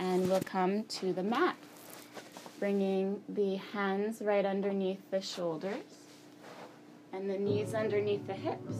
And 0.00 0.28
we'll 0.28 0.40
come 0.40 0.84
to 0.84 1.12
the 1.12 1.22
mat, 1.22 1.56
bringing 2.58 3.22
the 3.28 3.56
hands 3.56 4.22
right 4.22 4.46
underneath 4.46 4.98
the 5.10 5.20
shoulders 5.20 5.84
and 7.12 7.28
the 7.28 7.36
knees 7.36 7.74
underneath 7.74 8.26
the 8.26 8.32
hips. 8.32 8.76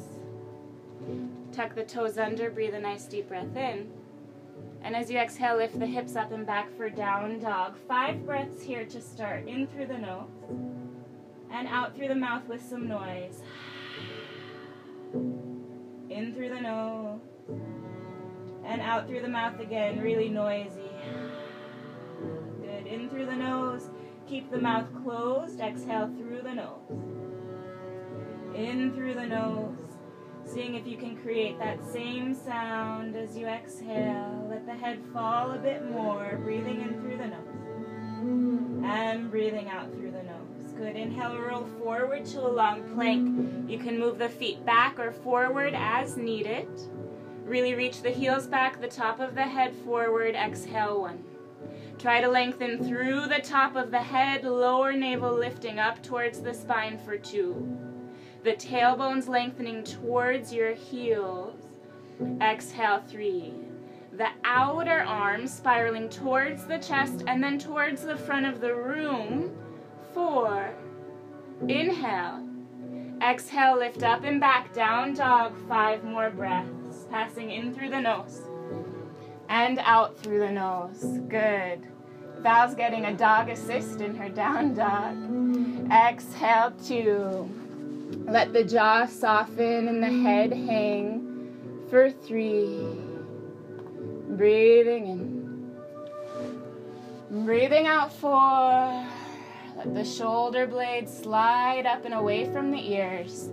Tuck 1.53 1.75
the 1.75 1.85
toes 1.85 2.17
under, 2.17 2.51
breathe 2.51 2.75
a 2.75 2.81
nice 2.81 3.05
deep 3.05 3.29
breath 3.29 3.55
in. 3.55 3.91
And 4.83 4.97
as 4.97 5.11
you 5.11 5.19
exhale, 5.19 5.57
lift 5.57 5.79
the 5.79 5.87
hips 5.87 6.17
up 6.17 6.33
and 6.33 6.47
back 6.47 6.75
for 6.75 6.89
down 6.89 7.39
dog. 7.39 7.77
Five 7.87 8.25
breaths 8.25 8.63
here 8.63 8.87
to 8.87 9.01
start. 9.01 9.47
In 9.47 9.67
through 9.67 9.87
the 9.87 9.99
nose 9.99 10.29
and 11.53 11.69
out 11.69 11.95
through 11.95 12.09
the 12.09 12.15
mouth 12.15 12.47
with 12.49 12.67
some 12.67 12.89
noise. 12.89 13.43
In 16.09 16.33
through 16.35 16.49
the 16.49 16.61
nose 16.61 17.21
and 18.65 18.81
out 18.81 19.07
through 19.07 19.21
the 19.21 19.29
mouth 19.29 19.61
again, 19.61 20.01
really 20.01 20.29
noisy. 20.29 20.90
Through 23.21 23.37
the 23.37 23.37
nose. 23.37 23.91
Keep 24.27 24.51
the 24.51 24.59
mouth 24.59 24.87
closed. 25.05 25.61
Exhale 25.61 26.11
through 26.17 26.41
the 26.41 26.55
nose. 26.55 26.89
In 28.55 28.95
through 28.95 29.13
the 29.13 29.27
nose. 29.27 29.77
Seeing 30.47 30.75
if 30.75 30.87
you 30.87 30.97
can 30.97 31.19
create 31.19 31.59
that 31.59 31.85
same 31.85 32.35
sound 32.35 33.15
as 33.15 33.37
you 33.37 33.47
exhale. 33.47 34.49
Let 34.49 34.65
the 34.65 34.73
head 34.73 35.03
fall 35.13 35.51
a 35.51 35.59
bit 35.59 35.85
more. 35.91 36.41
Breathing 36.43 36.81
in 36.81 36.99
through 37.03 37.19
the 37.19 37.27
nose. 37.27 38.87
And 38.91 39.31
breathing 39.31 39.69
out 39.69 39.93
through 39.93 40.13
the 40.13 40.23
nose. 40.23 40.73
Good. 40.75 40.97
Inhale, 40.97 41.37
roll 41.37 41.67
forward 41.79 42.25
to 42.25 42.41
a 42.41 42.49
long 42.49 42.95
plank. 42.95 43.69
You 43.69 43.79
can 43.79 44.01
move 44.01 44.17
the 44.17 44.31
feet 44.31 44.65
back 44.65 44.99
or 44.99 45.13
forward 45.13 45.75
as 45.77 46.17
needed. 46.17 46.69
Really 47.45 47.75
reach 47.75 48.01
the 48.01 48.09
heels 48.09 48.47
back, 48.47 48.81
the 48.81 48.89
top 48.89 49.21
of 49.21 49.35
the 49.35 49.43
head 49.43 49.75
forward. 49.85 50.35
Exhale, 50.35 51.03
one. 51.03 51.23
Try 52.01 52.23
to 52.23 52.29
lengthen 52.29 52.83
through 52.83 53.27
the 53.27 53.43
top 53.43 53.77
of 53.77 53.91
the 53.91 53.99
head, 53.99 54.45
lower 54.45 54.95
navel 54.95 55.35
lifting 55.35 55.79
up 55.79 56.03
towards 56.03 56.41
the 56.41 56.55
spine 56.55 56.97
for 56.97 57.19
two. 57.19 57.77
The 58.43 58.55
tailbone's 58.55 59.29
lengthening 59.29 59.85
towards 59.85 60.51
your 60.51 60.73
heels. 60.73 61.61
Exhale, 62.41 63.03
three. 63.07 63.53
The 64.17 64.31
outer 64.45 65.03
arms 65.03 65.53
spiraling 65.53 66.09
towards 66.09 66.65
the 66.65 66.79
chest 66.79 67.23
and 67.27 67.45
then 67.45 67.59
towards 67.59 68.01
the 68.01 68.17
front 68.17 68.47
of 68.47 68.63
the 68.63 68.75
room. 68.75 69.55
Four. 70.15 70.73
Inhale. 71.69 72.49
Exhale, 73.21 73.77
lift 73.77 74.03
up 74.03 74.25
and 74.25 74.41
back, 74.41 74.73
down 74.73 75.13
dog. 75.13 75.55
Five 75.69 76.03
more 76.03 76.31
breaths 76.31 77.05
passing 77.11 77.51
in 77.51 77.75
through 77.75 77.91
the 77.91 78.01
nose 78.01 78.41
and 79.51 79.81
out 79.81 80.17
through 80.17 80.39
the 80.39 80.51
nose. 80.51 81.19
Good. 81.29 81.90
Val's 82.43 82.75
getting 82.75 83.05
a 83.05 83.15
dog 83.15 83.51
assist 83.51 84.01
in 84.01 84.17
her 84.17 84.31
down 84.31 84.73
dog. 84.73 85.15
Exhale, 85.93 86.73
two. 86.87 87.51
Let 88.25 88.55
the 88.55 88.65
jaw 88.65 89.05
soften 89.05 89.89
and 89.89 90.03
the 90.03 90.09
head 90.09 90.53
hang 90.53 91.85
for 91.91 92.11
three. 92.11 92.81
Breathing 94.31 95.07
in. 95.07 95.71
Breathing 97.45 97.87
out 97.87 98.11
four. 98.11 99.07
Let 99.77 99.95
the 99.95 100.05
shoulder 100.05 100.67
blades 100.67 101.15
slide 101.15 101.85
up 101.85 102.07
and 102.07 102.15
away 102.15 102.51
from 102.51 102.71
the 102.71 102.93
ears. 102.93 103.51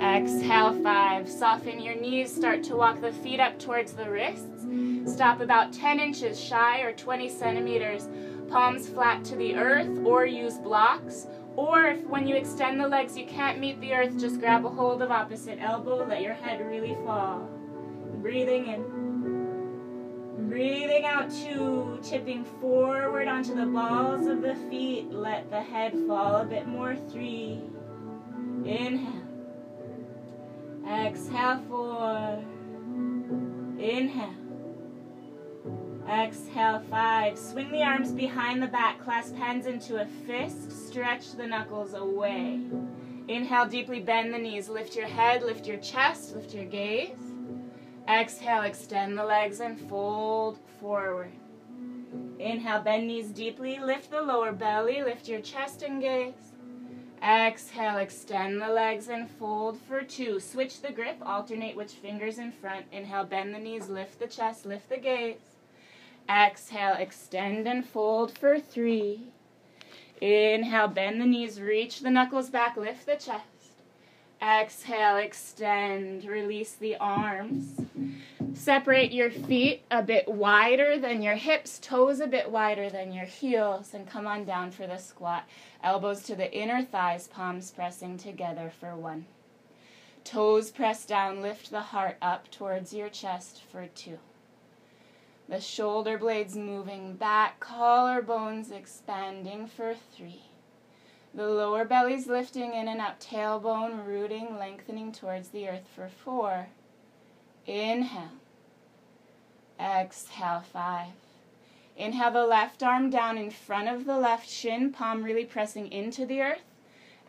Exhale, 0.00 0.72
five. 0.82 1.28
Soften 1.28 1.78
your 1.78 1.94
knees. 1.94 2.34
Start 2.34 2.62
to 2.64 2.76
walk 2.76 3.02
the 3.02 3.12
feet 3.12 3.38
up 3.38 3.58
towards 3.58 3.92
the 3.92 4.10
wrists. 4.10 4.64
Stop 5.04 5.40
about 5.40 5.74
10 5.74 6.00
inches 6.00 6.40
shy 6.40 6.80
or 6.80 6.92
20 6.92 7.28
centimeters. 7.28 8.08
Palms 8.48 8.88
flat 8.88 9.22
to 9.26 9.36
the 9.36 9.56
earth 9.56 9.98
or 10.04 10.24
use 10.24 10.56
blocks. 10.56 11.26
Or 11.54 11.84
if 11.84 12.02
when 12.06 12.26
you 12.26 12.34
extend 12.34 12.80
the 12.80 12.88
legs 12.88 13.14
you 13.14 13.26
can't 13.26 13.58
meet 13.58 13.78
the 13.82 13.92
earth, 13.92 14.18
just 14.18 14.40
grab 14.40 14.64
a 14.64 14.70
hold 14.70 15.02
of 15.02 15.10
opposite 15.10 15.58
elbow. 15.60 16.06
Let 16.06 16.22
your 16.22 16.32
head 16.34 16.66
really 16.66 16.94
fall. 17.04 17.46
Breathing 18.22 18.68
in. 18.68 20.48
Breathing 20.48 21.04
out 21.04 21.30
two. 21.30 22.00
Tipping 22.02 22.44
forward 22.44 23.28
onto 23.28 23.54
the 23.54 23.66
balls 23.66 24.26
of 24.26 24.40
the 24.40 24.54
feet. 24.70 25.10
Let 25.10 25.50
the 25.50 25.60
head 25.60 25.92
fall 26.08 26.36
a 26.36 26.46
bit 26.46 26.66
more. 26.66 26.96
Three. 27.10 27.60
Inhale. 28.64 29.19
Exhale, 30.90 31.62
four. 31.68 32.44
Inhale. 33.78 34.34
Exhale, 36.08 36.82
five. 36.90 37.38
Swing 37.38 37.70
the 37.70 37.84
arms 37.84 38.10
behind 38.10 38.60
the 38.60 38.66
back, 38.66 39.00
clasp 39.00 39.36
hands 39.36 39.66
into 39.66 40.02
a 40.02 40.06
fist, 40.26 40.88
stretch 40.88 41.32
the 41.34 41.46
knuckles 41.46 41.94
away. 41.94 42.60
Inhale, 43.28 43.66
deeply 43.66 44.00
bend 44.00 44.34
the 44.34 44.38
knees, 44.38 44.68
lift 44.68 44.96
your 44.96 45.06
head, 45.06 45.44
lift 45.44 45.64
your 45.64 45.76
chest, 45.76 46.34
lift 46.34 46.52
your 46.52 46.64
gaze. 46.64 47.34
Exhale, 48.08 48.62
extend 48.62 49.16
the 49.16 49.24
legs 49.24 49.60
and 49.60 49.80
fold 49.80 50.58
forward. 50.80 51.30
Inhale, 52.40 52.80
bend 52.80 53.06
knees 53.06 53.28
deeply, 53.28 53.78
lift 53.78 54.10
the 54.10 54.20
lower 54.20 54.50
belly, 54.50 55.04
lift 55.04 55.28
your 55.28 55.40
chest 55.40 55.82
and 55.82 56.02
gaze. 56.02 56.50
Exhale, 57.22 57.98
extend 57.98 58.62
the 58.62 58.68
legs 58.68 59.08
and 59.08 59.28
fold 59.30 59.78
for 59.86 60.02
two. 60.02 60.40
Switch 60.40 60.80
the 60.80 60.92
grip, 60.92 61.18
alternate 61.20 61.76
which 61.76 61.92
fingers 61.92 62.38
in 62.38 62.50
front. 62.50 62.86
Inhale, 62.90 63.24
bend 63.24 63.54
the 63.54 63.58
knees, 63.58 63.88
lift 63.90 64.18
the 64.18 64.26
chest, 64.26 64.64
lift 64.64 64.88
the 64.88 64.96
gaze. 64.96 65.36
Exhale, 66.30 66.94
extend 66.94 67.68
and 67.68 67.84
fold 67.84 68.36
for 68.38 68.58
three. 68.58 69.24
Inhale, 70.20 70.88
bend 70.88 71.20
the 71.20 71.26
knees, 71.26 71.60
reach 71.60 72.00
the 72.00 72.10
knuckles 72.10 72.48
back, 72.48 72.76
lift 72.76 73.04
the 73.04 73.16
chest. 73.16 73.44
Exhale, 74.42 75.16
extend, 75.16 76.24
release 76.24 76.72
the 76.72 76.96
arms. 76.96 77.80
Separate 78.60 79.10
your 79.10 79.30
feet 79.30 79.84
a 79.90 80.02
bit 80.02 80.28
wider 80.28 80.98
than 80.98 81.22
your 81.22 81.36
hips, 81.36 81.78
toes 81.78 82.20
a 82.20 82.26
bit 82.26 82.50
wider 82.50 82.90
than 82.90 83.10
your 83.10 83.24
heels, 83.24 83.94
and 83.94 84.06
come 84.06 84.26
on 84.26 84.44
down 84.44 84.70
for 84.70 84.86
the 84.86 84.98
squat. 84.98 85.48
Elbows 85.82 86.24
to 86.24 86.36
the 86.36 86.52
inner 86.52 86.84
thighs, 86.84 87.26
palms 87.26 87.70
pressing 87.70 88.18
together 88.18 88.70
for 88.78 88.94
one. 88.94 89.24
Toes 90.24 90.70
press 90.70 91.06
down, 91.06 91.40
lift 91.40 91.70
the 91.70 91.80
heart 91.80 92.18
up 92.20 92.50
towards 92.50 92.92
your 92.92 93.08
chest 93.08 93.62
for 93.72 93.86
two. 93.94 94.18
The 95.48 95.58
shoulder 95.58 96.18
blades 96.18 96.54
moving 96.54 97.14
back, 97.14 97.60
collarbones 97.60 98.70
expanding 98.70 99.68
for 99.68 99.94
three. 99.94 100.42
The 101.32 101.48
lower 101.48 101.86
belly's 101.86 102.26
lifting 102.26 102.74
in 102.74 102.88
and 102.88 103.00
up, 103.00 103.20
tailbone 103.20 104.06
rooting, 104.06 104.58
lengthening 104.58 105.12
towards 105.12 105.48
the 105.48 105.66
earth 105.66 105.88
for 105.96 106.10
four. 106.10 106.68
Inhale. 107.66 108.39
Exhale, 109.80 110.62
five. 110.72 111.12
Inhale 111.96 112.32
the 112.32 112.46
left 112.46 112.82
arm 112.82 113.08
down 113.08 113.38
in 113.38 113.50
front 113.50 113.88
of 113.88 114.04
the 114.04 114.18
left 114.18 114.46
shin, 114.46 114.92
palm 114.92 115.22
really 115.22 115.46
pressing 115.46 115.90
into 115.90 116.26
the 116.26 116.42
earth. 116.42 116.62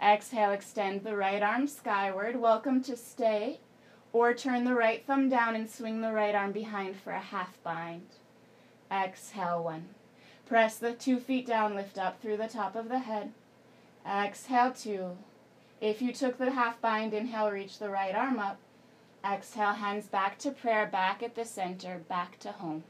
Exhale, 0.04 0.52
extend 0.52 1.04
the 1.04 1.16
right 1.16 1.42
arm 1.42 1.66
skyward. 1.66 2.36
Welcome 2.36 2.84
to 2.84 2.98
stay. 2.98 3.62
Or 4.12 4.34
turn 4.34 4.66
the 4.66 4.74
right 4.74 5.06
thumb 5.06 5.30
down 5.30 5.56
and 5.56 5.70
swing 5.70 6.02
the 6.02 6.12
right 6.12 6.36
arm 6.36 6.52
behind 6.52 6.98
for 6.98 7.14
a 7.14 7.20
half 7.22 7.58
bind. 7.64 8.08
Exhale, 8.92 9.64
one. 9.64 9.88
Press 10.46 10.78
the 10.78 10.92
two 10.92 11.20
feet 11.20 11.48
down, 11.48 11.76
lift 11.76 11.98
up 11.98 12.22
through 12.22 12.36
the 12.36 12.50
top 12.50 12.76
of 12.76 12.90
the 12.90 13.00
head. 13.00 13.32
Exhale, 14.06 14.74
two. 14.74 15.18
If 15.80 16.02
you 16.02 16.12
took 16.12 16.38
the 16.38 16.52
half 16.52 16.82
bind, 16.82 17.14
inhale, 17.14 17.50
reach 17.50 17.80
the 17.80 17.90
right 17.90 18.14
arm 18.14 18.40
up. 18.40 18.58
Exhale, 19.24 19.74
hands 19.74 20.08
back 20.08 20.38
to 20.40 20.52
prayer, 20.52 20.88
back 20.88 21.22
at 21.22 21.36
the 21.36 21.46
center, 21.46 22.00
back 22.10 22.40
to 22.40 22.52
home. 22.52 22.84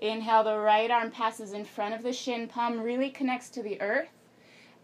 Inhale, 0.00 0.44
the 0.44 0.58
right 0.58 0.90
arm 0.90 1.10
passes 1.10 1.52
in 1.52 1.64
front 1.64 1.94
of 1.94 2.02
the 2.02 2.12
shin, 2.12 2.48
palm 2.48 2.80
really 2.80 3.08
connects 3.08 3.48
to 3.50 3.62
the 3.62 3.80
earth. 3.80 4.10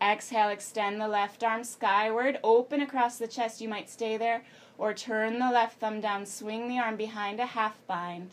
Exhale, 0.00 0.48
extend 0.48 0.98
the 0.98 1.08
left 1.08 1.44
arm 1.44 1.64
skyward, 1.64 2.38
open 2.42 2.80
across 2.80 3.18
the 3.18 3.28
chest, 3.28 3.60
you 3.60 3.68
might 3.68 3.90
stay 3.90 4.16
there, 4.16 4.42
or 4.78 4.94
turn 4.94 5.38
the 5.38 5.50
left 5.50 5.78
thumb 5.80 6.00
down, 6.00 6.24
swing 6.24 6.68
the 6.68 6.78
arm 6.78 6.96
behind 6.96 7.38
a 7.38 7.46
half 7.46 7.76
bind. 7.86 8.30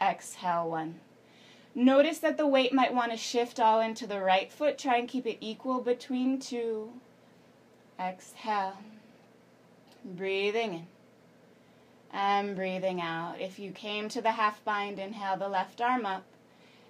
Exhale, 0.00 0.70
one. 0.70 1.00
Notice 1.74 2.18
that 2.18 2.36
the 2.36 2.46
weight 2.46 2.72
might 2.72 2.94
want 2.94 3.10
to 3.10 3.16
shift 3.16 3.58
all 3.58 3.80
into 3.80 4.06
the 4.06 4.20
right 4.20 4.52
foot. 4.52 4.78
Try 4.78 4.96
and 4.96 5.08
keep 5.08 5.26
it 5.26 5.38
equal 5.40 5.80
between 5.80 6.38
two. 6.38 6.92
Exhale. 7.98 8.78
Breathing 10.04 10.74
in. 10.74 10.86
And 12.12 12.56
breathing 12.56 13.00
out. 13.00 13.40
If 13.40 13.58
you 13.58 13.70
came 13.70 14.08
to 14.08 14.20
the 14.20 14.32
half 14.32 14.64
bind, 14.64 14.98
inhale 14.98 15.36
the 15.36 15.48
left 15.48 15.80
arm 15.80 16.04
up. 16.04 16.24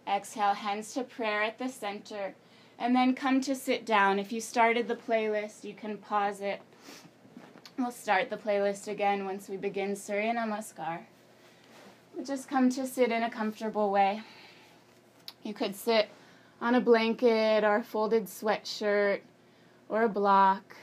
Exhale, 0.09 0.55
hands 0.55 0.95
to 0.95 1.05
prayer 1.05 1.43
at 1.43 1.59
the 1.59 1.69
center. 1.69 2.35
And 2.79 2.97
then 2.97 3.15
come 3.15 3.41
to 3.43 3.55
sit 3.55 3.85
down. 3.85 4.19
If 4.19 4.33
you 4.33 4.41
started 4.41 4.89
the 4.89 4.97
playlist, 4.97 5.65
you 5.65 5.75
can 5.75 5.99
pause 5.99 6.41
it. 6.41 6.63
We'll 7.79 7.91
start 7.91 8.31
the 8.31 8.37
playlist 8.37 8.89
again 8.89 9.25
once 9.27 9.49
we 9.49 9.57
begin 9.57 9.95
Surya 9.95 10.35
Namaskar. 10.35 11.01
Just 12.25 12.49
come 12.49 12.71
to 12.71 12.87
sit 12.87 13.13
in 13.13 13.23
a 13.23 13.31
comfortable 13.31 13.91
way. 13.91 14.23
You 15.43 15.55
could 15.55 15.75
sit 15.75 16.09
on 16.61 16.75
a 16.75 16.81
blanket 16.81 17.65
or 17.65 17.77
a 17.77 17.83
folded 17.83 18.27
sweatshirt 18.27 19.21
or 19.89 20.03
a 20.03 20.09
block. 20.09 20.77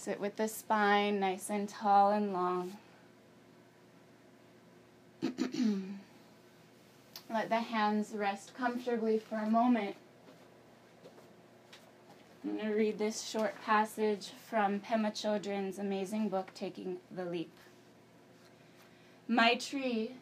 Sit 0.00 0.18
with 0.18 0.36
the 0.36 0.48
spine 0.48 1.20
nice 1.20 1.50
and 1.50 1.68
tall 1.68 2.10
and 2.12 2.32
long. 2.32 2.78
Let 7.30 7.50
the 7.50 7.60
hands 7.60 8.12
rest 8.14 8.54
comfortably 8.56 9.18
for 9.18 9.36
a 9.36 9.50
moment. 9.50 9.96
I'm 12.42 12.56
going 12.56 12.68
to 12.68 12.74
read 12.74 12.96
this 12.96 13.28
short 13.28 13.54
passage 13.62 14.30
from 14.48 14.80
Pema 14.80 15.12
Chodron's 15.12 15.78
amazing 15.78 16.30
book, 16.30 16.48
Taking 16.54 16.96
the 17.10 17.26
Leap. 17.26 17.52
Maitri 19.28 20.12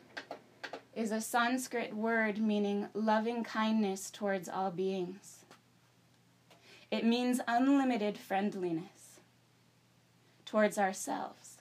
is 0.96 1.12
a 1.12 1.20
Sanskrit 1.20 1.94
word 1.94 2.38
meaning 2.38 2.88
loving 2.94 3.44
kindness 3.44 4.10
towards 4.10 4.48
all 4.48 4.72
beings. 4.72 5.44
It 6.90 7.04
means 7.04 7.40
unlimited 7.46 8.18
friendliness 8.18 8.97
towards 10.48 10.78
ourselves, 10.78 11.58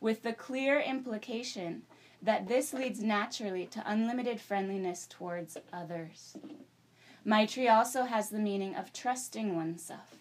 with 0.00 0.22
the 0.24 0.32
clear 0.32 0.80
implication 0.80 1.82
that 2.20 2.48
this 2.48 2.74
leads 2.74 3.00
naturally 3.00 3.66
to 3.66 3.82
unlimited 3.86 4.40
friendliness 4.40 5.06
towards 5.08 5.56
others. 5.72 6.36
Maitri 7.24 7.68
also 7.68 8.04
has 8.04 8.28
the 8.28 8.38
meaning 8.40 8.74
of 8.74 8.92
trusting 8.92 9.54
oneself, 9.54 10.16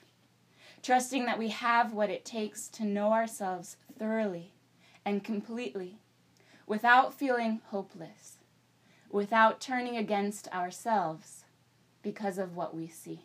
trusting 0.84 1.26
that 1.26 1.40
we 1.40 1.50
have 1.50 1.92
what 1.92 2.12
it 2.12 2.24
takes 2.24 2.68
to 2.68 2.86
know 2.86 3.12
ourselves 3.12 3.76
thoroughly 3.98 4.54
and 5.04 5.24
completely 5.24 5.98
without 6.68 7.12
feeling 7.12 7.60
hopeless, 7.72 8.38
without 9.10 9.60
turning 9.60 9.98
against 9.98 10.48
ourselves 10.50 11.44
because 12.04 12.38
of 12.38 12.56
what 12.56 12.76
we 12.76 12.88
see. 12.88 13.22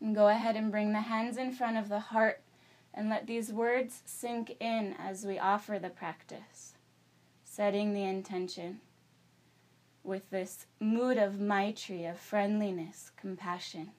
And 0.00 0.14
go 0.14 0.28
ahead 0.28 0.56
and 0.56 0.70
bring 0.70 0.92
the 0.92 1.00
hands 1.00 1.38
in 1.38 1.52
front 1.52 1.78
of 1.78 1.88
the 1.88 2.00
heart 2.00 2.41
and 2.94 3.08
let 3.08 3.26
these 3.26 3.52
words 3.52 4.02
sink 4.04 4.56
in 4.60 4.94
as 4.98 5.24
we 5.24 5.38
offer 5.38 5.78
the 5.78 5.90
practice, 5.90 6.74
setting 7.44 7.92
the 7.92 8.04
intention 8.04 8.80
with 10.04 10.30
this 10.30 10.66
mood 10.80 11.16
of 11.16 11.38
maitri, 11.38 12.04
of 12.04 12.18
friendliness, 12.18 13.10
compassion. 13.16 13.90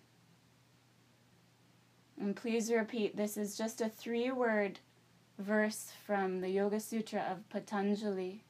And 2.19 2.35
please 2.35 2.71
repeat 2.71 3.17
this 3.17 3.37
is 3.37 3.57
just 3.57 3.81
a 3.81 3.89
three 3.89 4.31
word 4.31 4.79
verse 5.39 5.91
from 6.05 6.41
the 6.41 6.49
Yoga 6.49 6.79
Sutra 6.79 7.25
of 7.31 7.49
Patanjali 7.49 8.43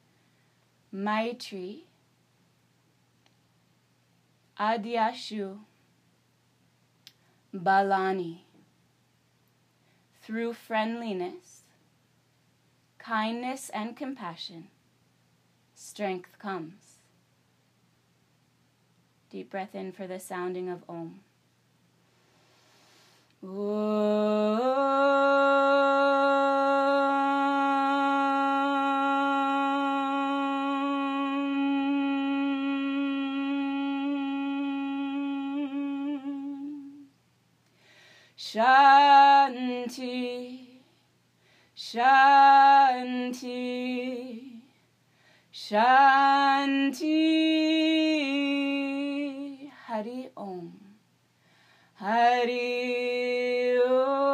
Maitri, 0.94 1.80
Adyashu, 4.60 5.58
Balani 7.52 8.42
through 10.24 10.54
friendliness, 10.54 11.60
kindness, 12.98 13.70
and 13.74 13.94
compassion, 13.94 14.68
strength 15.74 16.38
comes. 16.38 17.00
Deep 19.30 19.50
breath 19.50 19.74
in 19.74 19.92
for 19.92 20.06
the 20.06 20.18
sounding 20.18 20.70
of 20.70 20.82
Om. 20.88 21.20
Shanti, 39.94 40.58
Shanti, 41.76 43.44
Shanti, 45.52 47.00
Hari 49.86 50.30
Om, 50.36 50.72
Hari 51.94 53.78
Om. 53.86 54.24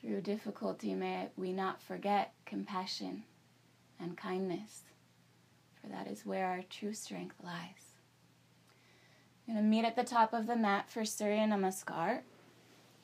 Through 0.00 0.20
difficulty, 0.20 0.94
may 0.94 1.30
we 1.36 1.52
not 1.52 1.82
forget 1.82 2.34
compassion 2.46 3.24
and 3.98 4.16
kindness, 4.16 4.84
for 5.80 5.88
that 5.88 6.06
is 6.06 6.26
where 6.26 6.46
our 6.46 6.62
true 6.68 6.94
strength 6.94 7.36
lies. 7.42 7.94
I'm 9.48 9.54
going 9.54 9.64
to 9.64 9.68
meet 9.68 9.84
at 9.84 9.96
the 9.96 10.04
top 10.04 10.32
of 10.32 10.46
the 10.46 10.56
mat 10.56 10.88
for 10.88 11.04
Surya 11.04 11.46
Namaskar. 11.46 12.20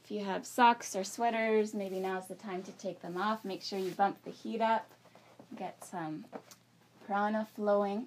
If 0.04 0.10
you 0.10 0.24
have 0.24 0.46
socks 0.46 0.94
or 0.94 1.02
sweaters, 1.02 1.74
maybe 1.74 1.98
now's 1.98 2.28
the 2.28 2.36
time 2.36 2.62
to 2.62 2.72
take 2.72 3.02
them 3.02 3.16
off. 3.16 3.44
Make 3.44 3.62
sure 3.62 3.78
you 3.78 3.90
bump 3.90 4.22
the 4.22 4.30
heat 4.30 4.60
up, 4.60 4.88
get 5.56 5.84
some 5.84 6.24
prana 7.04 7.48
flowing. 7.56 8.06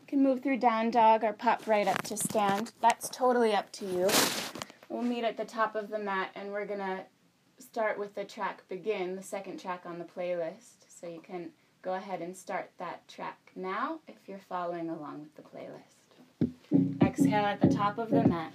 You 0.00 0.06
can 0.06 0.22
move 0.22 0.42
through 0.42 0.58
down 0.58 0.90
dog 0.90 1.24
or 1.24 1.34
pop 1.34 1.66
right 1.66 1.86
up 1.86 2.00
to 2.04 2.16
stand. 2.16 2.72
That's 2.80 3.10
totally 3.10 3.52
up 3.52 3.70
to 3.72 3.84
you. 3.84 4.08
We'll 4.88 5.02
meet 5.02 5.24
at 5.24 5.36
the 5.36 5.44
top 5.44 5.76
of 5.76 5.90
the 5.90 5.98
mat 5.98 6.30
and 6.34 6.50
we're 6.50 6.64
going 6.64 6.78
to 6.78 7.00
start 7.58 7.98
with 7.98 8.14
the 8.14 8.24
track 8.24 8.62
Begin, 8.68 9.16
the 9.16 9.22
second 9.22 9.60
track 9.60 9.82
on 9.84 9.98
the 9.98 10.06
playlist. 10.06 10.86
So 10.88 11.06
you 11.06 11.20
can 11.20 11.50
go 11.82 11.94
ahead 11.94 12.20
and 12.20 12.36
start 12.36 12.70
that 12.78 13.06
track 13.08 13.52
now 13.54 14.00
if 14.08 14.16
you're 14.26 14.40
following 14.48 14.90
along 14.90 15.20
with 15.20 15.34
the 15.36 15.42
playlist. 15.42 17.00
Exhale 17.02 17.44
at 17.44 17.60
the 17.60 17.68
top 17.68 17.98
of 17.98 18.10
the 18.10 18.24
mat. 18.24 18.52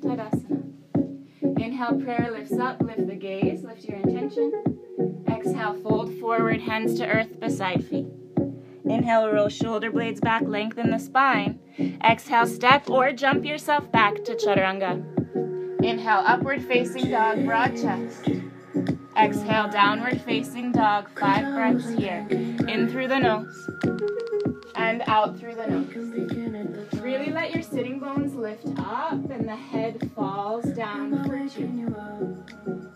Tadasana. 0.00 0.72
Inhale, 1.42 2.00
prayer 2.00 2.30
lifts 2.30 2.58
up, 2.58 2.80
lift 2.80 3.06
the 3.06 3.14
gaze, 3.14 3.62
lift 3.64 3.84
your 3.84 3.98
intention. 3.98 4.52
Exhale, 5.28 5.74
fold 5.82 6.12
forward, 6.18 6.60
hands 6.60 6.94
to 6.98 7.06
earth 7.06 7.38
beside 7.40 7.84
feet. 7.84 8.06
Inhale, 8.84 9.30
roll 9.32 9.48
shoulder 9.48 9.90
blades 9.90 10.20
back, 10.20 10.42
lengthen 10.42 10.90
the 10.90 10.98
spine. 10.98 11.58
Exhale, 12.04 12.46
step 12.46 12.88
or 12.90 13.12
jump 13.12 13.44
yourself 13.44 13.90
back 13.92 14.24
to 14.24 14.34
chaturanga. 14.34 15.04
Inhale, 15.84 16.22
upward 16.24 16.62
facing 16.64 17.10
dog, 17.10 17.44
broad 17.44 17.76
chest. 17.76 18.31
Exhale, 19.16 19.68
downward 19.68 20.20
facing 20.22 20.72
dog. 20.72 21.08
Five 21.18 21.52
breaths 21.52 21.88
here. 21.90 22.26
In 22.30 22.88
through 22.88 23.08
the 23.08 23.18
nose 23.18 23.70
and 24.74 25.02
out 25.06 25.38
through 25.38 25.54
the 25.54 25.66
nose. 25.66 27.00
Really 27.00 27.30
let 27.30 27.52
your 27.52 27.62
sitting 27.62 28.00
bones 28.00 28.34
lift 28.34 28.66
up 28.78 29.30
and 29.30 29.48
the 29.48 29.56
head 29.56 30.10
falls 30.14 30.64
down 30.72 31.24
for 31.24 31.48
two. 31.48 31.94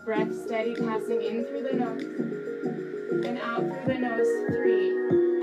Breath 0.04 0.34
steady, 0.34 0.74
passing 0.74 1.22
in 1.22 1.44
through 1.44 1.62
the 1.64 1.74
nose 1.74 2.02
and 3.26 3.38
out 3.38 3.60
through 3.60 3.94
the 3.94 4.00
nose. 4.00 4.26
Three. 4.56 4.90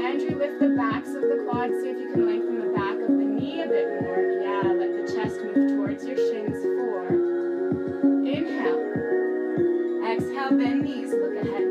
Andrew, 0.03 0.37
lift 0.37 0.59
the 0.59 0.75
backs 0.75 1.09
of 1.09 1.21
the 1.21 1.45
quads. 1.49 1.73
See 1.81 1.89
if 1.89 1.97
you 1.97 2.11
can 2.13 2.25
lengthen 2.25 2.59
the 2.59 2.73
back 2.73 2.95
of 2.95 3.09
the 3.09 3.25
knee 3.25 3.61
a 3.61 3.67
bit 3.67 4.01
more. 4.01 4.19
Yeah, 4.41 4.71
let 4.71 5.05
the 5.05 5.13
chest 5.13 5.39
move 5.41 5.69
towards 5.69 6.03
your 6.05 6.17
shins. 6.17 6.63
Four. 6.63 7.22
Exhale, 10.13 10.51
bend 10.51 10.83
knees, 10.83 11.09
look 11.09 11.35
ahead. 11.41 11.63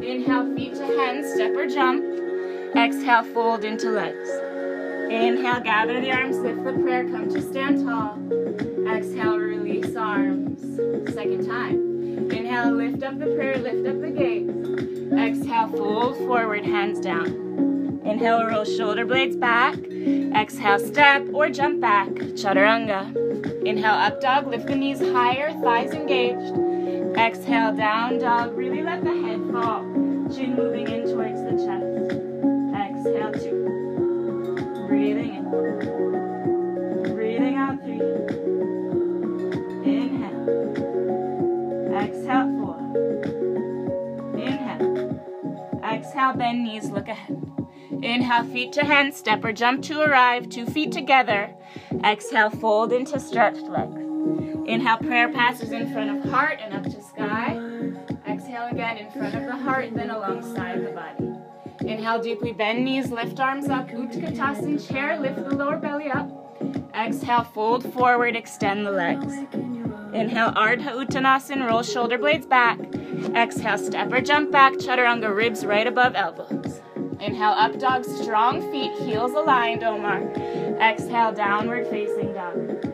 Inhale, 0.00 0.54
feet 0.54 0.74
to 0.76 0.86
hands, 0.86 1.26
step 1.34 1.52
or 1.56 1.66
jump. 1.66 2.04
Exhale, 2.76 3.24
fold 3.24 3.64
into 3.64 3.90
legs. 3.90 4.30
Inhale, 5.10 5.58
gather 5.58 6.00
the 6.00 6.12
arms, 6.12 6.38
lift 6.38 6.62
the 6.62 6.72
prayer, 6.74 7.02
come 7.02 7.28
to 7.30 7.42
stand 7.42 7.84
tall. 7.84 8.16
Exhale, 8.88 9.38
release 9.38 9.96
arms. 9.96 10.60
Second 11.12 11.44
time. 11.44 12.30
Inhale, 12.30 12.74
lift 12.74 13.02
up 13.02 13.18
the 13.18 13.26
prayer, 13.34 13.58
lift 13.58 13.88
up 13.88 14.00
the 14.00 14.10
gaze. 14.10 15.12
Exhale, 15.12 15.68
fold 15.70 16.16
forward, 16.18 16.64
hands 16.64 17.00
down. 17.00 18.00
Inhale, 18.04 18.46
roll 18.46 18.64
shoulder 18.64 19.04
blades 19.04 19.34
back. 19.34 19.76
Exhale, 19.82 20.78
step 20.78 21.26
or 21.32 21.50
jump 21.50 21.80
back, 21.80 22.08
chaturanga. 22.38 23.16
Inhale, 23.66 23.94
up 23.94 24.20
dog, 24.20 24.46
lift 24.46 24.68
the 24.68 24.76
knees 24.76 25.00
higher, 25.00 25.52
thighs 25.54 25.90
engaged. 25.90 26.71
Exhale, 27.16 27.74
down 27.74 28.18
dog. 28.18 28.56
Really 28.56 28.82
let 28.82 29.04
the 29.04 29.12
head 29.12 29.40
fall. 29.52 29.82
Chin 30.34 30.54
moving 30.56 30.88
in 30.88 31.04
towards 31.04 31.42
the 31.42 31.52
chest. 31.52 31.84
Exhale, 32.74 33.32
two. 33.32 34.86
Breathing 34.88 35.34
in. 35.34 35.44
Breathing 37.14 37.56
out, 37.56 37.82
three. 37.82 38.00
Inhale. 39.84 40.48
Exhale, 41.94 42.48
four. 42.58 42.78
Inhale. 44.38 45.20
Exhale, 45.84 46.34
bend 46.34 46.64
knees, 46.64 46.90
look 46.90 47.08
ahead. 47.08 47.38
Inhale, 48.02 48.44
feet 48.44 48.72
to 48.72 48.84
hands, 48.84 49.16
step 49.16 49.44
or 49.44 49.52
jump 49.52 49.82
to 49.82 50.00
arrive. 50.00 50.48
Two 50.48 50.66
feet 50.66 50.92
together. 50.92 51.54
Exhale, 52.02 52.50
fold 52.50 52.92
into 52.92 53.20
stretched 53.20 53.64
legs. 53.64 53.98
Inhale, 54.66 54.98
prayer 54.98 55.28
passes 55.32 55.72
in 55.72 55.92
front 55.92 56.10
of 56.10 56.30
heart 56.30 56.60
and 56.62 56.72
up 56.72 56.84
to 56.84 57.02
sky. 57.02 57.58
Exhale 58.26 58.68
again 58.70 58.98
in 58.98 59.10
front 59.10 59.34
of 59.34 59.44
the 59.44 59.56
heart, 59.56 59.92
then 59.94 60.10
alongside 60.10 60.86
the 60.86 60.90
body. 60.90 61.32
Inhale, 61.80 62.22
deeply 62.22 62.52
bend 62.52 62.84
knees, 62.84 63.10
lift 63.10 63.40
arms 63.40 63.68
up. 63.68 63.88
Utkatasana 63.88 64.88
chair, 64.88 65.18
lift 65.18 65.36
the 65.36 65.54
lower 65.54 65.76
belly 65.76 66.10
up. 66.10 66.30
Exhale, 66.94 67.42
fold 67.42 67.92
forward, 67.92 68.36
extend 68.36 68.86
the 68.86 68.92
legs. 68.92 69.34
Inhale, 70.14 70.52
Ardha 70.52 70.92
Uttanasana, 70.92 71.68
roll 71.68 71.82
shoulder 71.82 72.18
blades 72.18 72.46
back. 72.46 72.78
Exhale, 73.34 73.78
step 73.78 74.12
or 74.12 74.20
jump 74.20 74.52
back, 74.52 74.74
chaturanga, 74.74 75.34
ribs 75.34 75.66
right 75.66 75.86
above 75.86 76.14
elbows. 76.14 76.80
Inhale, 77.18 77.50
up 77.50 77.78
dog, 77.78 78.04
strong 78.04 78.70
feet, 78.70 78.92
heels 79.02 79.32
aligned, 79.32 79.82
Omar. 79.82 80.22
Exhale, 80.80 81.32
downward 81.32 81.86
facing 81.88 82.32
dog. 82.34 82.91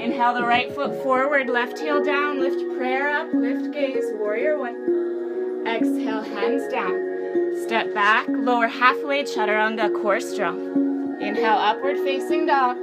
Inhale 0.00 0.34
the 0.34 0.44
right 0.44 0.72
foot 0.72 1.02
forward, 1.02 1.48
left 1.48 1.78
heel 1.78 2.04
down, 2.04 2.40
lift 2.40 2.60
prayer 2.78 3.10
up, 3.10 3.32
lift 3.32 3.72
gaze, 3.72 4.04
warrior 4.14 4.56
one. 4.56 5.66
Exhale, 5.66 6.22
hands 6.22 6.72
down. 6.72 7.62
Step 7.64 7.92
back, 7.94 8.26
lower 8.28 8.68
halfway, 8.68 9.24
chaturanga, 9.24 9.92
core 10.00 10.20
strong. 10.20 11.18
Inhale, 11.20 11.58
upward 11.58 11.96
facing 11.98 12.46
dog. 12.46 12.76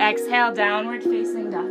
Exhale, 0.00 0.52
downward 0.52 1.04
facing 1.04 1.50
dog. 1.50 1.70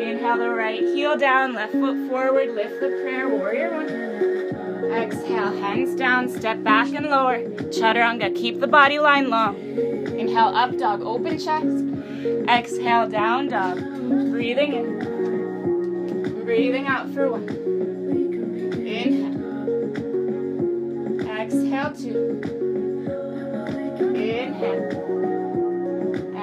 Inhale 0.00 0.38
the 0.38 0.50
right 0.50 0.80
heel 0.80 1.16
down, 1.16 1.54
left 1.54 1.72
foot 1.72 2.08
forward, 2.08 2.50
lift 2.56 2.80
the 2.80 2.88
prayer, 3.02 3.28
warrior 3.28 3.72
one. 3.72 4.73
Exhale, 4.92 5.52
hands 5.56 5.94
down, 5.94 6.28
step 6.28 6.62
back 6.62 6.92
and 6.92 7.06
lower. 7.06 7.38
Chaturanga, 7.70 8.34
keep 8.34 8.60
the 8.60 8.66
body 8.66 8.98
line 8.98 9.30
long. 9.30 9.56
Inhale, 9.56 10.54
up 10.54 10.76
dog, 10.78 11.02
open 11.02 11.38
chest. 11.38 11.84
Exhale, 12.48 13.08
down 13.08 13.48
dog. 13.48 13.78
Breathing 14.30 14.72
in. 14.74 16.44
Breathing 16.44 16.86
out 16.86 17.10
for 17.10 17.30
one. 17.30 17.48
Inhale. 18.86 19.34
Exhale, 21.40 21.92
two. 21.92 22.40
Inhale. 24.14 24.88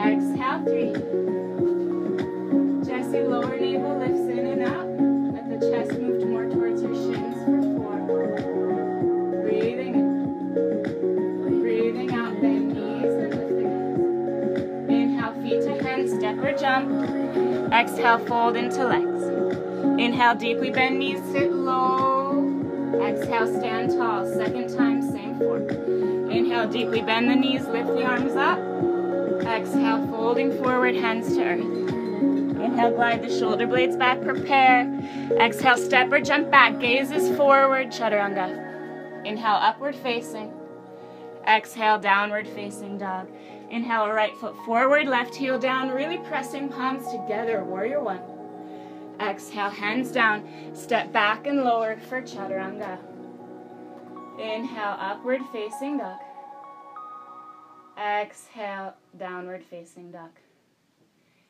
Exhale, 0.06 0.64
three. 0.66 0.94
Jesse, 2.86 3.24
lower 3.24 3.58
navel 3.60 3.98
lifts 4.00 4.31
Exhale, 17.82 18.20
fold 18.28 18.56
into 18.58 18.86
legs. 18.86 19.24
Inhale, 20.00 20.36
deeply 20.36 20.70
bend 20.70 21.00
knees, 21.00 21.20
sit 21.32 21.52
low. 21.52 22.48
Exhale, 23.02 23.48
stand 23.58 23.90
tall. 23.98 24.32
Second 24.32 24.78
time, 24.78 25.02
same 25.02 25.40
form. 25.40 25.68
Inhale, 26.30 26.70
deeply 26.70 27.02
bend 27.02 27.28
the 27.28 27.36
knees, 27.36 27.66
lift 27.66 27.88
the 27.88 28.04
arms 28.06 28.36
up. 28.36 28.60
Exhale, 29.48 30.06
folding 30.12 30.56
forward, 30.60 30.94
hands 30.94 31.36
to 31.36 31.44
earth. 31.44 31.60
Inhale, 31.60 32.92
glide 32.92 33.24
the 33.24 33.40
shoulder 33.40 33.66
blades 33.66 33.96
back, 33.96 34.22
prepare. 34.22 34.82
Exhale, 35.40 35.78
step 35.78 36.12
or 36.12 36.22
jump 36.22 36.52
back, 36.52 36.80
gaze 36.80 37.10
is 37.10 37.36
forward, 37.36 37.88
chaturanga. 37.88 39.26
Inhale, 39.26 39.58
upward 39.60 39.96
facing. 39.96 40.54
Exhale, 41.48 41.98
downward 41.98 42.48
facing 42.48 43.00
dog. 43.00 43.28
Inhale, 43.72 44.12
right 44.12 44.38
foot 44.38 44.54
forward, 44.66 45.08
left 45.08 45.34
heel 45.34 45.58
down, 45.58 45.92
really 45.92 46.18
pressing 46.18 46.68
palms 46.68 47.08
together, 47.10 47.64
warrior 47.64 48.04
one. 48.04 48.20
Exhale, 49.22 49.70
hands 49.70 50.12
down, 50.12 50.44
step 50.74 51.14
back 51.14 51.48
and 51.48 51.64
lower 51.64 51.96
for 52.10 52.22
chaturanga. 52.22 53.00
Inhale, 54.38 54.98
upward 55.00 55.40
facing 55.54 56.00
dog. 56.00 56.20
Exhale, 57.98 58.94
downward 59.18 59.64
facing 59.64 60.12
dog. 60.12 60.32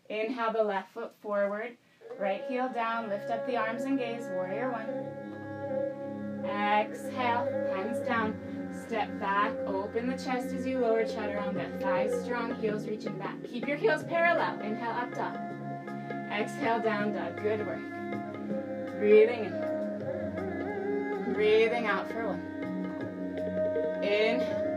Inhale 0.08 0.54
the 0.54 0.64
left 0.64 0.94
foot 0.94 1.14
forward, 1.24 1.76
right 2.20 2.44
heel 2.48 2.70
down, 2.72 3.10
lift 3.10 3.32
up 3.32 3.48
the 3.48 3.58
arms 3.58 3.82
and 3.82 3.98
gaze, 3.98 4.26
warrior 4.34 4.70
one. 4.70 4.88
Exhale, 6.46 7.48
hands 7.74 8.06
down, 8.06 8.40
step 8.92 9.20
back, 9.22 9.54
open 9.68 10.06
the 10.10 10.18
chest 10.18 10.48
as 10.48 10.68
you 10.68 10.78
lower 10.78 11.06
chaturanga, 11.06 11.82
thighs 11.82 12.12
strong, 12.26 12.54
heels 12.56 12.86
reaching 12.86 13.18
back. 13.18 13.42
Keep 13.50 13.66
your 13.66 13.78
heels 13.78 14.04
parallel, 14.04 14.60
inhale 14.60 14.92
up 14.92 15.16
dog. 15.16 15.38
Exhale 16.30 16.82
down 16.82 17.14
dog, 17.14 17.42
good 17.42 17.66
work. 17.66 17.80
Breathing 19.00 19.46
in. 19.46 19.54
Breathing 21.34 21.86
out 21.86 22.12
for 22.12 22.36
one. 22.36 22.42
Inhale. 24.04 24.68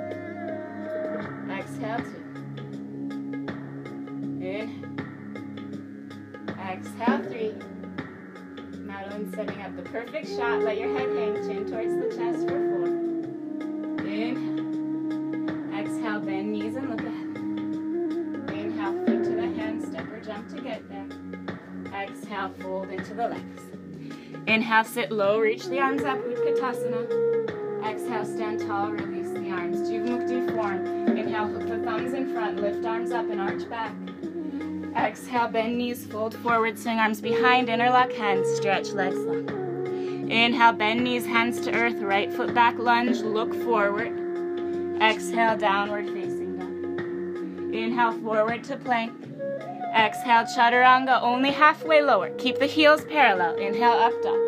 Exhale 1.51 1.99
two. 1.99 2.23
Inhale. 4.47 4.95
Exhale 6.71 7.21
three. 7.33 7.53
Madeline 8.79 9.33
setting 9.35 9.61
up 9.61 9.75
the 9.75 9.83
perfect 9.83 10.29
shot. 10.29 10.63
Let 10.63 10.79
your 10.79 10.97
head 10.97 11.09
hang, 11.09 11.35
chin 11.49 11.67
towards 11.69 11.97
the 11.97 12.11
chest 12.17 12.49
for 12.49 12.61
four. 12.71 12.84
Bend 16.25 16.53
knees 16.53 16.77
and 16.77 16.89
look 16.91 17.01
ahead. 17.01 18.59
Inhale, 18.59 19.05
feet 19.05 19.25
to 19.25 19.31
the 19.31 19.53
hands, 19.61 19.87
step 19.87 20.09
or 20.11 20.21
jump 20.21 20.49
to 20.49 20.61
get 20.63 20.89
there. 20.89 21.07
Exhale, 21.93 22.51
fold 22.61 22.89
into 22.89 23.15
the 23.15 23.29
legs. 23.29 23.63
Inhale, 24.47 24.85
sit 24.85 25.13
low, 25.13 25.39
reach 25.39 25.67
the 25.67 25.79
arms 25.81 26.03
up, 26.03 26.19
Utkatasana. 26.19 27.85
Exhale, 27.85 28.25
stand 28.25 28.61
tall, 28.61 28.91
release 28.91 29.31
the 29.33 29.51
arms. 29.51 29.89
Jivamukti 29.89 30.55
form. 30.55 30.87
Inhale, 31.17 31.49
hook 31.49 31.69
the 31.69 31.79
thumbs 31.79 32.15
in 32.15 32.33
front, 32.33 32.61
lift 32.61 32.85
arms 32.85 33.11
up 33.11 33.29
and 33.31 33.41
arch 33.41 33.69
back. 33.69 33.93
Exhale, 34.97 35.49
bend 35.49 35.77
knees, 35.77 36.07
fold 36.07 36.35
forward, 36.37 36.79
swing 36.79 36.99
arms 36.99 37.21
behind, 37.21 37.69
interlock 37.69 38.13
hands, 38.13 38.49
stretch 38.57 38.93
legs 38.93 39.19
long. 39.19 40.31
Inhale, 40.31 40.73
bend 40.73 41.05
knees, 41.05 41.27
hands 41.27 41.61
to 41.61 41.75
earth, 41.75 42.01
right 42.01 42.33
foot 42.33 42.55
back, 42.55 42.79
lunge, 42.79 43.21
look 43.21 43.55
forward. 43.63 44.24
Exhale, 45.05 45.59
downward 45.59 46.07
facing 46.09 46.57
dog. 46.57 47.75
Inhale, 47.75 48.13
forward 48.23 48.65
to 48.65 48.77
plank. 48.79 49.13
Exhale, 49.95 50.45
chaturanga, 50.45 51.21
only 51.23 51.51
halfway 51.51 52.01
lower. 52.01 52.31
Keep 52.39 52.59
the 52.59 52.67
heels 52.67 53.05
parallel. 53.05 53.55
Inhale, 53.57 53.93
up 53.93 54.15
dog. 54.23 54.41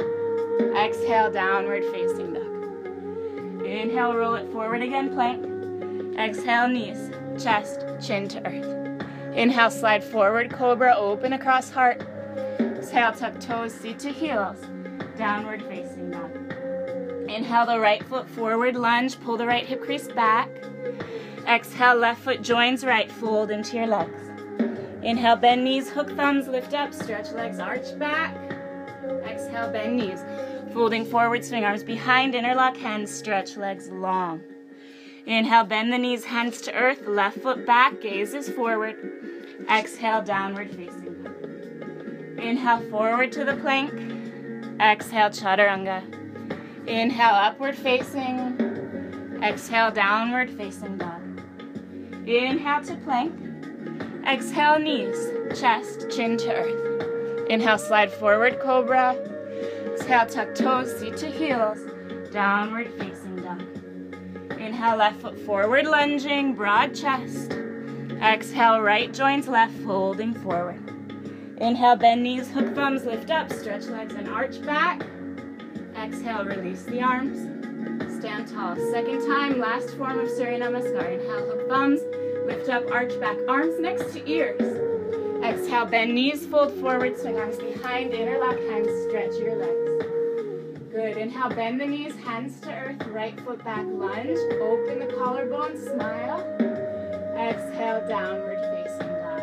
Exhale, 0.75 1.31
downward 1.31 1.85
facing 1.93 2.33
dog. 2.33 3.67
Inhale, 3.67 4.17
roll 4.17 4.35
it 4.35 4.51
forward 4.51 4.81
again, 4.81 5.13
plank. 5.13 5.45
Exhale, 6.19 6.69
knees, 6.69 7.11
chest, 7.39 7.85
chin 8.01 8.27
to 8.29 8.47
earth. 8.47 9.05
Inhale, 9.37 9.71
slide 9.71 10.03
forward, 10.03 10.51
cobra, 10.51 10.97
open 10.97 11.35
across 11.35 11.71
heart. 11.71 12.01
Exhale, 12.59 13.13
tuck 13.13 13.39
toes, 13.41 13.75
seat 13.75 13.99
to 13.99 14.09
heels, 14.09 14.57
downward 15.19 15.63
facing. 15.65 15.96
Inhale, 17.37 17.67
the 17.67 17.79
right 17.79 18.03
foot 18.03 18.27
forward, 18.31 18.77
lunge, 18.77 19.21
pull 19.21 19.37
the 19.37 19.47
right 19.47 19.67
hip 19.67 19.83
crease 19.83 20.09
back. 20.09 20.49
Exhale, 21.47 21.95
left 21.95 22.23
foot 22.23 22.41
joins 22.41 22.83
right, 22.83 23.13
fold 23.13 23.51
into 23.51 23.77
your 23.77 23.87
legs. 23.87 24.23
Inhale, 25.03 25.37
bend 25.37 25.63
knees, 25.63 25.91
hook 25.91 26.09
thumbs, 26.17 26.49
lift 26.49 26.73
up, 26.73 26.95
stretch 26.95 27.31
legs, 27.33 27.59
arch 27.59 27.99
back. 27.99 28.35
Exhale, 29.27 29.71
bend 29.71 29.99
knees. 29.99 30.25
Folding 30.73 31.05
forward, 31.05 31.45
swing 31.45 31.63
arms 31.63 31.85
behind, 31.85 32.35
interlock 32.35 32.75
hands, 32.79 33.11
stretch 33.11 33.59
legs 33.59 33.91
long. 33.91 34.41
Inhale, 35.27 35.65
bend 35.65 35.93
the 35.93 35.99
knees, 35.99 36.25
hands 36.25 36.63
to 36.63 36.73
earth, 36.73 37.07
left 37.07 37.41
foot 37.41 37.67
back, 37.67 38.01
gazes 38.01 38.49
forward. 38.49 38.97
Exhale, 39.71 40.23
downward 40.23 40.71
facing. 40.71 41.27
Inhale, 42.39 42.81
forward 42.89 43.31
to 43.33 43.45
the 43.45 43.57
plank. 43.57 43.93
Exhale, 44.81 45.29
chaturanga. 45.29 46.16
Inhale, 46.87 47.35
upward 47.35 47.77
facing. 47.77 49.41
Exhale, 49.43 49.91
downward 49.91 50.49
facing 50.51 50.99
dog. 50.99 51.21
Inhale 52.29 52.85
to 52.85 52.95
plank. 52.97 53.35
Exhale, 54.25 54.79
knees, 54.79 55.33
chest, 55.59 56.09
chin 56.11 56.37
to 56.39 56.55
earth. 56.55 57.47
Inhale, 57.51 57.79
slide 57.79 58.13
forward, 58.13 58.61
cobra. 58.61 59.17
Exhale, 59.95 60.27
tuck 60.27 60.55
toes, 60.55 60.97
seat 61.01 61.17
to 61.17 61.27
heels, 61.27 61.79
downward 62.31 62.89
facing 62.95 63.37
dog. 63.43 63.63
Inhale, 64.61 64.97
left 64.97 65.21
foot 65.21 65.39
forward, 65.41 65.87
lunging, 65.87 66.55
broad 66.55 66.95
chest. 66.95 67.53
Exhale, 68.23 68.81
right 68.81 69.13
joints 69.13 69.49
left, 69.49 69.75
folding 69.79 70.35
forward. 70.35 70.83
Inhale, 71.61 71.97
bend 71.97 72.23
knees, 72.23 72.49
hook 72.49 72.77
thumbs, 72.77 73.05
lift 73.05 73.31
up, 73.31 73.53
stretch 73.53 73.87
legs 73.87 74.15
and 74.15 74.29
arch 74.29 74.63
back. 74.63 75.03
Exhale, 76.07 76.45
release 76.45 76.85
the 76.85 77.03
arms. 77.03 77.37
Stand 78.21 78.47
tall. 78.47 78.77
Second 78.93 79.27
time, 79.27 79.59
last 79.59 79.91
form 79.97 80.21
of 80.21 80.31
Surya 80.31 80.61
Namaskar. 80.61 81.15
Inhale, 81.15 81.47
hook 81.47 81.69
thumbs, 81.69 82.01
lift 82.47 82.69
up, 82.69 82.89
arch 82.93 83.19
back, 83.19 83.37
arms 83.49 83.75
next 83.81 84.13
to 84.13 84.31
ears. 84.31 84.63
Exhale, 85.43 85.85
bend 85.85 86.15
knees, 86.15 86.47
fold 86.47 86.73
forward, 86.75 87.19
swing 87.19 87.37
arms 87.37 87.57
behind, 87.59 88.15
interlock 88.15 88.57
hands, 88.57 88.89
stretch 89.09 89.35
your 89.35 89.57
legs. 89.57 90.93
Good, 90.93 91.17
inhale, 91.17 91.49
bend 91.49 91.81
the 91.81 91.87
knees, 91.87 92.15
hands 92.15 92.61
to 92.61 92.71
earth, 92.73 93.05
right 93.09 93.39
foot 93.41 93.65
back, 93.65 93.85
lunge, 93.85 94.39
open 94.61 95.01
the 95.01 95.13
collarbone, 95.19 95.77
smile. 95.77 96.39
Exhale, 97.37 98.07
downward 98.09 98.61
facing 98.71 99.09
dog. 99.09 99.43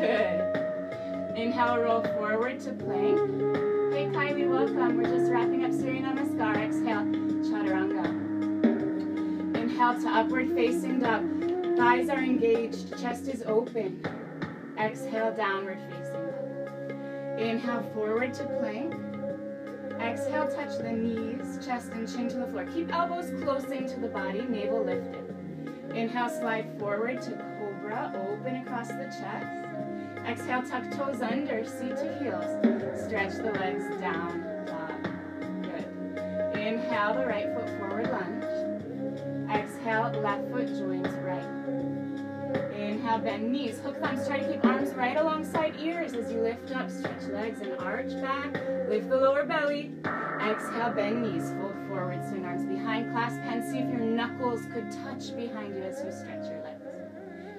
Good. 0.00 1.38
Inhale, 1.38 1.78
roll 1.78 2.02
forward 2.02 2.58
to 2.62 2.72
plank. 2.72 3.69
Hey 3.90 4.06
Kylie, 4.06 4.48
welcome. 4.48 4.98
We're 4.98 5.18
just 5.18 5.32
wrapping 5.32 5.64
up 5.64 5.72
Surya 5.72 6.02
Namaskar. 6.02 6.56
Exhale, 6.58 7.06
Chaturanga. 7.42 8.06
Inhale 9.56 10.00
to 10.02 10.08
upward 10.08 10.52
facing 10.52 11.00
dog. 11.00 11.26
Thighs 11.76 12.08
are 12.08 12.22
engaged, 12.22 12.96
chest 13.00 13.26
is 13.26 13.42
open. 13.42 14.00
Exhale, 14.78 15.34
downward 15.34 15.78
facing 15.90 16.12
dog. 16.12 17.40
Inhale, 17.40 17.82
forward 17.92 18.32
to 18.34 18.44
plank. 18.60 18.94
Exhale, 20.00 20.46
touch 20.46 20.78
the 20.78 20.92
knees, 20.92 21.58
chest, 21.66 21.90
and 21.90 22.08
chin 22.08 22.28
to 22.28 22.36
the 22.36 22.46
floor. 22.46 22.66
Keep 22.66 22.94
elbows 22.94 23.32
closing 23.42 23.88
to 23.88 23.98
the 23.98 24.06
body, 24.06 24.42
navel 24.42 24.84
lifted. 24.84 25.34
Inhale, 25.96 26.28
slide 26.28 26.78
forward 26.78 27.20
to 27.22 27.30
cobra, 27.58 28.12
open 28.30 28.54
across 28.54 28.86
the 28.86 29.12
chest. 29.18 29.69
Exhale, 30.26 30.62
tuck 30.62 30.90
toes 30.90 31.20
under, 31.22 31.64
seat 31.64 31.96
to 31.96 32.18
heels. 32.20 33.04
Stretch 33.04 33.34
the 33.34 33.52
legs 33.58 33.84
down, 34.00 34.64
dog. 34.66 35.02
Good. 35.62 36.58
Inhale, 36.58 37.14
the 37.14 37.26
right 37.26 37.52
foot 37.54 37.68
forward 37.78 38.10
lunge. 38.10 38.44
Exhale, 39.50 40.12
left 40.22 40.50
foot 40.50 40.68
joins 40.68 41.08
right. 41.24 41.70
Inhale, 42.74 43.18
bend 43.18 43.52
knees. 43.52 43.78
Hook 43.80 44.00
thumbs. 44.00 44.26
Try 44.26 44.40
to 44.40 44.52
keep 44.52 44.64
arms 44.64 44.90
right 44.94 45.16
alongside 45.16 45.76
ears 45.78 46.14
as 46.14 46.32
you 46.32 46.40
lift 46.40 46.70
up. 46.72 46.90
Stretch 46.90 47.22
legs 47.24 47.60
and 47.60 47.78
arch 47.78 48.12
back. 48.20 48.52
Lift 48.88 49.08
the 49.08 49.16
lower 49.16 49.44
belly. 49.44 49.92
Exhale, 50.40 50.92
bend 50.92 51.22
knees. 51.22 51.50
Fold 51.50 51.74
forward. 51.88 52.24
Swing 52.28 52.44
arms 52.44 52.64
behind. 52.64 53.12
Clasp 53.12 53.40
hands. 53.40 53.70
See 53.70 53.78
if 53.78 53.88
your 53.90 54.00
knuckles 54.00 54.62
could 54.72 54.90
touch 54.90 55.34
behind 55.36 55.74
you 55.76 55.82
as 55.82 56.02
you 56.04 56.10
stretch 56.12 56.46
your 56.48 56.62
legs. 56.62 56.82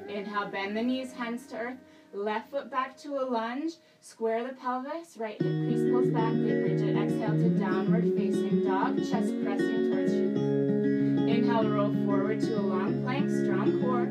Inhale, 0.10 0.48
bend 0.48 0.76
the 0.76 0.82
knees. 0.82 1.14
Hands 1.14 1.46
to 1.48 1.58
earth. 1.58 1.78
Left 2.14 2.52
foot 2.52 2.70
back 2.70 2.98
to 3.00 3.20
a 3.20 3.24
lunge. 3.24 3.74
Square 4.02 4.48
the 4.48 4.54
pelvis. 4.54 5.16
Right 5.18 5.42
hip 5.42 5.52
crease 5.66 5.90
pulls 5.90 6.10
back. 6.10 6.34
Big 6.34 6.64
rigid. 6.64 6.98
Exhale 6.98 7.38
to 7.38 7.50
downward 7.58 8.04
facing 8.18 8.66
dog. 8.66 8.98
Chest 8.98 9.34
pressing 9.44 9.92
towards 9.92 10.14
you. 10.14 10.28
Inhale, 11.28 11.70
roll 11.70 11.94
forward 12.06 12.42
to 12.42 12.60
a 12.60 12.62
long 12.62 13.02
plank. 13.04 13.30
Strong 13.30 13.82
core. 13.82 14.10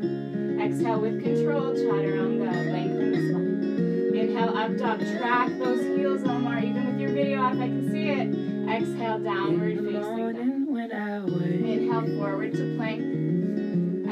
Exhale 0.61 0.99
with 0.99 1.23
control, 1.23 1.73
chaturanga, 1.73 2.51
lengthen 2.51 2.65
the 2.65 2.71
length 2.71 2.93
of 2.93 3.11
the 3.11 3.29
spine. 3.29 4.15
Inhale, 4.15 4.57
up 4.57 4.77
dog, 4.77 4.99
track 5.17 5.49
those 5.57 5.81
heels, 5.81 6.23
Omar, 6.23 6.59
even 6.59 6.85
with 6.85 6.99
your 6.99 7.09
video 7.09 7.41
off, 7.41 7.53
I 7.53 7.67
can 7.67 7.89
see 7.91 8.09
it. 8.09 8.27
Exhale, 8.69 9.19
downward 9.19 9.77
facing 9.77 9.93
dog. 9.93 10.35
Inhale, 10.37 12.17
forward 12.17 12.53
to 12.53 12.75
plank. 12.77 13.30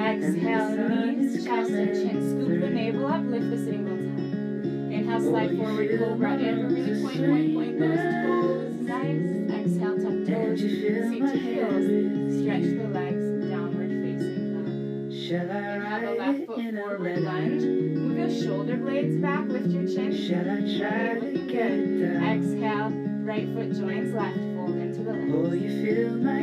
Exhale, 0.09 0.69
knees, 0.89 1.45
chest, 1.45 1.69
and 1.69 1.93
chin. 1.93 2.17
Scoop 2.29 2.61
the 2.61 2.69
navel 2.69 3.05
up, 3.05 3.21
lift 3.25 3.49
the 3.51 3.57
sitting 3.57 3.85
bones 3.85 4.09
high. 4.09 4.95
Inhale, 4.95 5.21
slide 5.21 5.55
forward, 5.55 5.99
cobra. 5.99 6.31
And 6.33 6.71
really 6.71 7.01
point, 7.03 7.19
point, 7.19 7.53
point 7.53 7.79
those 7.79 7.99
toes. 8.25 8.73
Nice. 8.81 9.25
Exhale, 9.53 9.97
tuck 10.01 10.17
toes, 10.25 10.59
seat 10.59 11.21
to 11.21 11.37
heels. 11.37 11.85
Stretch 12.41 12.67
the 12.73 12.87
legs, 12.89 13.25
downward 13.51 13.91
facing 14.01 14.49
dog. 14.55 14.67
Inhale, 15.77 16.01
the 16.01 16.11
left 16.17 16.41
foot 16.47 16.73
forward 16.73 17.19
lunge. 17.21 17.61
Move 17.61 18.17
your 18.17 18.31
shoulder 18.43 18.77
blades 18.77 19.17
back, 19.17 19.47
lift 19.47 19.67
your 19.67 19.85
chin. 19.87 20.09
Good, 20.09 21.21
looking 21.21 21.99
good. 21.99 22.17
Exhale, 22.23 22.89
right 23.21 23.47
foot 23.53 23.71
joins 23.77 24.13
left, 24.15 24.37
fold 24.59 24.75
into 24.75 25.03
the 25.03 25.13
left. 25.13 25.29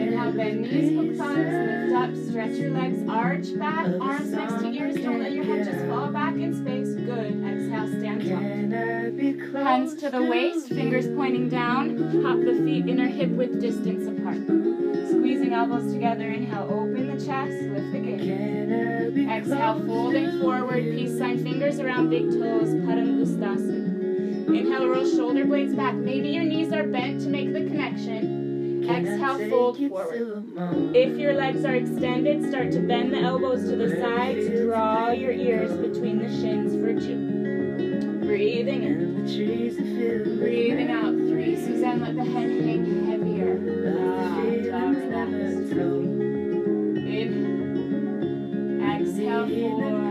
Inhale, 0.01 0.33
bend 0.33 0.63
knees, 0.63 0.97
hook 0.97 1.17
thumbs, 1.17 1.53
lift 1.53 1.93
up, 1.95 2.29
stretch 2.29 2.57
your 2.57 2.71
legs, 2.71 3.09
arch 3.09 3.59
back, 3.59 3.87
arms 4.01 4.31
next 4.33 4.55
to 4.63 4.69
ears, 4.73 4.97
don't 4.97 5.21
let 5.21 5.33
your 5.33 5.45
head 5.45 5.65
just 5.65 5.85
fall 5.87 6.09
back 6.09 6.35
in 6.35 6.55
space. 6.55 6.95
Good. 6.95 7.45
Exhale, 7.45 7.89
stand 7.89 8.23
tall. 9.53 9.65
Hands 9.65 9.95
to 9.97 10.11
the 10.11 10.23
waist, 10.23 10.69
fingers 10.69 11.07
pointing 11.09 11.49
down, 11.49 11.97
hop 12.23 12.39
the 12.39 12.55
feet 12.65 12.89
inner 12.89 13.07
hip 13.07 13.31
width 13.31 13.61
distance 13.61 14.07
apart. 14.07 14.39
Squeezing 15.09 15.53
elbows 15.53 15.93
together, 15.93 16.29
inhale, 16.29 16.69
open 16.71 17.17
the 17.17 17.25
chest, 17.25 17.53
lift 17.71 17.93
the 17.93 18.01
gaze. 18.01 19.29
Exhale, 19.29 19.85
folding 19.87 20.41
forward, 20.41 20.83
peace 20.85 21.19
sign, 21.19 21.43
fingers 21.43 21.79
around 21.81 22.11
big 22.11 22.31
toes, 22.31 22.75
Padangusthasana. 22.75 23.96
Inhale, 24.49 24.89
roll 24.89 25.09
shoulder 25.09 25.45
blades 25.45 25.75
back. 25.75 25.95
Maybe 25.95 26.29
your 26.29 26.45
knees 26.45 26.73
are 26.73 26.85
bent 26.85 27.21
to 27.23 27.29
make 27.29 27.53
the 27.53 27.61
connection. 27.61 28.85
Exhale, 28.89 29.51
fold 29.51 29.79
forward. 29.79 30.45
If 30.95 31.19
your 31.19 31.35
legs 31.35 31.65
are 31.65 31.75
extended, 31.75 32.49
start 32.49 32.71
to 32.73 32.81
bend 32.81 33.13
the 33.13 33.19
elbows 33.19 33.65
to 33.69 33.77
the 33.77 34.01
sides. 34.01 34.49
Draw 34.49 35.11
your 35.11 35.33
ears 35.33 35.77
between 35.77 36.19
the 36.19 36.29
shins 36.29 36.75
for 36.75 36.95
two. 36.95 38.21
Breathing 38.25 38.83
in. 38.85 39.27
Breathing 40.39 40.91
out. 40.91 41.15
Three. 41.15 41.57
Suzanne, 41.57 42.01
let 42.01 42.15
the 42.15 42.25
head 42.25 42.51
hang 42.51 43.07
heavier. 43.07 43.59
Ah. 43.99 44.39
Inhale. 47.07 47.87
Exhale, 49.01 49.49
four. 49.49 50.06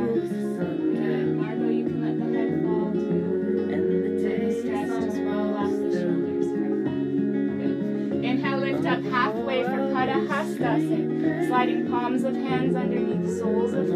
Padahastasana. 10.58 11.48
Sliding 11.48 11.90
palms 11.90 12.24
of 12.24 12.36
hands 12.36 12.76
underneath 12.76 13.38
soles 13.40 13.74
of 13.74 13.86
feet. 13.88 13.96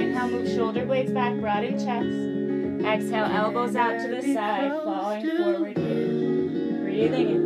Inhale, 0.00 0.28
move 0.30 0.48
shoulder 0.48 0.84
blades 0.84 1.12
back, 1.12 1.38
broaden 1.40 1.78
chest. 1.78 2.86
Exhale, 2.86 3.26
elbows 3.26 3.76
out 3.76 4.00
to 4.00 4.08
the 4.08 4.22
side, 4.34 4.72
falling 4.84 5.30
forward. 5.36 5.74
Breathing 5.74 7.30
in. 7.30 7.39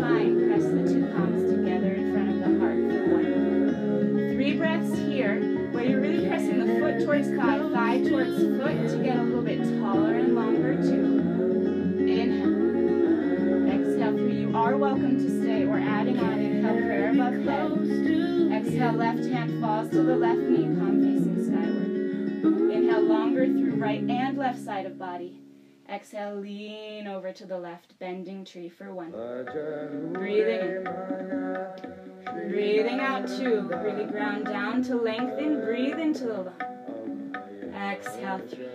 Fine. 0.00 0.48
Press 0.48 0.64
the 0.64 0.82
two 0.88 1.06
palms 1.14 1.50
together 1.50 1.92
in 1.92 2.12
front 2.12 2.30
of 2.30 2.38
the 2.38 2.58
heart 2.58 2.78
for 2.78 3.00
one. 3.12 4.32
Three 4.34 4.56
breaths 4.56 4.96
here, 4.98 5.40
where 5.72 5.84
you're 5.84 6.00
really 6.00 6.26
pressing 6.28 6.58
the 6.58 6.80
foot 6.80 7.04
towards 7.04 7.28
thigh, 7.28 7.58
thigh 7.72 8.02
towards 8.08 8.36
foot 8.36 8.88
to 8.90 9.02
get 9.02 9.16
a 9.18 9.22
little 9.22 9.42
bit 9.42 9.58
taller 9.80 10.14
and 10.14 10.34
longer 10.34 10.76
too. 10.76 11.20
Inhale. 12.08 13.70
Exhale 13.70 14.16
through. 14.16 14.32
You 14.32 14.56
are 14.56 14.76
welcome 14.76 15.18
to 15.18 15.42
stay. 15.42 15.66
We're 15.66 15.80
adding 15.80 16.18
on. 16.18 16.38
Inhale, 16.38 16.82
prayer 16.82 17.10
above 17.10 17.34
head. 17.44 17.72
Exhale, 18.52 18.92
left 18.92 19.24
hand 19.26 19.60
falls 19.60 19.90
to 19.90 20.02
the 20.02 20.16
left 20.16 20.40
knee, 20.40 20.64
palm 20.76 21.00
facing 21.02 21.44
skyward. 21.44 22.72
Inhale, 22.72 23.02
longer 23.02 23.46
through 23.46 23.76
right 23.76 24.00
and 24.00 24.38
left 24.38 24.58
side 24.58 24.86
of 24.86 24.98
body. 24.98 25.38
Exhale, 25.88 26.36
lean 26.36 27.06
over 27.06 27.32
to 27.32 27.46
the 27.46 27.58
left, 27.58 27.98
bending 27.98 28.44
tree 28.44 28.68
for 28.68 28.92
one. 28.92 29.10
Breathing 30.12 30.60
in. 30.60 30.88
Breathing 32.50 33.00
out 33.00 33.26
two. 33.28 33.68
Really 33.68 34.04
ground 34.04 34.46
down 34.46 34.82
to 34.84 34.96
lengthen. 34.96 35.60
Breathe 35.60 35.98
into 35.98 36.24
the 36.24 36.42
lung. 36.42 37.34
Exhale 37.74 38.40
three. 38.48 38.66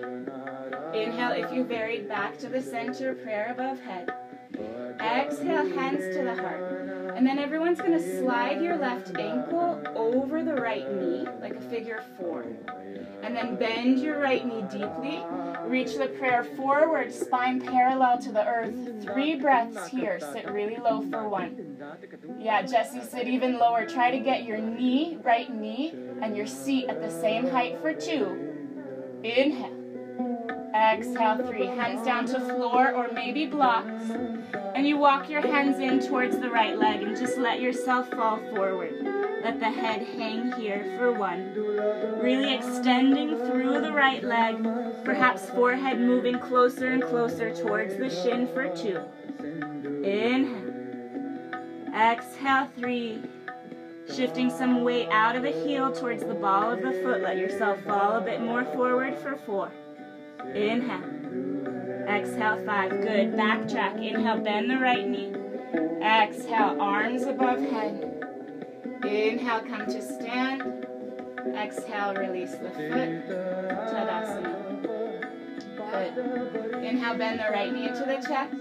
Inhale 0.93 1.43
if 1.43 1.51
you 1.51 1.63
varied 1.63 2.07
back 2.07 2.37
to 2.39 2.49
the 2.49 2.61
center, 2.61 3.13
prayer 3.13 3.51
above 3.51 3.79
head. 3.79 4.13
Exhale, 4.99 5.67
hands 5.75 6.15
to 6.15 6.23
the 6.23 6.35
heart. 6.35 6.86
And 7.17 7.25
then 7.25 7.39
everyone's 7.39 7.81
going 7.81 7.93
to 7.93 8.19
slide 8.19 8.61
your 8.61 8.77
left 8.77 9.17
ankle 9.17 9.81
over 9.95 10.43
the 10.43 10.53
right 10.53 10.85
knee, 10.93 11.25
like 11.41 11.55
a 11.55 11.61
figure 11.61 12.03
four. 12.15 12.45
And 13.23 13.35
then 13.35 13.55
bend 13.55 13.97
your 13.97 14.19
right 14.19 14.45
knee 14.45 14.61
deeply. 14.69 15.23
Reach 15.65 15.95
the 15.95 16.09
prayer 16.19 16.43
forward, 16.43 17.11
spine 17.11 17.59
parallel 17.59 18.21
to 18.21 18.31
the 18.31 18.45
earth. 18.45 19.03
Three 19.03 19.33
breaths 19.33 19.87
here. 19.87 20.19
Sit 20.19 20.47
really 20.51 20.77
low 20.77 21.01
for 21.09 21.27
one. 21.27 21.77
Yeah, 22.39 22.61
Jesse, 22.61 23.01
sit 23.01 23.27
even 23.27 23.57
lower. 23.57 23.87
Try 23.87 24.11
to 24.11 24.19
get 24.19 24.43
your 24.43 24.59
knee, 24.59 25.17
right 25.23 25.51
knee, 25.51 25.95
and 26.21 26.37
your 26.37 26.45
seat 26.45 26.85
at 26.87 27.01
the 27.01 27.09
same 27.09 27.47
height 27.47 27.81
for 27.81 27.93
two. 27.93 28.53
Inhale. 29.23 29.76
Exhale, 30.77 31.37
three. 31.47 31.65
Hands 31.65 32.05
down 32.05 32.27
to 32.27 32.39
floor 32.39 32.93
or 32.93 33.11
maybe 33.11 33.47
blocks. 33.47 34.11
And 34.75 34.87
you 34.87 34.97
walk 34.97 35.27
your 35.27 35.41
hands 35.41 35.79
in 35.79 35.99
towards 36.07 36.37
the 36.37 36.49
right 36.49 36.77
leg 36.77 37.01
and 37.01 37.17
just 37.17 37.37
let 37.37 37.59
yourself 37.59 38.09
fall 38.11 38.37
forward. 38.53 38.93
Let 39.43 39.59
the 39.59 39.71
head 39.71 40.05
hang 40.05 40.51
here 40.53 40.95
for 40.97 41.13
one. 41.13 41.53
Really 42.21 42.53
extending 42.53 43.37
through 43.37 43.81
the 43.81 43.91
right 43.91 44.23
leg, 44.23 44.63
perhaps 45.03 45.49
forehead 45.49 45.99
moving 45.99 46.39
closer 46.39 46.91
and 46.91 47.01
closer 47.01 47.53
towards 47.55 47.97
the 47.97 48.09
shin 48.09 48.47
for 48.47 48.69
two. 48.75 49.01
Inhale. 50.03 50.73
Exhale, 51.95 52.69
three. 52.77 53.23
Shifting 54.13 54.51
some 54.51 54.83
weight 54.83 55.09
out 55.09 55.35
of 55.35 55.41
the 55.41 55.51
heel 55.51 55.91
towards 55.91 56.23
the 56.23 56.35
ball 56.35 56.71
of 56.71 56.83
the 56.83 56.91
foot. 57.03 57.21
Let 57.21 57.37
yourself 57.37 57.81
fall 57.81 58.17
a 58.17 58.21
bit 58.21 58.41
more 58.41 58.63
forward 58.63 59.17
for 59.19 59.35
four. 59.37 59.71
Inhale. 60.55 61.17
Exhale, 62.07 62.65
five. 62.65 62.91
Good. 62.91 63.33
Backtrack. 63.33 63.95
Inhale, 64.01 64.39
bend 64.39 64.69
the 64.69 64.77
right 64.77 65.07
knee. 65.07 65.33
Exhale, 66.01 66.77
arms 66.79 67.23
above 67.23 67.59
head. 67.59 68.23
Inhale, 69.03 69.61
come 69.61 69.85
to 69.85 70.01
stand. 70.01 70.85
Exhale, 71.55 72.13
release 72.15 72.51
the 72.51 72.69
foot. 72.69 73.27
Tadasana. 73.89 74.81
Good. 75.75 76.83
Inhale, 76.83 77.17
bend 77.17 77.39
the 77.39 77.51
right 77.51 77.73
knee 77.73 77.87
into 77.87 78.05
the 78.05 78.17
chest. 78.27 78.53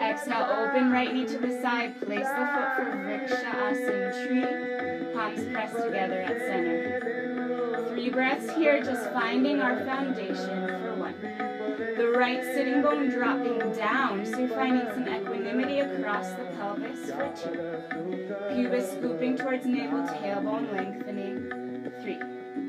Exhale, 0.00 0.46
open 0.50 0.90
right 0.90 1.12
knee 1.12 1.26
to 1.26 1.38
the 1.38 1.60
side. 1.60 2.00
Place 2.00 2.28
the 2.28 2.46
foot 2.52 2.76
for 2.76 2.84
Vrikshasana 3.04 4.26
tree. 4.26 5.12
Palms 5.14 5.44
pressed 5.52 5.76
together 5.76 6.20
at 6.20 6.38
center. 6.38 7.88
Three 7.88 8.08
breaths 8.08 8.50
here, 8.54 8.82
just 8.82 9.10
finding 9.12 9.60
our 9.60 9.84
foundation 9.84 10.81
right 12.16 12.42
sitting 12.42 12.82
bone 12.82 13.08
dropping 13.08 13.58
down, 13.72 14.24
so 14.24 14.38
you're 14.38 14.48
finding 14.48 14.86
some 14.92 15.08
equanimity 15.08 15.80
across 15.80 16.30
the 16.30 16.44
pelvis 16.56 17.10
for 17.10 17.32
two. 17.36 17.84
Pubis 18.50 18.92
scooping 18.92 19.36
towards 19.36 19.66
navel, 19.66 20.00
tailbone 20.00 20.72
lengthening. 20.72 21.92
Three. 22.02 22.18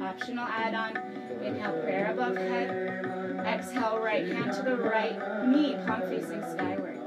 Optional 0.02 0.46
add-on. 0.46 0.98
Inhale, 1.44 1.82
prayer 1.82 2.12
above 2.12 2.36
head. 2.36 3.06
Exhale, 3.46 4.00
right 4.00 4.28
hand 4.28 4.54
to 4.54 4.62
the 4.62 4.78
right 4.78 5.48
knee, 5.48 5.76
palm 5.86 6.02
facing 6.02 6.42
skyward. 6.52 7.00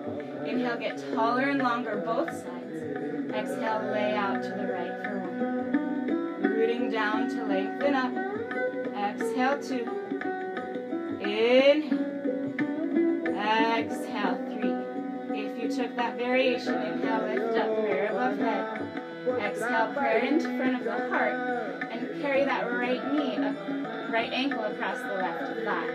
Inhale, 0.46 0.76
get 0.78 0.98
taller 1.14 1.44
and 1.44 1.60
longer, 1.60 2.02
both 2.04 2.30
sides. 2.30 3.32
Exhale, 3.32 3.90
lay 3.92 4.14
out 4.14 4.42
to 4.42 4.48
the 4.50 4.66
right 4.66 5.02
for 5.04 5.18
one. 5.20 6.42
Rooting 6.42 6.90
down 6.90 7.28
to 7.28 7.44
lengthen 7.44 7.94
up. 7.94 8.12
Exhale, 8.96 9.62
two. 9.62 9.86
Inhale. 11.20 12.15
Exhale, 13.36 14.40
three. 14.50 15.38
If 15.38 15.62
you 15.62 15.76
took 15.76 15.94
that 15.96 16.16
variation, 16.16 16.74
inhale, 16.74 17.22
lift 17.22 17.58
up, 17.58 17.74
prayer 17.80 18.08
above 18.10 18.38
head. 18.38 18.80
Exhale, 19.40 19.92
prayer 19.92 20.18
into 20.24 20.56
front 20.56 20.76
of 20.76 20.84
the 20.84 21.08
heart. 21.10 21.82
And 21.90 22.22
carry 22.22 22.44
that 22.44 22.70
right 22.72 23.12
knee, 23.12 23.36
right 24.10 24.32
ankle 24.32 24.64
across 24.64 24.98
the 24.98 25.14
left 25.14 25.64
thigh. 25.64 25.86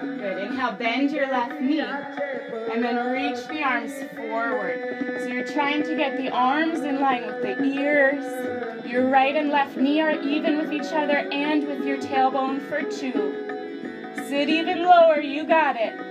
Good. 0.00 0.38
Inhale, 0.38 0.72
bend 0.72 1.12
your 1.12 1.28
left 1.28 1.60
knee. 1.60 1.80
And 1.80 2.82
then 2.82 2.96
reach 3.12 3.46
the 3.46 3.62
arms 3.62 3.92
forward. 4.16 5.20
So 5.20 5.26
you're 5.26 5.46
trying 5.46 5.84
to 5.84 5.94
get 5.94 6.16
the 6.16 6.30
arms 6.30 6.80
in 6.80 7.00
line 7.00 7.26
with 7.26 7.42
the 7.42 7.62
ears. 7.62 8.84
Your 8.84 9.08
right 9.08 9.36
and 9.36 9.50
left 9.50 9.76
knee 9.76 10.00
are 10.00 10.20
even 10.20 10.58
with 10.58 10.72
each 10.72 10.92
other 10.92 11.18
and 11.18 11.66
with 11.66 11.84
your 11.84 11.98
tailbone 11.98 12.60
for 12.68 12.82
two. 12.82 13.46
Sit 14.28 14.48
even 14.48 14.82
lower, 14.82 15.20
you 15.20 15.44
got 15.44 15.76
it. 15.76 16.07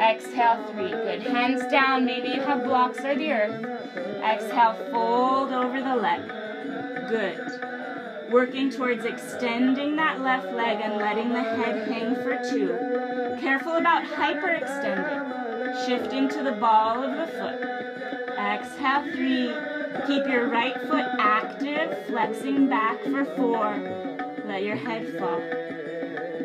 Exhale, 0.00 0.64
three. 0.72 0.88
Good. 0.90 1.22
Hands 1.22 1.62
down, 1.70 2.06
maybe 2.06 2.28
you 2.28 2.40
have 2.40 2.64
blocks 2.64 3.00
or 3.00 3.14
the 3.14 3.32
earth. 3.32 3.64
Exhale, 4.24 4.74
fold 4.90 5.52
over 5.52 5.80
the 5.82 5.94
leg. 5.94 6.26
Good. 7.10 8.32
Working 8.32 8.70
towards 8.70 9.04
extending 9.04 9.96
that 9.96 10.20
left 10.20 10.52
leg 10.52 10.80
and 10.80 10.96
letting 10.96 11.28
the 11.30 11.42
head 11.42 11.86
hang 11.88 12.14
for 12.14 12.40
two. 12.50 12.68
Careful 13.40 13.76
about 13.76 14.04
hyperextending. 14.04 15.86
Shifting 15.86 16.28
to 16.30 16.42
the 16.44 16.52
ball 16.52 17.02
of 17.02 17.16
the 17.16 17.26
foot. 17.36 17.60
Exhale, 18.38 19.02
three. 19.12 19.52
Keep 20.06 20.26
your 20.28 20.48
right 20.48 20.80
foot 20.82 21.04
active, 21.18 22.06
flexing 22.06 22.68
back 22.68 23.02
for 23.02 23.24
four. 23.36 23.76
Let 24.46 24.62
your 24.62 24.76
head 24.76 25.18
fall. 25.18 25.40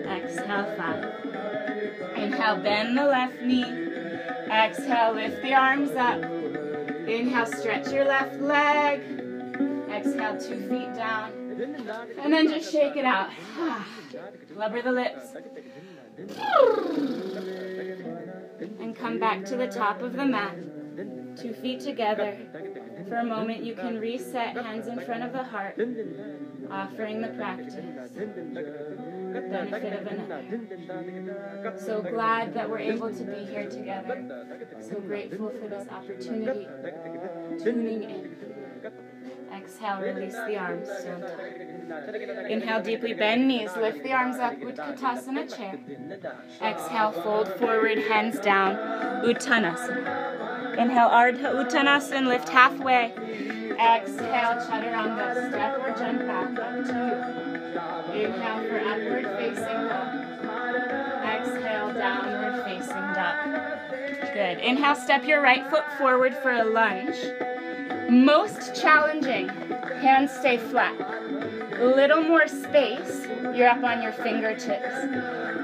Exhale, 0.05 0.75
five. 0.75 1.54
Inhale, 2.15 2.57
bend 2.57 2.97
the 2.97 3.05
left 3.05 3.41
knee. 3.41 3.65
Exhale, 4.51 5.13
lift 5.13 5.41
the 5.41 5.53
arms 5.53 5.91
up. 5.91 6.21
Inhale, 7.07 7.45
stretch 7.45 7.91
your 7.91 8.05
left 8.05 8.39
leg. 8.39 9.01
Exhale, 9.89 10.39
two 10.39 10.67
feet 10.69 10.93
down. 10.95 11.31
And 12.21 12.33
then 12.33 12.49
just 12.49 12.71
shake 12.71 12.95
it 12.95 13.05
out. 13.05 13.29
Blubber 14.53 14.81
the 14.81 14.91
lips. 14.91 15.35
And 18.79 18.95
come 18.95 19.19
back 19.19 19.45
to 19.45 19.55
the 19.55 19.67
top 19.67 20.01
of 20.01 20.13
the 20.13 20.25
mat. 20.25 20.55
Two 21.37 21.53
feet 21.53 21.81
together. 21.81 22.37
For 23.07 23.15
a 23.15 23.23
moment, 23.23 23.63
you 23.63 23.75
can 23.75 23.99
reset, 23.99 24.57
hands 24.57 24.87
in 24.87 24.99
front 25.01 25.23
of 25.23 25.31
the 25.31 25.43
heart, 25.43 25.79
offering 26.71 27.21
the 27.21 27.27
practice. 27.29 27.75
Benefit 29.41 30.29
of. 31.65 31.79
So 31.79 32.01
glad 32.01 32.53
that 32.53 32.69
we're 32.69 32.79
able 32.79 33.13
to 33.13 33.23
be 33.23 33.45
here 33.45 33.69
together. 33.69 34.47
So 34.81 34.99
grateful 35.01 35.49
for 35.49 35.67
this 35.67 35.87
opportunity. 35.89 36.67
Tuning 37.63 38.03
in. 38.03 38.35
Exhale, 39.53 40.01
release 40.01 40.33
the 40.33 40.57
arms. 40.57 40.87
Tall. 40.87 41.23
Inhale 42.49 42.81
deeply, 42.81 43.13
bend 43.13 43.47
knees, 43.47 43.75
lift 43.77 44.03
the 44.03 44.11
arms 44.11 44.37
up, 44.37 44.53
Utkatasana 44.59 45.55
chair. 45.55 45.79
Exhale, 46.61 47.11
fold 47.11 47.47
forward, 47.55 47.97
hands 47.97 48.39
down, 48.39 48.75
Uttanasana. 49.25 50.77
Inhale, 50.77 51.09
Ardha 51.09 51.53
Uttanasana, 51.55 52.27
lift 52.27 52.49
halfway. 52.49 53.13
Exhale, 53.71 54.55
Chaturanga, 54.65 55.49
step 55.49 55.79
or 55.79 55.93
jump 55.97 56.19
back 56.27 56.59
up 56.59 56.85
to 56.85 56.93
you. 56.93 57.44
Inhale 58.25 58.67
for 58.67 58.79
upward 58.79 59.25
facing 59.37 59.87
dog. 59.87 60.25
Exhale, 61.23 61.93
downward 61.93 62.63
facing 62.65 63.13
dog. 63.13 64.33
Good. 64.33 64.57
Inhale, 64.59 64.95
step 64.95 65.25
your 65.25 65.43
right 65.43 65.69
foot 65.69 65.83
forward 65.99 66.33
for 66.41 66.51
a 66.51 66.63
lunge. 66.63 67.15
Most 68.09 68.75
challenging, 68.75 69.49
hands 69.49 70.31
stay 70.31 70.57
flat. 70.57 70.99
A 71.79 71.85
little 71.85 72.23
more 72.23 72.47
space, 72.47 73.27
you're 73.53 73.67
up 73.67 73.83
on 73.83 74.01
your 74.01 74.11
fingertips. 74.13 74.95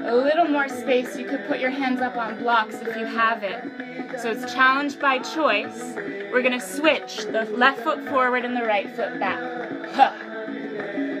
A 0.04 0.14
little 0.14 0.46
more 0.46 0.68
space, 0.68 1.16
you 1.16 1.26
could 1.26 1.44
put 1.48 1.58
your 1.58 1.70
hands 1.70 2.00
up 2.00 2.16
on 2.16 2.38
blocks 2.38 2.76
if 2.76 2.96
you 2.96 3.06
have 3.06 3.42
it. 3.42 4.20
So 4.20 4.30
it's 4.30 4.52
challenge 4.54 5.00
by 5.00 5.18
choice. 5.18 5.94
We're 6.32 6.42
gonna 6.42 6.60
switch 6.60 7.24
the 7.24 7.44
left 7.56 7.80
foot 7.80 8.08
forward 8.08 8.44
and 8.44 8.56
the 8.56 8.64
right 8.64 8.88
foot 8.94 9.18
back. 9.18 9.40
Huh. 9.94 10.12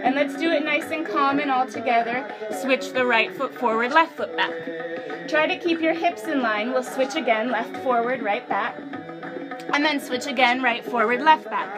And 0.02 0.14
let's 0.14 0.36
do 0.36 0.50
it 0.50 0.64
nice 0.64 0.90
and 0.90 1.06
calm 1.06 1.38
and 1.38 1.50
all 1.50 1.66
together. 1.66 2.28
Switch 2.60 2.92
the 2.92 3.06
right 3.06 3.32
foot 3.32 3.54
forward, 3.54 3.92
left 3.92 4.16
foot 4.16 4.36
back. 4.36 5.28
Try 5.28 5.46
to 5.46 5.56
keep 5.58 5.80
your 5.80 5.94
hips 5.94 6.24
in 6.24 6.42
line. 6.42 6.72
We'll 6.72 6.82
switch 6.82 7.14
again, 7.14 7.50
left 7.50 7.76
forward, 7.78 8.22
right 8.22 8.46
back. 8.48 8.76
And 9.72 9.84
then 9.84 10.00
switch 10.00 10.26
again, 10.26 10.62
right 10.62 10.84
forward, 10.84 11.22
left 11.22 11.44
back. 11.44 11.70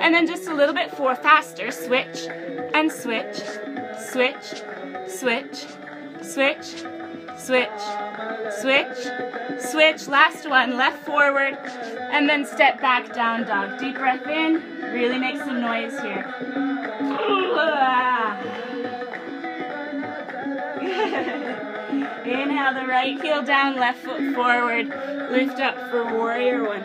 And 0.00 0.14
then 0.14 0.26
just 0.26 0.48
a 0.48 0.54
little 0.54 0.74
bit 0.74 0.90
for 0.90 1.14
faster, 1.14 1.70
switch 1.70 2.26
and 2.74 2.90
switch, 2.90 3.40
switch, 3.98 4.62
switch, 5.06 5.66
switch, 6.22 6.84
switch, 7.40 7.68
switch, 8.60 8.98
switch. 9.58 10.08
Last 10.08 10.48
one, 10.48 10.76
left 10.76 11.04
forward, 11.04 11.56
and 12.12 12.28
then 12.28 12.44
step 12.44 12.80
back, 12.80 13.12
down 13.14 13.44
dog. 13.46 13.78
Deep 13.78 13.96
breath 13.96 14.26
in, 14.26 14.62
really 14.92 15.18
make 15.18 15.38
some 15.38 15.60
noise 15.60 15.98
here. 16.00 16.26
Inhale. 22.30 22.74
The 22.74 22.86
right 22.86 23.20
heel 23.20 23.42
down, 23.42 23.76
left 23.76 24.04
foot 24.04 24.34
forward. 24.34 24.88
Lift 25.30 25.58
up 25.60 25.90
for 25.90 26.04
warrior 26.16 26.64
one. 26.64 26.82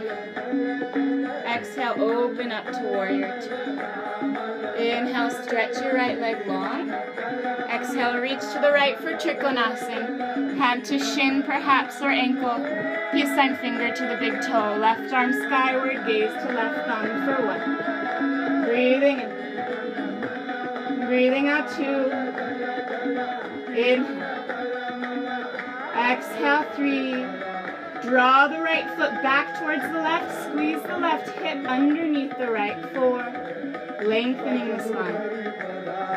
Exhale, 1.45 2.01
open 2.01 2.51
up 2.51 2.65
to 2.71 2.79
warrior 2.81 3.39
two. 3.41 3.53
Inhale, 4.81 5.29
stretch 5.29 5.77
your 5.81 5.93
right 5.93 6.19
leg 6.19 6.47
long. 6.47 6.89
Exhale, 6.89 8.17
reach 8.17 8.41
to 8.41 8.59
the 8.61 8.71
right 8.71 8.97
for 8.99 9.13
Trikonasana. 9.13 10.57
Hand 10.57 10.83
to 10.85 10.97
shin 10.97 11.43
perhaps 11.43 12.01
or 12.01 12.09
ankle. 12.09 12.59
Peace 13.11 13.29
sign 13.35 13.55
finger 13.57 13.93
to 13.93 14.05
the 14.07 14.17
big 14.19 14.41
toe. 14.41 14.77
Left 14.79 15.13
arm 15.13 15.31
skyward, 15.31 16.05
gaze 16.07 16.31
to 16.31 16.53
left 16.53 16.87
thumb 16.87 17.25
for 17.25 17.45
one. 17.45 18.65
Breathing 18.65 19.19
in. 19.19 21.05
Breathing 21.05 21.47
out 21.49 21.69
two. 21.71 22.11
Inhale. 23.71 24.25
Exhale, 26.05 26.63
three. 26.75 27.13
Draw 28.07 28.47
the 28.49 28.61
right 28.61 28.87
foot 28.89 29.23
back 29.23 29.59
towards 29.59 29.81
the 29.81 30.01
left. 30.01 30.49
Squeeze 30.49 30.81
the 30.83 30.99
left 30.99 31.29
hip 31.39 31.65
underneath 31.65 32.37
the 32.37 32.51
right. 32.51 32.77
Four. 32.93 33.23
Lengthening 34.05 34.77
the 34.77 34.83
spine. 34.83 35.15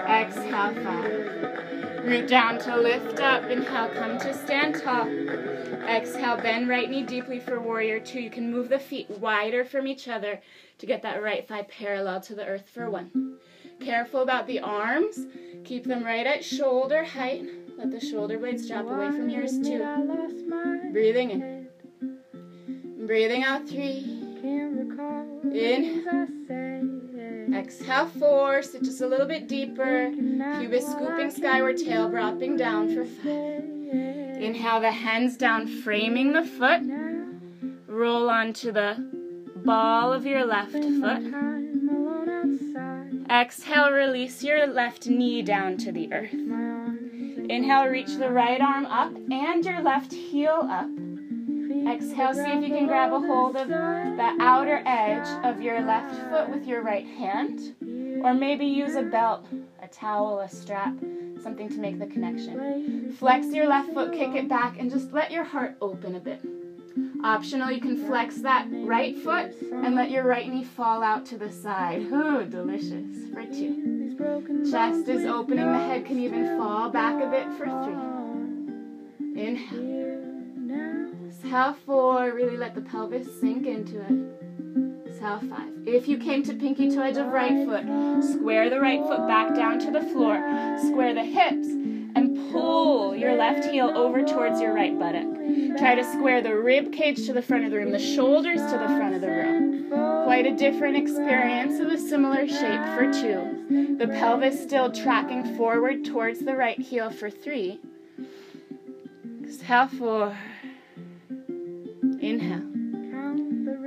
Exhale, 0.07 0.75
five. 0.85 2.05
Root 2.05 2.29
down 2.29 2.59
to 2.59 2.77
lift 2.77 3.19
up. 3.21 3.45
Inhale, 3.45 3.89
come 3.95 4.19
to 4.19 4.35
stand 4.35 4.75
tall. 4.83 5.09
Exhale, 5.89 6.37
bend 6.37 6.69
right 6.69 6.91
knee 6.91 7.03
deeply 7.03 7.41
for 7.41 7.59
warrior 7.59 7.99
two. 7.99 8.21
You 8.21 8.31
can 8.31 8.53
move 8.53 8.69
the 8.69 8.79
feet 8.79 9.09
wider 9.09 9.65
from 9.65 9.87
each 9.87 10.07
other 10.07 10.43
to 10.79 10.87
get 10.87 11.01
that 11.01 11.23
right 11.23 11.49
thigh 11.49 11.63
parallel 11.63 12.21
to 12.23 12.35
the 12.35 12.45
earth 12.45 12.69
for 12.69 12.91
one. 12.91 13.39
Careful 13.81 14.21
about 14.21 14.47
the 14.47 14.61
arms. 14.61 15.19
Keep 15.65 15.85
them 15.85 16.05
right 16.05 16.27
at 16.27 16.45
shoulder 16.45 17.05
height. 17.05 17.47
Let 17.79 17.91
the 17.93 18.01
shoulder 18.01 18.39
blades 18.39 18.67
drop 18.67 18.87
away 18.87 19.13
from 19.13 19.29
yours 19.29 19.53
too. 19.53 19.79
Breathing 20.93 21.31
in. 21.31 21.69
Breathing 23.07 23.45
out 23.45 23.69
three. 23.69 24.05
In. 25.45 26.05
Exhale 27.55 28.07
four. 28.07 28.63
Sit 28.63 28.83
just 28.83 29.01
a 29.01 29.07
little 29.07 29.27
bit 29.27 29.47
deeper. 29.47 30.11
Pubis 30.11 30.91
scooping 30.91 31.31
skyward, 31.31 31.77
tail 31.77 32.09
dropping 32.09 32.57
down 32.57 32.93
for 32.93 33.05
five. 33.05 33.63
Inhale 34.43 34.81
the 34.81 34.91
hands 34.91 35.37
down, 35.37 35.69
framing 35.69 36.33
the 36.33 36.45
foot. 36.45 36.83
Roll 37.87 38.29
onto 38.29 38.73
the 38.73 38.97
ball 39.65 40.13
of 40.13 40.27
your 40.27 40.45
left 40.45 40.73
foot. 40.73 41.23
Exhale, 43.31 43.91
release 43.93 44.43
your 44.43 44.67
left 44.67 45.07
knee 45.07 45.43
down 45.43 45.77
to 45.79 45.93
the 45.93 46.13
earth. 46.13 46.48
Inhale, 47.49 47.89
reach 47.89 48.17
the 48.17 48.31
right 48.31 48.61
arm 48.61 48.85
up 48.87 49.15
and 49.31 49.65
your 49.65 49.81
left 49.81 50.13
heel 50.13 50.67
up. 50.71 50.89
Exhale, 51.89 52.35
see 52.35 52.41
if 52.41 52.63
you 52.63 52.75
can 52.75 52.87
grab 52.87 53.13
a 53.13 53.19
hold 53.19 53.57
of 53.57 53.69
the 53.69 54.37
outer 54.41 54.83
edge 54.85 55.27
of 55.45 55.63
your 55.63 55.81
left 55.81 56.15
foot 56.31 56.51
with 56.51 56.67
your 56.67 56.83
right 56.83 57.07
hand. 57.07 57.75
Or 58.23 58.35
maybe 58.35 58.67
use 58.67 58.97
a 58.97 59.03
belt, 59.03 59.47
a 59.83 59.89
towel, 59.89 60.41
a 60.41 60.49
strap, 60.49 60.95
something 61.43 61.69
to 61.71 61.79
make 61.79 61.99
the 61.99 62.07
connection. 62.07 63.13
Flex 63.13 63.47
your 63.47 63.67
left 63.67 63.95
foot, 63.95 64.13
kick 64.13 64.35
it 64.35 64.49
back, 64.49 64.79
and 64.79 64.91
just 64.91 65.13
let 65.13 65.31
your 65.31 65.45
heart 65.45 65.77
open 65.81 66.17
a 66.17 66.21
bit. 66.21 66.41
Optional, 67.25 67.71
you 67.71 67.81
can 67.81 67.97
flex 68.07 68.37
that 68.39 68.67
right 68.71 69.17
foot 69.17 69.55
and 69.73 69.95
let 69.95 70.11
your 70.11 70.25
right 70.25 70.49
knee 70.49 70.65
fall 70.65 71.03
out 71.03 71.25
to 71.27 71.39
the 71.39 71.51
side. 71.51 72.03
Ooh, 72.03 72.45
delicious. 72.45 73.07
For 73.33 73.45
two. 73.45 73.98
Chest 74.19 75.09
is 75.09 75.25
opening, 75.27 75.65
the 75.65 75.79
head 75.79 76.05
can 76.05 76.19
even 76.19 76.59
fall 76.59 76.91
back 76.91 77.23
a 77.23 77.31
bit 77.31 77.47
for 77.57 77.67
three. 77.85 79.41
Inhale. 79.41 79.89
Exhale 81.29 81.77
four, 81.87 82.33
really 82.33 82.57
let 82.57 82.75
the 82.75 82.81
pelvis 82.81 83.29
sink 83.41 83.67
into 83.67 84.01
it. 84.01 85.09
Exhale 85.09 85.39
five. 85.49 85.73
If 85.87 86.09
you 86.09 86.19
came 86.19 86.43
to 86.45 86.55
pinky 86.55 86.91
toe 86.91 87.03
edge 87.03 87.17
of 87.17 87.29
right 87.29 87.65
foot, 87.65 87.85
square 88.25 88.69
the 88.69 88.81
right 88.81 89.01
foot 89.03 89.27
back 89.29 89.55
down 89.55 89.79
to 89.81 89.91
the 89.93 90.03
floor, 90.03 90.37
square 90.79 91.15
the 91.15 91.25
hips, 91.25 91.69
and 92.15 92.51
pull 92.53 93.15
your 93.15 93.37
left 93.37 93.65
heel 93.65 93.91
over 93.97 94.25
towards 94.25 94.61
your 94.61 94.75
right 94.75 94.99
buttock. 94.99 95.27
Try 95.79 95.95
to 95.95 96.05
square 96.05 96.41
the 96.43 96.57
rib 96.57 96.93
cage 96.93 97.27
to 97.27 97.33
the 97.33 97.43
front 97.43 97.65
of 97.65 97.71
the 97.71 97.77
room, 97.77 97.93
the 97.93 97.99
shoulders 97.99 98.61
to 98.61 98.79
the 98.79 98.87
front 98.87 99.15
of 99.15 99.21
the 99.21 99.29
room. 99.29 99.89
Quite 100.25 100.47
a 100.47 100.57
different 100.57 100.97
experience 100.97 101.81
of 101.81 101.89
a 101.89 101.99
similar 101.99 102.47
shape 102.47 102.85
for 102.95 103.13
two. 103.13 103.97
The 103.99 104.09
pelvis 104.09 104.63
still 104.63 104.93
tracking 104.93 105.57
forward 105.57 106.05
towards 106.05 106.41
the 106.41 106.55
right 106.55 106.79
heel 106.79 107.11
for 107.11 107.31
three. 107.31 107.81
Exhale 109.43 109.89
four. 109.89 110.39
Inhale. 112.21 112.65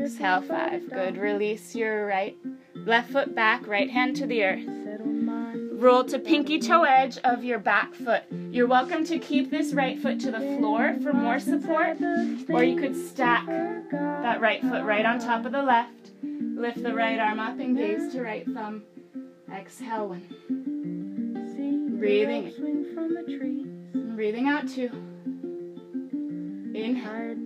Exhale 0.01 0.41
five. 0.41 0.89
Good. 0.89 1.17
Release 1.17 1.75
your 1.75 2.07
right 2.07 2.35
left 2.73 3.11
foot 3.11 3.35
back, 3.35 3.67
right 3.67 3.89
hand 3.89 4.15
to 4.15 4.25
the 4.25 4.43
earth. 4.43 4.65
Roll 5.81 6.03
to 6.03 6.19
pinky 6.19 6.59
toe 6.59 6.83
edge 6.83 7.17
of 7.23 7.43
your 7.43 7.57
back 7.57 7.95
foot. 7.95 8.21
You're 8.51 8.67
welcome 8.67 9.03
to 9.05 9.17
keep 9.17 9.49
this 9.49 9.73
right 9.73 9.97
foot 9.97 10.19
to 10.19 10.29
the 10.29 10.39
floor 10.39 10.95
for 11.01 11.11
more 11.11 11.39
support, 11.39 11.97
or 12.49 12.63
you 12.63 12.79
could 12.79 12.95
stack 12.95 13.47
that 13.47 14.39
right 14.39 14.61
foot 14.61 14.83
right 14.83 15.03
on 15.03 15.17
top 15.17 15.43
of 15.43 15.51
the 15.51 15.63
left. 15.63 16.11
Lift 16.21 16.83
the 16.83 16.93
right 16.93 17.17
arm 17.17 17.39
up 17.39 17.57
and 17.59 17.75
gaze 17.75 18.13
to 18.13 18.21
right 18.21 18.45
thumb. 18.53 18.83
Exhale 19.51 20.09
one. 20.09 20.21
Breathing 21.97 22.53
in. 22.55 24.15
Breathing 24.15 24.49
out 24.49 24.69
two. 24.69 24.91
Inhale. 26.75 27.37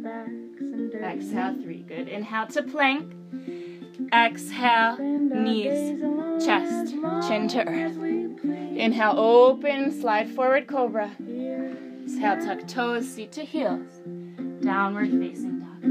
Exhale 1.02 1.56
three. 1.64 1.84
Good. 1.84 2.10
Inhale 2.10 2.48
to 2.48 2.64
plank. 2.64 3.14
Exhale, 4.14 4.98
knees, 4.98 6.02
chest, 6.46 6.94
chin 7.26 7.48
to 7.48 7.66
earth. 7.66 7.98
Inhale, 8.44 9.18
open, 9.18 9.92
slide 9.92 10.30
forward, 10.30 10.68
cobra. 10.68 11.12
Exhale, 12.04 12.46
tuck 12.46 12.68
toes, 12.68 13.10
seat 13.10 13.32
to 13.34 13.46
heels. 13.46 13.88
Downward 14.62 15.10
facing 15.12 15.60
dog. 15.60 15.84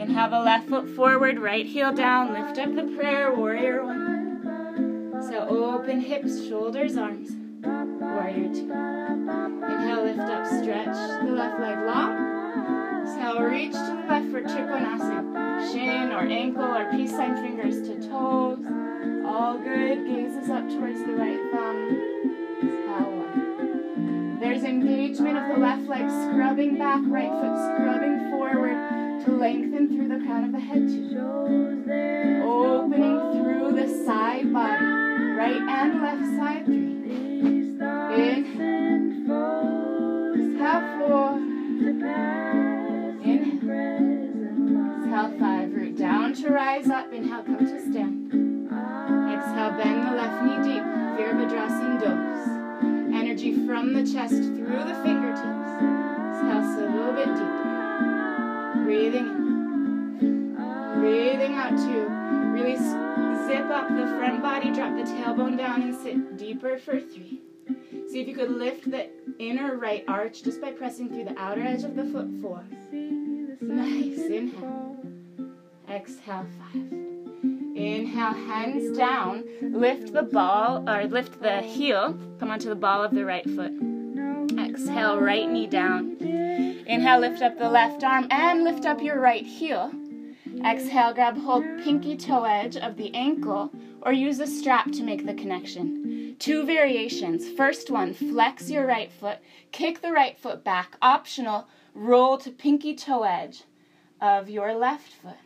Inhale 0.00 0.30
the 0.30 0.40
left 0.40 0.68
foot 0.68 0.88
forward, 0.96 1.38
right 1.38 1.66
heel 1.66 1.92
down, 1.92 2.32
lift 2.32 2.58
up 2.58 2.74
the 2.74 2.84
prayer, 2.96 3.34
warrior 3.34 3.84
one. 3.84 5.22
So 5.22 5.46
open 5.48 6.00
hips, 6.00 6.46
shoulders, 6.48 6.96
arms, 6.96 7.30
warrior 7.62 8.52
two. 8.52 8.72
Inhale, 8.72 10.04
lift 10.04 10.20
up, 10.20 10.46
stretch 10.46 10.96
the 11.22 11.30
left 11.30 11.60
leg 11.60 11.78
long. 11.86 13.02
Exhale, 13.02 13.42
reach 13.42 13.72
to 13.72 13.78
the 13.78 14.04
left 14.08 14.30
for 14.30 14.42
Trikonasana. 14.42 15.72
Shin 15.72 16.10
or 16.10 16.26
ankle 16.26 16.64
or 16.64 16.90
peace 16.90 17.12
sign 17.12 17.36
fingers 17.36 17.86
to 17.88 18.08
toes. 18.08 18.81
All 19.32 19.56
good. 19.56 20.04
Gazes 20.06 20.50
up 20.50 20.68
towards 20.68 21.00
the 21.00 21.14
right 21.14 21.40
thumb. 21.52 22.12
There's 24.38 24.62
engagement 24.62 25.38
of 25.38 25.48
the 25.54 25.56
left 25.58 25.88
leg 25.88 26.10
scrubbing 26.10 26.76
back, 26.76 27.00
right 27.06 27.30
foot 27.30 27.56
scrubbing 27.72 28.30
forward 28.30 29.24
to 29.24 29.30
lengthen 29.32 29.88
through 29.88 30.08
the 30.08 30.18
crown 30.26 30.44
of 30.44 30.52
the 30.52 30.60
head 30.60 30.86
too. 30.86 31.16
Opening 32.44 33.32
through 33.32 33.72
the 33.72 33.88
side 34.04 34.52
body. 34.52 34.84
Right 34.84 35.62
and 35.62 36.02
left 36.02 36.26
side 36.36 36.66
three. 36.66 37.61
The 53.92 54.12
chest 54.12 54.34
through 54.34 54.84
the 54.84 54.94
fingertips. 55.02 55.68
Exhale, 56.42 56.76
a 56.78 56.88
little 56.94 57.12
bit 57.12 57.26
deeper. 57.26 58.82
Breathing 58.84 59.26
in. 60.20 60.54
Breathing 61.00 61.54
out 61.54 61.76
two. 61.76 62.08
Really 62.52 62.76
zip 62.76 63.70
up 63.70 63.88
the 63.88 64.06
front 64.18 64.42
body, 64.42 64.72
drop 64.72 64.94
the 64.96 65.02
tailbone 65.02 65.56
down 65.56 65.82
and 65.82 65.94
sit 65.94 66.36
deeper 66.36 66.78
for 66.78 67.00
three. 67.00 67.40
See 68.10 68.20
if 68.20 68.28
you 68.28 68.34
could 68.34 68.50
lift 68.50 68.90
the 68.90 69.10
inner 69.38 69.76
right 69.76 70.04
arch 70.08 70.42
just 70.42 70.60
by 70.60 70.72
pressing 70.72 71.08
through 71.08 71.24
the 71.24 71.38
outer 71.38 71.62
edge 71.62 71.84
of 71.84 71.96
the 71.96 72.04
foot. 72.04 72.28
Four. 72.40 72.64
Nice. 73.60 74.18
Inhale. 74.18 74.96
Exhale. 75.88 76.46
Five. 76.58 77.11
Inhale, 77.74 78.32
hands 78.32 78.96
down. 78.96 79.44
Lift 79.62 80.12
the 80.12 80.22
ball, 80.22 80.88
or 80.88 81.04
lift 81.06 81.40
the 81.40 81.62
heel. 81.62 82.18
Come 82.38 82.50
onto 82.50 82.68
the 82.68 82.74
ball 82.74 83.02
of 83.02 83.14
the 83.14 83.24
right 83.24 83.44
foot. 83.44 83.72
Exhale, 84.58 85.18
right 85.20 85.48
knee 85.48 85.66
down. 85.66 86.16
Inhale, 86.86 87.20
lift 87.20 87.40
up 87.40 87.58
the 87.58 87.70
left 87.70 88.04
arm 88.04 88.26
and 88.30 88.64
lift 88.64 88.84
up 88.84 89.00
your 89.00 89.18
right 89.18 89.46
heel. 89.46 89.90
Exhale, 90.64 91.14
grab 91.14 91.38
hold 91.38 91.64
pinky 91.82 92.16
toe 92.16 92.44
edge 92.44 92.76
of 92.76 92.96
the 92.96 93.14
ankle 93.14 93.70
or 94.02 94.12
use 94.12 94.38
a 94.40 94.46
strap 94.46 94.92
to 94.92 95.02
make 95.02 95.24
the 95.24 95.34
connection. 95.34 96.36
Two 96.38 96.66
variations. 96.66 97.48
First 97.48 97.90
one, 97.90 98.12
flex 98.12 98.68
your 98.68 98.86
right 98.86 99.10
foot, 99.10 99.38
kick 99.70 100.02
the 100.02 100.12
right 100.12 100.38
foot 100.38 100.62
back. 100.62 100.96
Optional, 101.00 101.68
roll 101.94 102.36
to 102.38 102.50
pinky 102.50 102.94
toe 102.94 103.22
edge 103.22 103.62
of 104.20 104.50
your 104.50 104.74
left 104.74 105.08
foot 105.12 105.38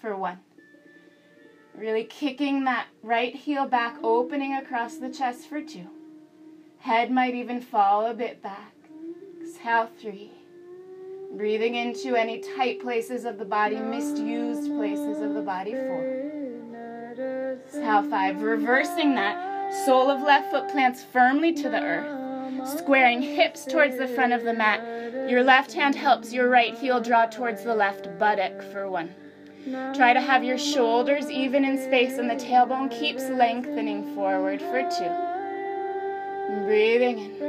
for 0.00 0.16
one. 0.16 0.40
Really 1.74 2.04
kicking 2.04 2.64
that 2.64 2.86
right 3.02 3.34
heel 3.34 3.66
back, 3.66 3.96
opening 4.02 4.54
across 4.54 4.96
the 4.96 5.08
chest 5.08 5.48
for 5.48 5.62
two. 5.62 5.86
Head 6.78 7.10
might 7.10 7.34
even 7.34 7.60
fall 7.60 8.06
a 8.06 8.14
bit 8.14 8.42
back. 8.42 8.74
Exhale, 9.40 9.88
three. 10.00 10.32
Breathing 11.36 11.76
into 11.76 12.16
any 12.16 12.40
tight 12.56 12.80
places 12.80 13.24
of 13.24 13.38
the 13.38 13.44
body, 13.44 13.76
misused 13.76 14.70
places 14.72 15.20
of 15.20 15.34
the 15.34 15.42
body, 15.42 15.72
four. 15.72 16.30
Exhale, 17.66 18.02
five. 18.10 18.42
Reversing 18.42 19.14
that, 19.14 19.72
sole 19.86 20.10
of 20.10 20.22
left 20.22 20.50
foot 20.50 20.68
plants 20.68 21.04
firmly 21.12 21.52
to 21.54 21.68
the 21.68 21.82
earth, 21.82 22.78
squaring 22.78 23.22
hips 23.22 23.64
towards 23.64 23.96
the 23.96 24.08
front 24.08 24.32
of 24.32 24.42
the 24.42 24.54
mat. 24.54 25.30
Your 25.30 25.44
left 25.44 25.72
hand 25.72 25.94
helps 25.94 26.32
your 26.32 26.48
right 26.48 26.76
heel 26.76 27.00
draw 27.00 27.26
towards 27.26 27.62
the 27.62 27.74
left 27.74 28.18
buttock 28.18 28.60
for 28.72 28.90
one. 28.90 29.14
Try 29.94 30.12
to 30.12 30.20
have 30.20 30.42
your 30.42 30.58
shoulders 30.58 31.30
even 31.30 31.64
in 31.64 31.76
space 31.78 32.18
and 32.18 32.30
the 32.30 32.34
tailbone 32.34 32.90
keeps 32.90 33.28
lengthening 33.28 34.14
forward 34.14 34.60
for 34.60 34.82
two. 34.82 36.64
Breathing 36.64 37.18
in. 37.18 37.40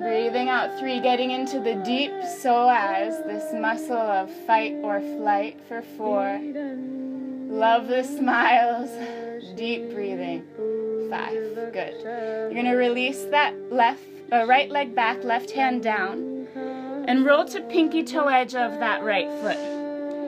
Breathing 0.00 0.48
out 0.48 0.78
three, 0.78 0.98
getting 1.00 1.30
into 1.30 1.60
the 1.60 1.74
deep 1.84 2.10
psoas, 2.10 3.24
this 3.26 3.52
muscle 3.52 3.96
of 3.96 4.30
fight 4.46 4.74
or 4.82 5.00
flight 5.00 5.60
for 5.68 5.82
four. 5.82 6.40
Love 7.48 7.88
the 7.88 8.02
smiles. 8.02 8.90
Deep 9.56 9.90
breathing. 9.90 10.44
Five. 11.10 11.32
Good. 11.72 12.00
You're 12.02 12.54
going 12.54 12.64
to 12.64 12.76
release 12.76 13.24
that 13.24 13.54
left, 13.70 14.02
uh, 14.32 14.46
right 14.46 14.70
leg 14.70 14.94
back, 14.94 15.22
left 15.22 15.50
hand 15.50 15.82
down, 15.82 16.48
and 17.06 17.24
roll 17.24 17.44
to 17.46 17.60
pinky 17.60 18.02
toe 18.02 18.28
edge 18.28 18.54
of 18.54 18.80
that 18.80 19.02
right 19.02 19.30
foot. 19.42 19.80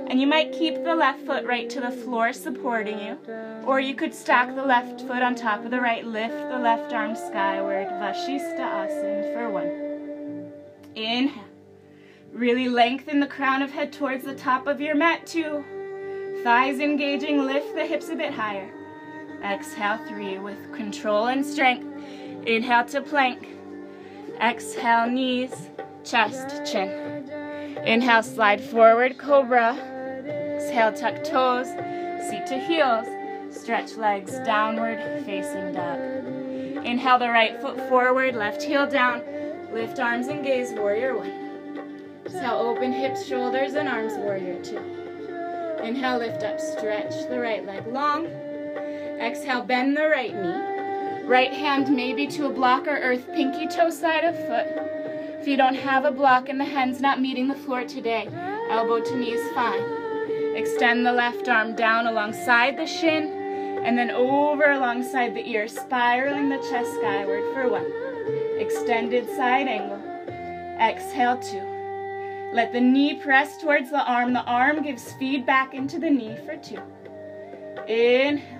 And 0.08 0.20
you 0.20 0.26
might 0.26 0.52
keep 0.52 0.74
the 0.74 0.94
left 0.94 1.24
foot 1.24 1.44
right 1.46 1.70
to 1.70 1.80
the 1.80 1.90
floor 1.90 2.32
supporting 2.32 2.98
you, 2.98 3.18
or 3.64 3.80
you 3.80 3.94
could 3.94 4.14
stack 4.14 4.54
the 4.54 4.64
left 4.64 5.00
foot 5.02 5.22
on 5.22 5.34
top 5.34 5.64
of 5.64 5.70
the 5.70 5.80
right, 5.80 6.04
lift 6.04 6.34
the 6.50 6.58
left 6.58 6.92
arm 6.92 7.16
skyward, 7.16 7.88
Vashisthasana 7.88 9.32
for 9.32 9.50
one. 9.50 10.52
Inhale. 10.94 11.44
Really 12.32 12.68
lengthen 12.68 13.20
the 13.20 13.26
crown 13.26 13.62
of 13.62 13.70
head 13.70 13.92
towards 13.92 14.24
the 14.24 14.34
top 14.34 14.66
of 14.66 14.80
your 14.80 14.94
mat, 14.94 15.26
two. 15.26 15.64
Thighs 16.42 16.80
engaging, 16.80 17.44
lift 17.44 17.74
the 17.74 17.84
hips 17.86 18.08
a 18.08 18.16
bit 18.16 18.32
higher. 18.32 18.70
Exhale, 19.44 19.98
three, 20.08 20.38
with 20.38 20.72
control 20.72 21.26
and 21.26 21.44
strength. 21.44 21.86
Inhale 22.46 22.86
to 22.86 23.00
plank. 23.00 23.48
Exhale, 24.40 25.08
knees, 25.10 25.68
chest, 26.04 26.64
chin. 26.70 27.28
Inhale, 27.84 28.22
slide 28.22 28.60
forward, 28.60 29.18
cobra. 29.18 29.91
Exhale, 30.62 30.92
tuck 30.92 31.24
toes, 31.24 31.66
seat 32.30 32.46
to 32.46 32.56
heels. 32.56 33.08
Stretch 33.50 33.96
legs 33.96 34.38
downward, 34.46 34.98
facing 35.26 35.72
dog. 35.72 35.98
Inhale 36.86 37.18
the 37.18 37.28
right 37.28 37.60
foot 37.60 37.76
forward, 37.88 38.36
left 38.36 38.62
heel 38.62 38.86
down. 38.86 39.22
Lift 39.72 39.98
arms 39.98 40.28
and 40.28 40.44
gaze, 40.44 40.72
warrior 40.72 41.18
one. 41.18 42.20
Exhale, 42.24 42.58
open 42.58 42.92
hips, 42.92 43.26
shoulders, 43.26 43.74
and 43.74 43.88
arms, 43.88 44.12
warrior 44.18 44.62
two. 44.62 44.78
Inhale, 45.82 46.18
lift 46.18 46.44
up, 46.44 46.60
stretch 46.60 47.28
the 47.28 47.40
right 47.40 47.66
leg 47.66 47.84
long. 47.88 48.26
Exhale, 48.26 49.62
bend 49.62 49.96
the 49.96 50.06
right 50.06 50.32
knee. 50.32 51.26
Right 51.26 51.52
hand 51.52 51.90
maybe 51.90 52.28
to 52.28 52.46
a 52.46 52.50
block 52.50 52.86
or 52.86 52.98
earth, 52.98 53.26
pinky 53.34 53.66
toe 53.66 53.90
side 53.90 54.24
of 54.24 54.36
foot. 54.46 54.68
If 55.40 55.48
you 55.48 55.56
don't 55.56 55.74
have 55.74 56.04
a 56.04 56.12
block 56.12 56.48
and 56.48 56.60
the 56.60 56.64
hand's 56.64 57.00
not 57.00 57.20
meeting 57.20 57.48
the 57.48 57.56
floor 57.56 57.82
today, 57.82 58.28
elbow 58.70 59.00
to 59.00 59.16
knee 59.16 59.32
is 59.32 59.52
fine. 59.54 60.01
Extend 60.54 61.06
the 61.06 61.12
left 61.12 61.48
arm 61.48 61.74
down 61.74 62.06
alongside 62.06 62.76
the 62.76 62.86
shin 62.86 63.42
and 63.84 63.98
then 63.98 64.10
over 64.10 64.70
alongside 64.70 65.34
the 65.34 65.48
ear, 65.48 65.66
spiraling 65.66 66.48
the 66.48 66.58
chest 66.70 66.94
skyward 66.94 67.42
for 67.52 67.68
one. 67.68 67.90
Extended 68.58 69.26
side 69.34 69.66
angle. 69.66 70.00
Exhale, 70.80 71.38
two. 71.38 71.66
Let 72.52 72.72
the 72.72 72.80
knee 72.80 73.14
press 73.14 73.60
towards 73.60 73.90
the 73.90 74.04
arm. 74.04 74.32
The 74.34 74.44
arm 74.44 74.82
gives 74.82 75.12
feedback 75.14 75.74
into 75.74 75.98
the 75.98 76.10
knee 76.10 76.36
for 76.44 76.56
two. 76.56 76.82
Inhale. 77.88 78.58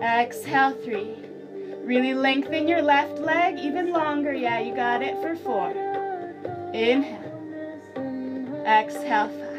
Exhale, 0.00 0.72
three. 0.84 1.16
Really 1.82 2.14
lengthen 2.14 2.68
your 2.68 2.80
left 2.80 3.18
leg 3.18 3.58
even 3.58 3.90
longer. 3.92 4.32
Yeah, 4.32 4.60
you 4.60 4.74
got 4.74 5.02
it 5.02 5.20
for 5.20 5.34
four. 5.36 5.70
Inhale. 6.72 7.26
Exhale, 8.64 9.28
five. 9.28 9.49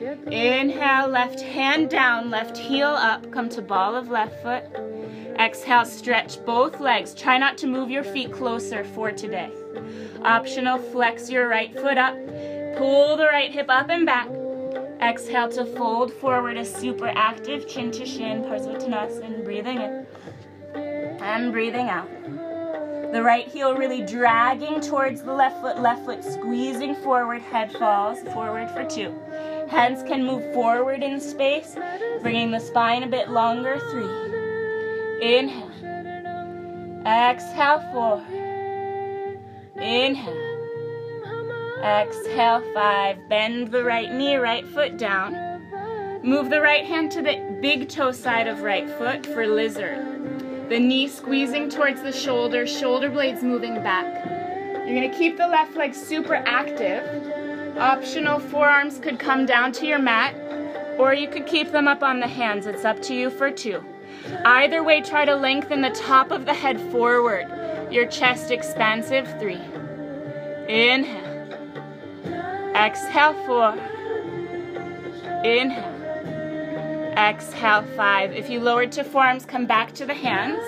Inhale, 0.00 1.08
left 1.08 1.40
hand 1.40 1.90
down, 1.90 2.30
left 2.30 2.56
heel 2.56 2.88
up. 2.88 3.30
Come 3.30 3.50
to 3.50 3.60
ball 3.60 3.94
of 3.94 4.08
left 4.08 4.42
foot. 4.42 4.64
Exhale, 5.38 5.84
stretch 5.84 6.42
both 6.46 6.80
legs. 6.80 7.14
Try 7.14 7.36
not 7.36 7.58
to 7.58 7.66
move 7.66 7.90
your 7.90 8.04
feet 8.04 8.32
closer 8.32 8.82
for 8.82 9.12
today. 9.12 9.52
Optional, 10.22 10.78
flex 10.78 11.30
your 11.30 11.48
right 11.48 11.74
foot 11.74 11.98
up. 11.98 12.14
Pull 12.78 13.18
the 13.18 13.26
right 13.26 13.52
hip 13.52 13.66
up 13.68 13.90
and 13.90 14.06
back. 14.06 14.28
Exhale 15.02 15.50
to 15.50 15.66
fold 15.66 16.12
forward 16.14 16.56
a 16.56 16.64
super 16.64 17.08
active 17.08 17.68
chin 17.68 17.90
to 17.92 18.06
shin, 18.06 18.42
Parsvottanasana. 18.42 19.44
Breathing 19.44 19.82
in 19.82 20.06
and 21.22 21.52
breathing 21.52 21.88
out. 21.88 22.08
The 23.12 23.22
right 23.22 23.46
heel 23.46 23.74
really 23.74 24.02
dragging 24.02 24.80
towards 24.80 25.22
the 25.22 25.32
left 25.32 25.60
foot, 25.60 25.80
left 25.80 26.04
foot 26.04 26.22
squeezing 26.22 26.94
forward, 26.94 27.42
head 27.42 27.72
falls 27.72 28.22
forward 28.32 28.70
for 28.70 28.84
two. 28.84 29.12
Hands 29.70 30.02
can 30.02 30.26
move 30.26 30.52
forward 30.52 31.04
in 31.04 31.20
space, 31.20 31.76
bringing 32.22 32.50
the 32.50 32.58
spine 32.58 33.04
a 33.04 33.06
bit 33.06 33.30
longer. 33.30 33.78
Three. 33.92 35.36
Inhale. 35.36 35.70
Exhale, 37.06 37.80
four. 37.92 38.20
Inhale. 39.80 40.50
Exhale, 41.84 42.62
five. 42.74 43.28
Bend 43.28 43.70
the 43.70 43.84
right 43.84 44.12
knee, 44.12 44.34
right 44.34 44.66
foot 44.66 44.98
down. 44.98 45.36
Move 46.24 46.50
the 46.50 46.60
right 46.60 46.84
hand 46.84 47.12
to 47.12 47.22
the 47.22 47.56
big 47.62 47.88
toe 47.88 48.10
side 48.10 48.48
of 48.48 48.62
right 48.62 48.90
foot 48.90 49.24
for 49.24 49.46
lizard. 49.46 50.68
The 50.68 50.80
knee 50.80 51.06
squeezing 51.06 51.70
towards 51.70 52.02
the 52.02 52.12
shoulder, 52.12 52.66
shoulder 52.66 53.08
blades 53.08 53.44
moving 53.44 53.74
back. 53.84 54.26
You're 54.86 55.08
to 55.08 55.16
keep 55.16 55.36
the 55.36 55.46
left 55.46 55.76
leg 55.76 55.94
super 55.94 56.34
active. 56.34 57.29
Optional 57.78 58.38
forearms 58.38 58.98
could 58.98 59.18
come 59.18 59.46
down 59.46 59.72
to 59.72 59.86
your 59.86 59.98
mat, 59.98 60.34
or 60.98 61.14
you 61.14 61.28
could 61.28 61.46
keep 61.46 61.72
them 61.72 61.88
up 61.88 62.02
on 62.02 62.20
the 62.20 62.26
hands. 62.26 62.66
It's 62.66 62.84
up 62.84 63.00
to 63.02 63.14
you 63.14 63.30
for 63.30 63.50
two. 63.50 63.82
Either 64.44 64.82
way, 64.82 65.00
try 65.00 65.24
to 65.24 65.34
lengthen 65.34 65.80
the 65.80 65.90
top 65.90 66.30
of 66.30 66.44
the 66.44 66.54
head 66.54 66.80
forward. 66.92 67.46
Your 67.90 68.06
chest 68.06 68.50
expansive, 68.50 69.26
three. 69.40 69.60
Inhale. 70.68 71.30
Exhale, 72.74 73.34
four. 73.46 73.72
Inhale. 75.44 75.96
Exhale, 77.16 77.82
five. 77.96 78.32
If 78.32 78.50
you 78.50 78.60
lowered 78.60 78.92
to 78.92 79.04
forearms, 79.04 79.44
come 79.44 79.66
back 79.66 79.92
to 79.94 80.06
the 80.06 80.14
hands. 80.14 80.62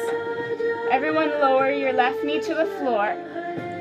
Everyone 0.90 1.30
lower 1.40 1.70
your 1.70 1.92
left 1.92 2.24
knee 2.24 2.40
to 2.40 2.54
the 2.54 2.66
floor 2.78 3.16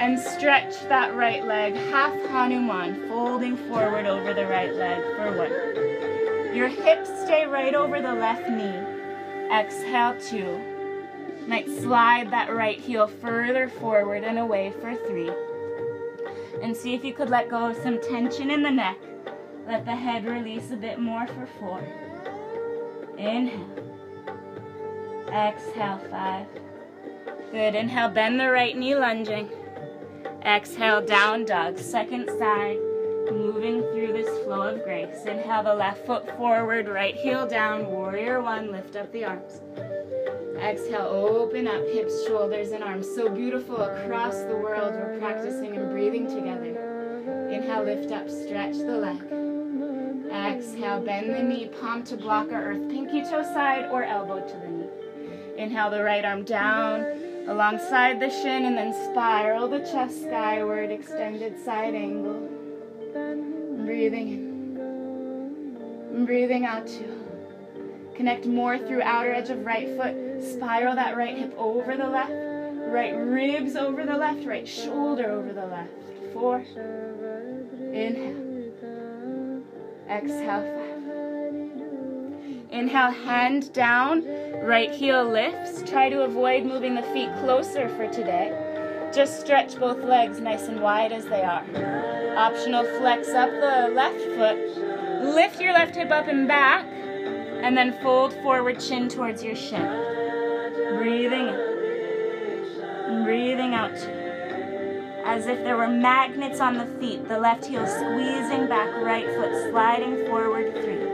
and 0.01 0.19
stretch 0.19 0.81
that 0.89 1.13
right 1.13 1.45
leg, 1.45 1.75
half 1.75 2.11
Hanuman, 2.31 3.07
folding 3.07 3.55
forward 3.55 4.07
over 4.07 4.33
the 4.33 4.47
right 4.47 4.73
leg 4.73 4.99
for 5.15 5.37
one. 5.37 6.55
Your 6.55 6.69
hips 6.69 7.07
stay 7.21 7.45
right 7.45 7.75
over 7.75 8.01
the 8.01 8.11
left 8.11 8.49
knee. 8.49 8.81
Exhale, 9.53 10.19
two. 10.19 10.59
Might 11.45 11.69
slide 11.69 12.31
that 12.31 12.51
right 12.51 12.79
heel 12.79 13.05
further 13.05 13.69
forward 13.69 14.23
and 14.23 14.39
away 14.39 14.73
for 14.81 14.95
three. 14.95 15.29
And 16.63 16.75
see 16.75 16.95
if 16.95 17.05
you 17.05 17.13
could 17.13 17.29
let 17.29 17.47
go 17.47 17.69
of 17.69 17.77
some 17.77 18.01
tension 18.01 18.49
in 18.49 18.63
the 18.63 18.71
neck. 18.71 18.97
Let 19.67 19.85
the 19.85 19.95
head 19.95 20.25
release 20.25 20.71
a 20.71 20.77
bit 20.77 20.99
more 20.99 21.27
for 21.27 21.47
four. 21.59 21.79
Inhale. 23.19 23.67
Exhale, 25.31 25.99
five. 26.09 26.47
Good. 27.51 27.75
Inhale, 27.75 28.09
bend 28.09 28.39
the 28.39 28.49
right 28.49 28.75
knee, 28.75 28.95
lunging. 28.95 29.47
Exhale, 30.45 31.05
down 31.05 31.45
dog. 31.45 31.77
Second 31.77 32.27
side, 32.39 32.77
moving 33.31 33.81
through 33.93 34.11
this 34.11 34.43
flow 34.43 34.73
of 34.73 34.83
grace. 34.83 35.23
Inhale 35.25 35.63
the 35.63 35.75
left 35.75 36.03
foot 36.07 36.35
forward, 36.35 36.87
right 36.87 37.15
heel 37.15 37.45
down, 37.45 37.85
warrior 37.85 38.41
one, 38.41 38.71
lift 38.71 38.95
up 38.95 39.11
the 39.11 39.23
arms. 39.23 39.61
Exhale, 40.57 41.01
open 41.01 41.67
up 41.67 41.85
hips, 41.87 42.25
shoulders, 42.25 42.71
and 42.71 42.83
arms. 42.83 43.07
So 43.15 43.29
beautiful 43.29 43.77
across 43.77 44.33
the 44.33 44.57
world. 44.57 44.93
We're 44.95 45.19
practicing 45.19 45.77
and 45.77 45.91
breathing 45.91 46.25
together. 46.25 47.49
Inhale, 47.51 47.83
lift 47.83 48.11
up, 48.11 48.27
stretch 48.27 48.77
the 48.77 48.97
leg. 48.97 49.21
Exhale, 50.31 51.01
bend 51.01 51.29
the 51.35 51.43
knee, 51.43 51.69
palm 51.79 52.03
to 52.05 52.17
block 52.17 52.47
or 52.47 52.71
earth, 52.71 52.89
pinky 52.89 53.21
toe 53.21 53.43
side 53.43 53.89
or 53.91 54.03
elbow 54.03 54.39
to 54.39 54.57
the 54.57 54.67
knee. 54.67 54.89
Inhale 55.57 55.91
the 55.91 56.03
right 56.03 56.25
arm 56.25 56.43
down 56.43 57.20
alongside 57.47 58.19
the 58.19 58.29
shin 58.29 58.65
and 58.65 58.77
then 58.77 58.93
spiral 58.93 59.67
the 59.67 59.79
chest 59.79 60.21
skyward, 60.23 60.91
extended 60.91 61.59
side 61.63 61.95
angle. 61.95 62.49
Breathing 63.85 64.29
in. 64.29 66.25
Breathing 66.25 66.65
out 66.65 66.87
two. 66.87 67.17
Connect 68.15 68.45
more 68.45 68.77
through 68.77 69.01
outer 69.01 69.33
edge 69.33 69.49
of 69.49 69.65
right 69.65 69.87
foot. 69.97 70.15
Spiral 70.43 70.95
that 70.95 71.17
right 71.17 71.37
hip 71.37 71.53
over 71.57 71.97
the 71.97 72.07
left. 72.07 72.31
Right 72.31 73.13
ribs 73.13 73.75
over 73.75 74.05
the 74.05 74.17
left. 74.17 74.45
Right 74.45 74.67
shoulder 74.67 75.31
over 75.31 75.53
the 75.53 75.65
left. 75.65 75.91
Four. 76.33 76.59
Inhale. 77.93 78.51
Exhale. 80.09 80.80
Inhale, 82.71 83.11
hand 83.11 83.73
down. 83.73 84.25
Right 84.63 84.91
heel 84.91 85.29
lifts. 85.29 85.83
Try 85.89 86.09
to 86.09 86.23
avoid 86.23 86.63
moving 86.63 86.95
the 86.95 87.03
feet 87.03 87.29
closer 87.39 87.89
for 87.89 88.07
today. 88.07 89.09
Just 89.13 89.41
stretch 89.41 89.77
both 89.77 90.01
legs 90.03 90.39
nice 90.39 90.69
and 90.69 90.81
wide 90.81 91.11
as 91.11 91.25
they 91.25 91.43
are. 91.43 91.65
Optional 92.37 92.85
flex 92.97 93.27
up 93.29 93.49
the 93.49 93.93
left 93.93 94.21
foot. 94.37 95.35
Lift 95.35 95.59
your 95.59 95.73
left 95.73 95.95
hip 95.95 96.11
up 96.11 96.27
and 96.27 96.47
back 96.47 96.85
and 96.85 97.75
then 97.75 97.91
fold 98.01 98.33
forward 98.35 98.79
chin 98.79 99.09
towards 99.09 99.43
your 99.43 99.55
shin. 99.55 99.85
Breathing 100.97 101.47
in. 101.49 103.23
Breathing 103.25 103.75
out. 103.75 103.97
As 105.25 105.45
if 105.45 105.63
there 105.63 105.77
were 105.77 105.89
magnets 105.89 106.59
on 106.61 106.77
the 106.77 106.85
feet, 106.99 107.27
the 107.27 107.37
left 107.37 107.65
heel 107.65 107.85
squeezing 107.85 108.67
back, 108.67 108.95
right 109.03 109.25
foot 109.35 109.69
sliding 109.69 110.25
forward, 110.25 110.73
three. 110.81 111.10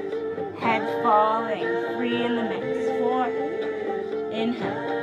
Head 0.60 1.03
falling, 1.03 1.95
three 1.95 2.26
in 2.26 2.36
the 2.36 2.43
mix, 2.43 2.99
four. 2.99 3.28
Inhale. 4.32 4.97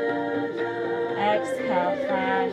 Exhale, 1.16 2.09
five. 2.09 2.52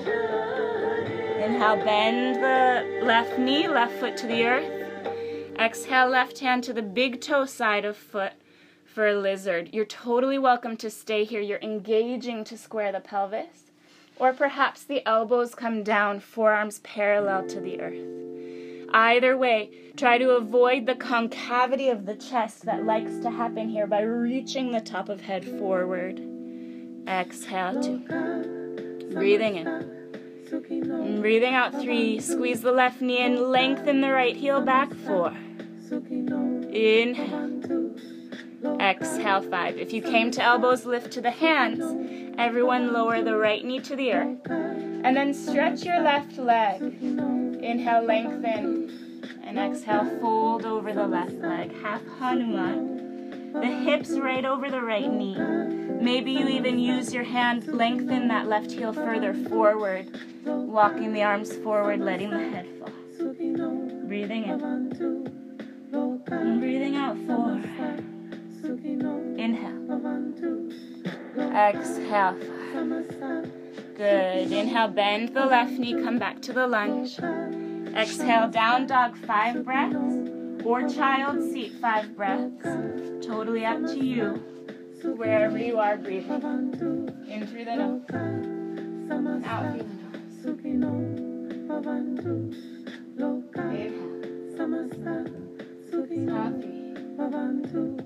Inhale, 1.44 1.78
bend 1.84 2.36
the 2.36 3.06
left 3.06 3.40
knee, 3.40 3.68
left 3.68 3.94
foot 4.00 4.16
to 4.18 4.28
the 4.28 4.46
earth. 4.46 5.58
Exhale, 5.60 6.10
left 6.10 6.40
hand 6.40 6.64
to 6.64 6.74
the 6.74 6.82
big 6.82 7.22
toe 7.22 7.46
side 7.46 7.86
of 7.86 7.98
foot 7.98 8.34
for 8.86 9.08
a 9.08 9.16
lizard. 9.16 9.70
You're 9.74 9.86
totally 9.86 10.38
welcome 10.38 10.78
to 10.78 10.90
stay 10.90 11.24
here. 11.24 11.42
You're 11.42 11.60
engaging 11.60 12.44
to 12.46 12.58
square 12.58 12.92
the 12.92 13.00
pelvis. 13.00 13.72
Or 14.18 14.34
perhaps 14.34 14.84
the 14.84 15.06
elbows 15.08 15.56
come 15.56 15.82
down, 15.84 16.20
forearms 16.20 16.80
parallel 16.80 17.48
to 17.48 17.60
the 17.60 17.82
earth. 17.82 18.61
Either 18.94 19.38
way, 19.38 19.70
try 19.96 20.18
to 20.18 20.32
avoid 20.32 20.86
the 20.86 20.96
concavity 20.96 21.90
of 21.90 22.06
the 22.06 22.16
chest 22.16 22.66
that 22.66 22.86
likes 22.86 23.18
to 23.20 23.30
happen 23.30 23.70
here 23.70 23.88
by 23.88 24.02
reaching 24.02 24.72
the 24.72 24.82
top 24.82 25.08
of 25.08 25.22
head 25.22 25.46
forward. 25.46 26.22
Exhale, 27.08 27.82
two. 27.82 28.00
Breathing 29.14 29.56
in. 29.58 29.68
And 30.52 31.22
breathing 31.22 31.54
out, 31.54 31.74
three. 31.82 32.20
Squeeze 32.20 32.62
the 32.62 32.74
left 32.74 33.02
knee 33.02 33.20
in, 33.20 33.50
lengthen 33.50 34.02
the 34.02 34.12
right 34.12 34.36
heel 34.36 34.62
back, 34.62 34.94
four. 34.94 35.34
Inhale. 36.74 37.52
Exhale, 38.80 39.42
five. 39.42 39.78
If 39.78 39.94
you 39.94 40.02
came 40.02 40.32
to 40.32 40.44
elbows, 40.44 40.86
lift 40.86 41.12
to 41.14 41.22
the 41.22 41.32
hands. 41.32 42.36
Everyone 42.38 42.92
lower 42.92 43.22
the 43.22 43.38
right 43.38 43.64
knee 43.64 43.80
to 43.80 43.96
the 43.96 44.12
earth. 44.14 44.40
And 44.50 45.16
then 45.16 45.34
stretch 45.34 45.84
your 45.84 46.02
left 46.02 46.38
leg. 46.38 47.41
Inhale, 47.62 48.04
lengthen. 48.04 48.90
And 49.44 49.60
exhale, 49.60 50.06
fold 50.20 50.66
over 50.66 50.94
the 50.94 51.08
left 51.08 51.34
leg. 51.34 51.74
Half 51.82 52.02
Hanuman. 52.20 53.52
The 53.54 53.66
hips 53.66 54.12
right 54.12 54.46
over 54.46 54.70
the 54.70 54.82
right 54.82 55.12
knee. 55.12 55.38
Maybe 56.02 56.32
you 56.32 56.48
even 56.48 56.80
use 56.80 57.14
your 57.14 57.24
hand, 57.24 57.68
lengthen 57.68 58.28
that 58.30 58.48
left 58.48 58.72
heel 58.72 58.94
further 58.94 59.34
forward. 59.34 60.08
Walking 60.46 61.14
the 61.14 61.24
arms 61.24 61.56
forward, 61.58 62.00
letting 62.00 62.30
the 62.30 62.40
head 62.40 62.68
fall. 62.80 62.90
Breathing 64.08 64.46
in. 64.46 64.62
And 66.28 66.60
breathing 66.60 66.96
out, 66.96 67.18
four. 67.28 67.62
Inhale. 69.38 69.82
Exhale. 71.54 72.38
Good. 73.96 74.52
Inhale, 74.52 74.88
bend 74.90 75.30
the 75.30 75.46
left 75.46 75.74
knee, 75.74 75.94
come 75.94 76.18
back 76.18 76.42
to 76.44 76.54
the 76.54 76.68
lunge. 76.68 77.20
Exhale, 77.96 78.50
down 78.50 78.88
dog, 78.88 79.18
five 79.18 79.64
breaths. 79.64 80.30
Or 80.66 80.88
child 80.88 81.42
seat, 81.52 81.74
five 81.82 82.16
breaths. 82.16 82.66
Totally 83.26 83.66
up 83.66 83.86
to 83.88 84.04
you. 84.04 84.44
Wherever 85.04 85.58
you 85.58 85.80
are 85.80 85.98
breathing. 85.98 86.42
In 87.28 87.48
through 87.48 87.66
the 87.66 87.76
nose. 87.76 88.02
Out 89.46 89.80
through 90.42 90.56
the 90.62 90.70
nose. 90.74 91.20
Inhale. 96.12 96.36
Out 96.36 96.60
three. 97.72 97.98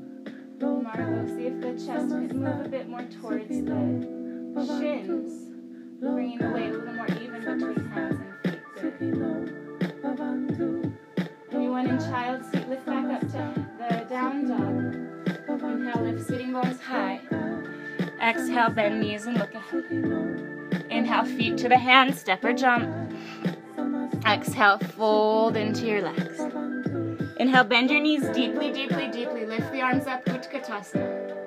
Margot, 0.82 1.26
see 1.36 1.46
if 1.48 1.60
the 1.62 1.74
chest 1.74 2.10
could 2.10 2.36
move 2.36 2.66
a 2.66 2.70
bit 2.70 2.88
more 2.88 3.04
towards 3.22 3.48
the 3.50 4.66
shins, 4.80 5.55
bringing 6.14 6.38
the 6.38 6.50
weight 6.50 6.70
a 6.70 6.78
little 6.78 6.94
more 6.94 7.08
even 7.08 7.40
between 7.42 7.90
hands 7.90 8.20
and 8.46 8.94
feet. 9.00 9.14
Anyone 11.52 11.88
in 11.88 11.98
child 12.00 12.46
seat, 12.46 12.68
lift 12.70 12.86
back 12.86 13.06
up 13.06 13.22
to 13.22 13.66
the 13.78 14.06
down 14.10 14.48
dog. 14.48 14.96
Inhale, 15.64 16.04
lift 16.04 16.28
sitting 16.28 16.54
bones 16.54 16.80
high. 16.82 17.22
Exhale, 18.22 18.70
bend 18.70 19.02
knees 19.02 19.26
and 19.26 19.38
look 19.38 19.54
ahead. 19.54 20.86
Inhale, 20.90 21.26
feet 21.26 21.58
to 21.58 21.70
the 21.70 21.78
hands, 21.78 22.20
step 22.20 22.44
or 22.44 22.54
jump. 22.54 22.88
Exhale, 24.26 24.78
fold 24.80 25.58
into 25.58 25.86
your 25.86 26.02
legs. 26.02 26.40
Inhale, 27.38 27.64
bend 27.64 27.90
your 27.90 28.02
knees 28.02 28.28
deeply, 28.30 28.72
deeply, 28.72 29.08
deeply. 29.12 29.46
Lift 29.46 29.72
the 29.72 29.82
arms 29.82 30.08
up, 30.08 30.26
Utkatasana. 30.26 31.45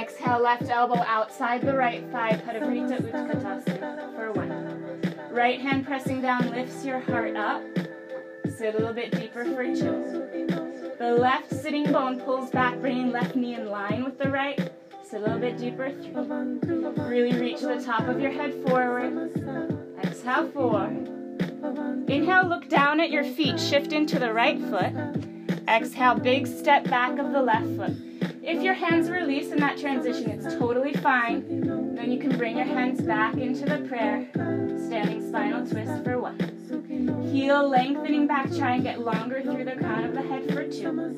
Exhale, 0.00 0.40
left 0.40 0.70
elbow 0.70 1.02
outside 1.06 1.60
the 1.60 1.76
right 1.76 2.02
thigh, 2.10 2.32
Parivrita 2.46 3.02
Utkatasana 3.02 4.16
for 4.16 4.32
one. 4.32 5.30
Right 5.30 5.60
hand 5.60 5.84
pressing 5.84 6.22
down 6.22 6.50
lifts 6.52 6.86
your 6.86 7.00
heart 7.00 7.36
up. 7.36 7.62
Sit 8.48 8.74
a 8.74 8.78
little 8.78 8.94
bit 8.94 9.12
deeper 9.12 9.44
for 9.44 9.62
two. 9.64 10.94
The 10.98 11.16
left 11.18 11.54
sitting 11.54 11.92
bone 11.92 12.18
pulls 12.18 12.48
back, 12.48 12.80
bringing 12.80 13.12
left 13.12 13.36
knee 13.36 13.56
in 13.56 13.66
line 13.66 14.02
with 14.02 14.16
the 14.16 14.30
right. 14.30 14.72
Sit 15.02 15.20
a 15.20 15.24
little 15.24 15.38
bit 15.38 15.58
deeper, 15.58 15.92
three. 15.92 17.04
Really 17.06 17.38
reach 17.38 17.60
the 17.60 17.82
top 17.84 18.08
of 18.08 18.22
your 18.22 18.30
head 18.30 18.54
forward. 18.66 19.30
Exhale, 20.02 20.48
four. 20.48 20.86
Inhale, 22.08 22.48
look 22.48 22.70
down 22.70 23.00
at 23.00 23.10
your 23.10 23.24
feet, 23.24 23.60
shift 23.60 23.92
into 23.92 24.18
the 24.18 24.32
right 24.32 24.58
foot. 24.58 24.94
Exhale, 25.68 26.14
big 26.14 26.46
step 26.46 26.84
back 26.84 27.18
of 27.18 27.32
the 27.32 27.42
left 27.42 27.76
foot. 27.76 28.09
If 28.42 28.62
your 28.62 28.74
hands 28.74 29.10
release 29.10 29.52
in 29.52 29.58
that 29.58 29.76
transition, 29.76 30.30
it's 30.30 30.54
totally 30.54 30.94
fine. 30.94 31.94
Then 31.94 32.10
you 32.10 32.18
can 32.18 32.36
bring 32.38 32.56
your 32.56 32.66
hands 32.66 33.02
back 33.02 33.36
into 33.36 33.66
the 33.66 33.86
prayer. 33.86 34.28
Standing 34.86 35.28
spinal 35.28 35.66
twist 35.66 36.02
for 36.04 36.18
one. 36.18 36.38
Heel 37.30 37.68
lengthening 37.68 38.26
back, 38.26 38.50
try 38.56 38.74
and 38.74 38.82
get 38.82 39.00
longer 39.00 39.42
through 39.42 39.64
the 39.64 39.76
crown 39.76 40.04
of 40.04 40.14
the 40.14 40.22
head 40.22 40.52
for 40.52 40.66
two. 40.66 41.14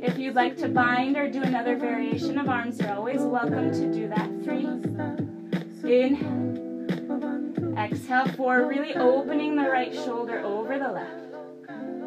If 0.00 0.18
you'd 0.18 0.36
like 0.36 0.56
to 0.58 0.68
bind 0.68 1.16
or 1.16 1.28
do 1.28 1.42
another 1.42 1.76
variation 1.76 2.38
of 2.38 2.48
arms, 2.48 2.78
you're 2.80 2.94
always 2.94 3.22
welcome 3.22 3.72
to 3.72 3.92
do 3.92 4.08
that. 4.08 4.30
Three. 4.44 4.66
Inhale. 5.84 7.76
Exhale, 7.76 8.28
four, 8.36 8.68
really 8.68 8.94
opening 8.94 9.56
the 9.56 9.68
right 9.68 9.92
shoulder 9.92 10.40
over 10.40 10.78
the 10.78 10.92
left. 10.92 11.31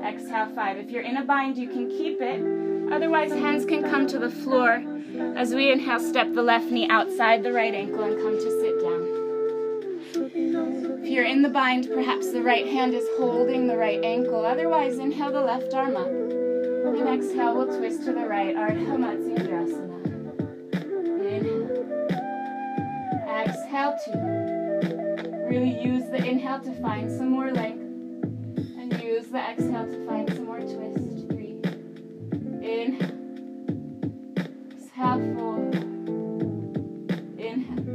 Exhale, 0.06 0.54
five. 0.54 0.78
If 0.78 0.92
you're 0.92 1.02
in 1.02 1.18
a 1.18 1.24
bind, 1.24 1.58
you 1.58 1.68
can 1.68 1.90
keep 1.90 2.22
it. 2.22 2.94
Otherwise, 2.94 3.32
hands 3.32 3.66
can 3.66 3.82
come 3.84 4.06
to 4.08 4.20
the 4.20 4.30
floor 4.30 4.84
as 5.36 5.56
we 5.56 5.72
inhale, 5.72 6.00
step 6.00 6.34
the 6.34 6.44
left 6.44 6.70
knee 6.72 6.88
outside 6.90 7.42
the 7.42 7.52
right 7.52 7.74
ankle 7.74 8.04
and 8.04 8.16
come 8.18 8.38
to 8.38 8.52
sit 8.62 8.80
down. 8.82 9.02
If 11.04 11.10
you're 11.10 11.26
in 11.26 11.42
the 11.42 11.50
bind, 11.50 11.90
perhaps 11.94 12.32
the 12.32 12.44
right 12.44 12.68
hand 12.68 12.94
is 12.94 13.08
holding 13.18 13.68
the 13.68 13.78
right 13.78 14.04
ankle. 14.04 14.46
Otherwise, 14.46 15.00
inhale 15.00 15.32
the 15.32 15.42
left 15.42 15.74
arm 15.74 15.96
up. 15.96 16.08
And 16.08 17.10
exhale, 17.10 17.56
we'll 17.56 17.78
twist 17.78 18.04
to 18.06 18.14
the 18.14 18.28
right, 18.28 18.56
Ardha 18.56 18.98
Matsyendrasana. 18.98 20.04
Inhale. 21.20 21.66
Exhale, 23.40 23.98
two. 24.06 24.20
Really 25.50 25.82
use 25.82 26.06
the 26.12 26.24
inhale 26.24 26.60
to 26.60 26.72
find 26.82 27.12
some 27.12 27.30
more 27.30 27.52
length. 27.52 27.95
Use 29.26 29.32
the 29.32 29.40
exhale 29.40 29.86
to 29.88 30.06
find 30.06 30.32
some 30.32 30.46
more 30.46 30.60
twist. 30.60 31.28
Three. 31.30 31.58
Inhale. 32.62 33.12
Exhale, 34.38 35.20
four. 35.36 35.58
Inhale. 37.40 37.88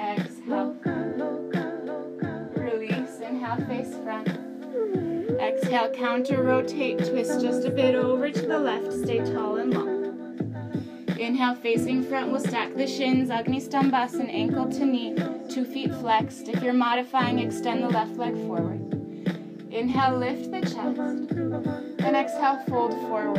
Exhale. 0.00 0.76
Release. 2.56 3.20
Inhale, 3.20 3.60
face 3.66 3.94
front. 4.02 4.28
Exhale, 5.38 5.90
counter 5.90 6.42
rotate, 6.42 6.98
twist 6.98 7.42
just 7.42 7.66
a 7.66 7.70
bit 7.70 7.94
over 7.94 8.30
to 8.30 8.46
the 8.46 8.58
left, 8.58 8.90
stay 8.94 9.18
tall 9.18 9.56
and 9.56 9.74
long. 9.74 11.16
Inhale, 11.18 11.54
facing 11.56 12.02
front, 12.02 12.30
we'll 12.30 12.40
stack 12.40 12.74
the 12.76 12.86
shins, 12.86 13.28
Agni 13.28 13.60
Stambhasana, 13.60 14.32
ankle 14.32 14.70
to 14.70 14.86
knee, 14.86 15.14
two 15.50 15.66
feet 15.66 15.94
flexed. 15.96 16.48
If 16.48 16.62
you're 16.62 16.72
modifying, 16.72 17.40
extend 17.40 17.82
the 17.82 17.88
left 17.88 18.16
leg 18.16 18.34
forward. 18.46 18.99
Inhale, 19.72 20.18
lift 20.18 20.50
the 20.50 20.60
chest, 20.62 20.98
and 20.98 22.16
exhale, 22.16 22.60
fold 22.68 22.92
forward. 23.02 23.38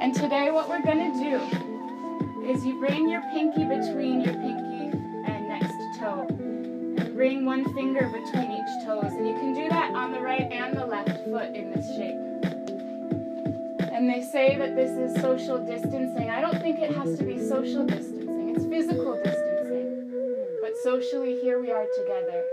And 0.00 0.12
today 0.12 0.50
what 0.50 0.68
we're 0.68 0.82
gonna 0.82 1.12
do 1.12 2.44
is 2.44 2.66
you 2.66 2.80
bring 2.80 3.08
your 3.08 3.22
pinky 3.32 3.64
between 3.64 4.22
your 4.22 4.34
pinky 4.34 4.90
and 5.26 5.48
next 5.48 6.00
toe. 6.00 6.26
And 6.28 7.14
bring 7.14 7.44
one 7.44 7.64
finger 7.74 8.08
between 8.08 8.50
each 8.50 8.84
toes. 8.84 9.12
And 9.12 9.28
you 9.28 9.34
can 9.34 9.54
do 9.54 9.68
that 9.68 9.94
on 9.94 10.10
the 10.10 10.18
right 10.20 10.50
and 10.50 10.76
the 10.76 10.84
left 10.84 11.24
foot 11.24 11.54
in 11.54 11.70
this 11.70 11.86
shape. 11.96 12.18
And 13.92 14.10
they 14.10 14.20
say 14.20 14.58
that 14.58 14.74
this 14.74 14.90
is 14.90 15.22
social 15.22 15.64
distancing. 15.64 16.28
I 16.28 16.40
don't 16.40 16.60
think 16.60 16.80
it 16.80 16.92
has 16.96 17.16
to 17.18 17.24
be 17.24 17.38
social 17.38 17.86
distancing, 17.86 18.48
it's 18.56 18.64
physical 18.66 19.14
distancing. 19.22 20.10
But 20.60 20.76
socially, 20.82 21.38
here 21.40 21.60
we 21.60 21.70
are 21.70 21.86
together. 21.96 22.44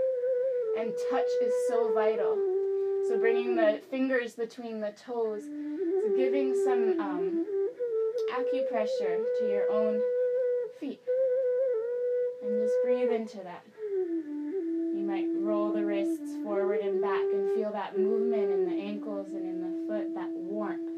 And 0.78 0.92
touch 1.10 1.28
is 1.42 1.52
so 1.68 1.92
vital. 1.92 2.51
So 3.08 3.18
bringing 3.18 3.56
the 3.56 3.80
fingers 3.90 4.34
between 4.34 4.80
the 4.80 4.92
toes, 4.92 5.42
so 5.42 6.16
giving 6.16 6.54
some 6.64 7.00
um, 7.00 7.46
acupressure 8.32 9.22
to 9.38 9.48
your 9.48 9.70
own 9.70 10.00
feet. 10.78 11.00
And 12.42 12.62
just 12.62 12.74
breathe 12.84 13.10
into 13.10 13.38
that. 13.38 13.64
You 13.78 15.04
might 15.06 15.26
roll 15.40 15.72
the 15.72 15.84
wrists 15.84 16.36
forward 16.44 16.80
and 16.80 17.00
back 17.02 17.20
and 17.20 17.54
feel 17.54 17.72
that 17.72 17.98
movement 17.98 18.50
in 18.50 18.64
the 18.64 18.82
ankles 18.82 19.28
and 19.32 19.44
in 19.44 19.60
the 19.60 19.88
foot, 19.88 20.14
that 20.14 20.30
warmth 20.30 20.90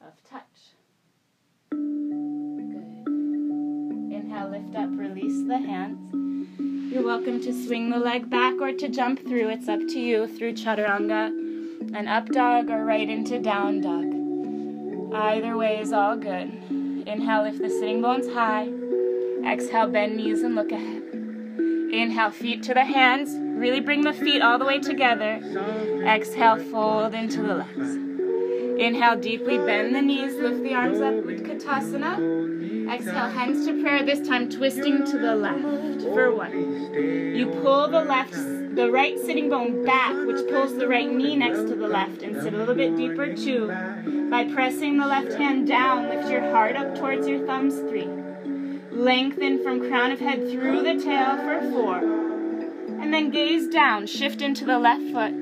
of 0.00 0.12
touch. 0.30 0.73
Lift 4.54 4.76
up, 4.76 4.88
release 4.92 5.48
the 5.48 5.58
hands. 5.58 5.98
You're 6.92 7.04
welcome 7.04 7.42
to 7.42 7.52
swing 7.66 7.90
the 7.90 7.98
leg 7.98 8.30
back 8.30 8.54
or 8.60 8.70
to 8.70 8.88
jump 8.88 9.18
through. 9.26 9.48
It's 9.48 9.68
up 9.68 9.80
to 9.80 9.98
you 9.98 10.28
through 10.28 10.52
chaturanga 10.52 11.26
and 11.92 12.08
up 12.08 12.28
dog 12.28 12.70
or 12.70 12.84
right 12.84 13.08
into 13.08 13.40
down 13.40 13.80
dog. 13.80 15.12
Either 15.12 15.56
way 15.56 15.80
is 15.80 15.92
all 15.92 16.16
good. 16.16 16.52
Inhale, 17.04 17.42
lift 17.42 17.58
the 17.58 17.68
sitting 17.68 18.00
bones 18.00 18.32
high. 18.32 18.68
Exhale, 19.44 19.88
bend 19.88 20.18
knees 20.18 20.42
and 20.42 20.54
look 20.54 20.70
ahead. 20.70 21.02
Inhale, 21.92 22.30
feet 22.30 22.62
to 22.62 22.74
the 22.74 22.84
hands. 22.84 23.30
Really 23.58 23.80
bring 23.80 24.02
the 24.02 24.12
feet 24.12 24.40
all 24.40 24.60
the 24.60 24.64
way 24.64 24.78
together. 24.78 25.40
Exhale, 26.06 26.62
fold 26.70 27.12
into 27.12 27.42
the 27.42 27.56
legs. 27.56 28.03
Inhale 28.78 29.16
deeply, 29.16 29.58
bend 29.58 29.94
the 29.94 30.02
knees, 30.02 30.34
lift 30.36 30.62
the 30.62 30.74
arms 30.74 31.00
up, 31.00 31.14
Utkatasana. 31.14 32.92
Exhale, 32.92 33.30
hands 33.30 33.66
to 33.66 33.80
prayer, 33.82 34.04
this 34.04 34.26
time 34.26 34.50
twisting 34.50 35.04
to 35.06 35.18
the 35.18 35.34
left 35.34 36.02
for 36.02 36.34
one. 36.34 36.92
You 37.34 37.46
pull 37.62 37.88
the 37.88 38.04
left, 38.04 38.32
the 38.32 38.90
right 38.90 39.18
sitting 39.18 39.48
bone 39.48 39.84
back, 39.84 40.14
which 40.26 40.46
pulls 40.50 40.76
the 40.76 40.88
right 40.88 41.10
knee 41.10 41.36
next 41.36 41.60
to 41.60 41.76
the 41.76 41.88
left, 41.88 42.22
and 42.22 42.42
sit 42.42 42.52
a 42.52 42.56
little 42.56 42.74
bit 42.74 42.96
deeper, 42.96 43.34
two. 43.34 43.68
By 44.30 44.44
pressing 44.52 44.98
the 44.98 45.06
left 45.06 45.32
hand 45.34 45.66
down, 45.66 46.08
lift 46.08 46.28
your 46.28 46.42
heart 46.50 46.76
up 46.76 46.94
towards 46.96 47.26
your 47.26 47.46
thumbs, 47.46 47.78
three. 47.88 48.08
Lengthen 48.90 49.62
from 49.62 49.88
crown 49.88 50.10
of 50.10 50.20
head 50.20 50.50
through 50.50 50.82
the 50.82 51.02
tail 51.02 51.36
for 51.38 51.60
four. 51.70 51.98
And 51.98 53.12
then 53.12 53.30
gaze 53.30 53.68
down, 53.68 54.06
shift 54.06 54.42
into 54.42 54.64
the 54.64 54.78
left 54.78 55.04
foot. 55.12 55.32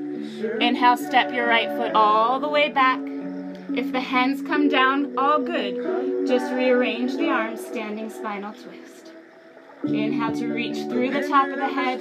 Inhale, 0.61 0.97
step 0.97 1.33
your 1.33 1.47
right 1.47 1.69
foot 1.69 1.91
all 1.93 2.39
the 2.39 2.49
way 2.49 2.69
back. 2.69 2.99
If 3.75 3.91
the 3.91 4.01
hands 4.01 4.41
come 4.43 4.69
down, 4.69 5.17
all 5.17 5.39
good. 5.39 6.27
Just 6.27 6.53
rearrange 6.53 7.17
the 7.17 7.29
arms, 7.29 7.65
standing 7.65 8.09
spinal 8.09 8.53
twist. 8.53 9.11
Inhale 9.83 10.31
to 10.35 10.47
reach 10.47 10.77
through 10.87 11.09
the 11.09 11.27
top 11.27 11.47
of 11.47 11.57
the 11.57 11.67
head. 11.67 11.99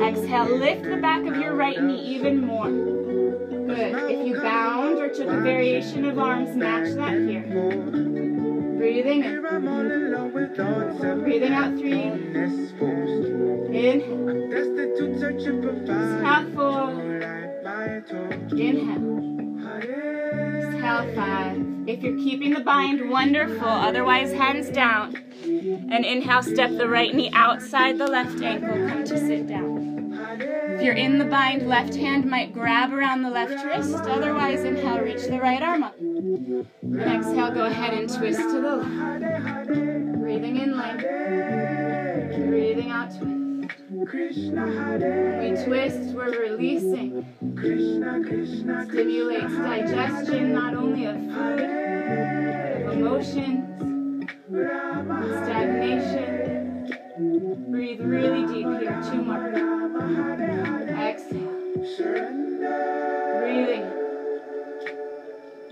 Exhale, 0.00 0.56
lift 0.56 0.84
the 0.84 0.98
back 0.98 1.26
of 1.26 1.36
your 1.38 1.54
right 1.54 1.82
knee 1.82 1.98
even 2.14 2.44
more. 2.46 2.68
Good. 2.68 4.10
If 4.10 4.26
you 4.26 4.40
bound 4.40 4.98
or 4.98 5.08
took 5.08 5.28
a 5.28 5.40
variation 5.40 6.04
of 6.04 6.18
arms, 6.18 6.54
match 6.54 6.94
that 6.94 7.14
here. 7.14 7.42
Breathing 8.76 9.24
in. 9.24 9.40
Breathing 11.22 11.52
out 11.54 11.78
three. 11.78 12.02
Inhale. 13.72 14.28
Exhale 16.22 16.44
four. 16.54 16.90
Inhale. 18.52 19.23
If 21.86 22.02
you're 22.02 22.16
keeping 22.16 22.54
the 22.54 22.60
bind, 22.60 23.10
wonderful. 23.10 23.66
Otherwise, 23.66 24.32
hands 24.32 24.70
down. 24.70 25.16
And 25.44 26.04
inhale, 26.04 26.42
step 26.42 26.70
the 26.70 26.88
right 26.88 27.14
knee 27.14 27.30
outside 27.32 27.98
the 27.98 28.06
left 28.06 28.40
ankle. 28.40 28.88
Come 28.88 29.04
to 29.04 29.18
sit 29.18 29.46
down. 29.46 29.74
If 30.40 30.82
you're 30.82 30.94
in 30.94 31.18
the 31.18 31.24
bind, 31.24 31.68
left 31.68 31.94
hand 31.94 32.24
might 32.24 32.52
grab 32.52 32.92
around 32.92 33.22
the 33.22 33.30
left 33.30 33.64
wrist. 33.64 33.94
Otherwise, 33.94 34.64
inhale, 34.64 35.00
reach 35.00 35.24
the 35.24 35.38
right 35.38 35.62
arm 35.62 35.82
up. 35.82 35.98
And 35.98 36.66
exhale, 36.82 37.50
go 37.50 37.66
ahead 37.66 37.94
and 37.94 38.08
twist 38.08 38.40
to 38.40 38.60
the 38.60 38.76
left. 38.76 39.68
Breathing 40.20 40.56
in 40.56 40.76
length. 40.76 41.02
Breathing 42.48 42.90
out, 42.90 43.10
twist. 43.16 43.33
We 43.90 44.04
twist, 45.64 46.14
we're 46.14 46.38
releasing. 46.42 47.24
Stimulates 48.90 49.56
digestion 49.56 50.52
not 50.52 50.74
only 50.74 51.06
of 51.06 51.16
food, 51.16 51.30
but 51.32 52.82
of 52.82 52.92
emotions, 52.92 53.64
stagnation. 55.44 56.92
Breathe 57.70 58.00
really 58.00 58.46
deep 58.46 58.66
here. 58.80 59.00
Two 59.10 59.22
more. 59.22 59.48
Exhale. 61.00 61.54
Breathing. 63.38 63.86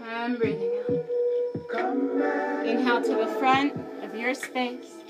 And 0.03 0.39
breathing 0.39 0.75
out. 0.89 2.67
Inhale 2.67 3.03
to 3.03 3.15
the 3.17 3.27
front 3.39 3.75
of 4.03 4.15
your 4.15 4.35
space. 4.35 5.02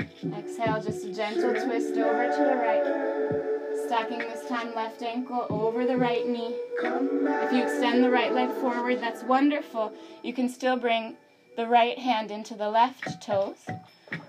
Exhale, 0.00 0.82
just 0.82 1.04
a 1.04 1.14
gentle 1.14 1.52
twist 1.52 1.96
over 1.96 2.28
to 2.28 2.44
the 2.44 2.56
right. 2.56 3.86
Stacking 3.86 4.18
this 4.18 4.48
time 4.48 4.74
left 4.74 5.02
ankle 5.02 5.46
over 5.50 5.84
the 5.86 5.96
right 5.96 6.26
knee. 6.26 6.54
If 6.82 7.52
you 7.52 7.62
extend 7.62 8.02
the 8.02 8.10
right 8.10 8.32
leg 8.32 8.50
forward, 8.60 9.00
that's 9.00 9.22
wonderful. 9.24 9.92
You 10.22 10.32
can 10.32 10.48
still 10.48 10.76
bring 10.76 11.16
the 11.56 11.66
right 11.66 11.98
hand 11.98 12.30
into 12.30 12.54
the 12.54 12.70
left 12.70 13.22
toes. 13.22 13.56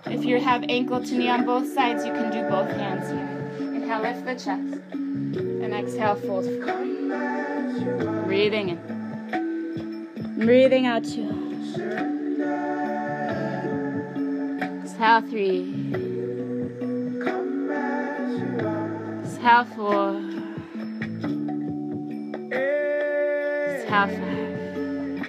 If 0.06 0.24
you 0.24 0.40
have 0.40 0.64
ankle 0.68 1.02
to 1.02 1.14
knee 1.16 1.28
on 1.28 1.46
both 1.46 1.72
sides, 1.72 2.04
you 2.04 2.12
can 2.12 2.30
do 2.30 2.42
both 2.50 2.68
hands 2.70 3.08
here. 3.08 3.74
Inhale, 3.74 4.02
lift 4.02 4.24
the 4.24 4.34
chest. 4.34 4.82
And 4.92 5.72
exhale, 5.72 6.16
fold. 6.16 6.44
Breathing 8.26 8.68
in. 8.70 8.78
Breathing 10.44 10.86
out 10.86 11.04
two. 11.04 12.10
Exhale 15.02 15.30
three. 15.30 15.62
Exhale 19.24 19.64
four. 19.74 20.22
Exhale 23.66 24.06
five. 24.06 25.26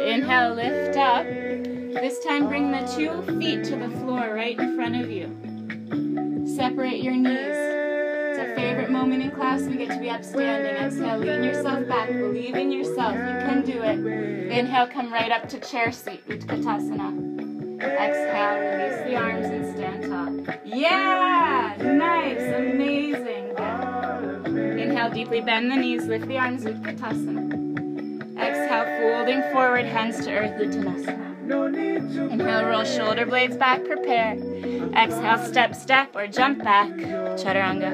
Inhale, 0.00 0.54
lift 0.54 0.96
up. 0.96 1.26
This 1.26 2.24
time 2.24 2.48
bring 2.48 2.70
the 2.70 2.90
two 2.96 3.20
feet 3.38 3.64
to 3.64 3.76
the 3.76 3.90
floor 3.98 4.34
right 4.34 4.58
in 4.58 4.76
front 4.76 4.96
of 4.96 5.10
you. 5.10 5.26
Separate 6.46 7.02
your 7.02 7.14
knees. 7.14 7.36
It's 7.36 8.38
a 8.38 8.54
favorite 8.56 8.90
moment 8.90 9.24
in 9.24 9.30
class. 9.32 9.60
We 9.64 9.76
get 9.76 9.90
to 9.90 10.00
be 10.00 10.08
upstanding. 10.08 10.74
Exhale, 10.76 11.18
lean 11.18 11.44
yourself 11.44 11.86
back. 11.86 12.08
Believe 12.08 12.54
in 12.54 12.72
yourself. 12.72 13.12
You 13.12 13.20
can 13.20 13.62
do 13.66 13.82
it. 13.82 14.50
Inhale, 14.50 14.86
come 14.86 15.12
right 15.12 15.30
up 15.30 15.50
to 15.50 15.60
chair 15.60 15.92
seat, 15.92 16.26
Utkatasana. 16.28 17.31
Exhale, 17.84 18.58
release 18.60 19.04
the 19.04 19.16
arms 19.16 19.46
and 19.46 19.74
stand 19.74 20.46
tall. 20.46 20.56
Yeah! 20.64 21.76
Nice, 21.80 22.54
amazing. 22.54 23.54
Good. 24.44 24.78
Inhale, 24.78 25.10
deeply 25.10 25.40
bend 25.40 25.70
the 25.70 25.76
knees, 25.76 26.06
lift 26.06 26.28
the 26.28 26.38
arms, 26.38 26.64
Utkatasana. 26.64 28.38
Exhale, 28.38 28.84
folding 29.00 29.42
forward, 29.52 29.84
hands 29.84 30.24
to 30.24 30.32
earth, 30.32 30.60
Uttanasana. 30.60 32.30
Inhale, 32.30 32.66
roll 32.66 32.84
shoulder 32.84 33.26
blades 33.26 33.56
back, 33.56 33.84
prepare. 33.84 34.36
Exhale, 34.96 35.38
step, 35.44 35.74
step, 35.74 36.14
or 36.14 36.28
jump 36.28 36.62
back, 36.62 36.90
chaturanga. 36.90 37.92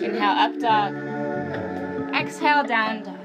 Inhale, 0.00 0.22
up 0.22 0.58
dog. 0.60 2.14
Exhale, 2.14 2.62
down 2.64 3.02
dog. 3.02 3.18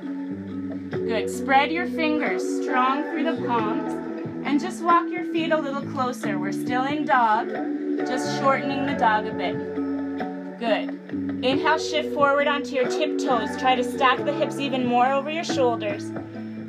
Good. 0.89 1.29
Spread 1.29 1.71
your 1.71 1.85
fingers 1.85 2.41
strong 2.63 3.03
through 3.03 3.23
the 3.23 3.45
palms 3.45 4.06
and 4.47 4.61
just 4.61 4.81
walk 4.81 5.09
your 5.09 5.25
feet 5.25 5.51
a 5.51 5.59
little 5.59 5.81
closer. 5.91 6.39
We're 6.39 6.53
still 6.53 6.85
in 6.85 7.05
dog, 7.05 7.49
just 8.07 8.39
shortening 8.39 8.85
the 8.85 8.93
dog 8.93 9.27
a 9.27 9.33
bit. 9.33 9.57
Good. 10.57 11.43
Inhale, 11.43 11.77
shift 11.77 12.13
forward 12.13 12.47
onto 12.47 12.73
your 12.73 12.87
tiptoes. 12.87 13.57
Try 13.57 13.75
to 13.75 13.83
stack 13.83 14.23
the 14.23 14.31
hips 14.31 14.57
even 14.57 14.85
more 14.85 15.07
over 15.07 15.29
your 15.29 15.43
shoulders. 15.43 16.11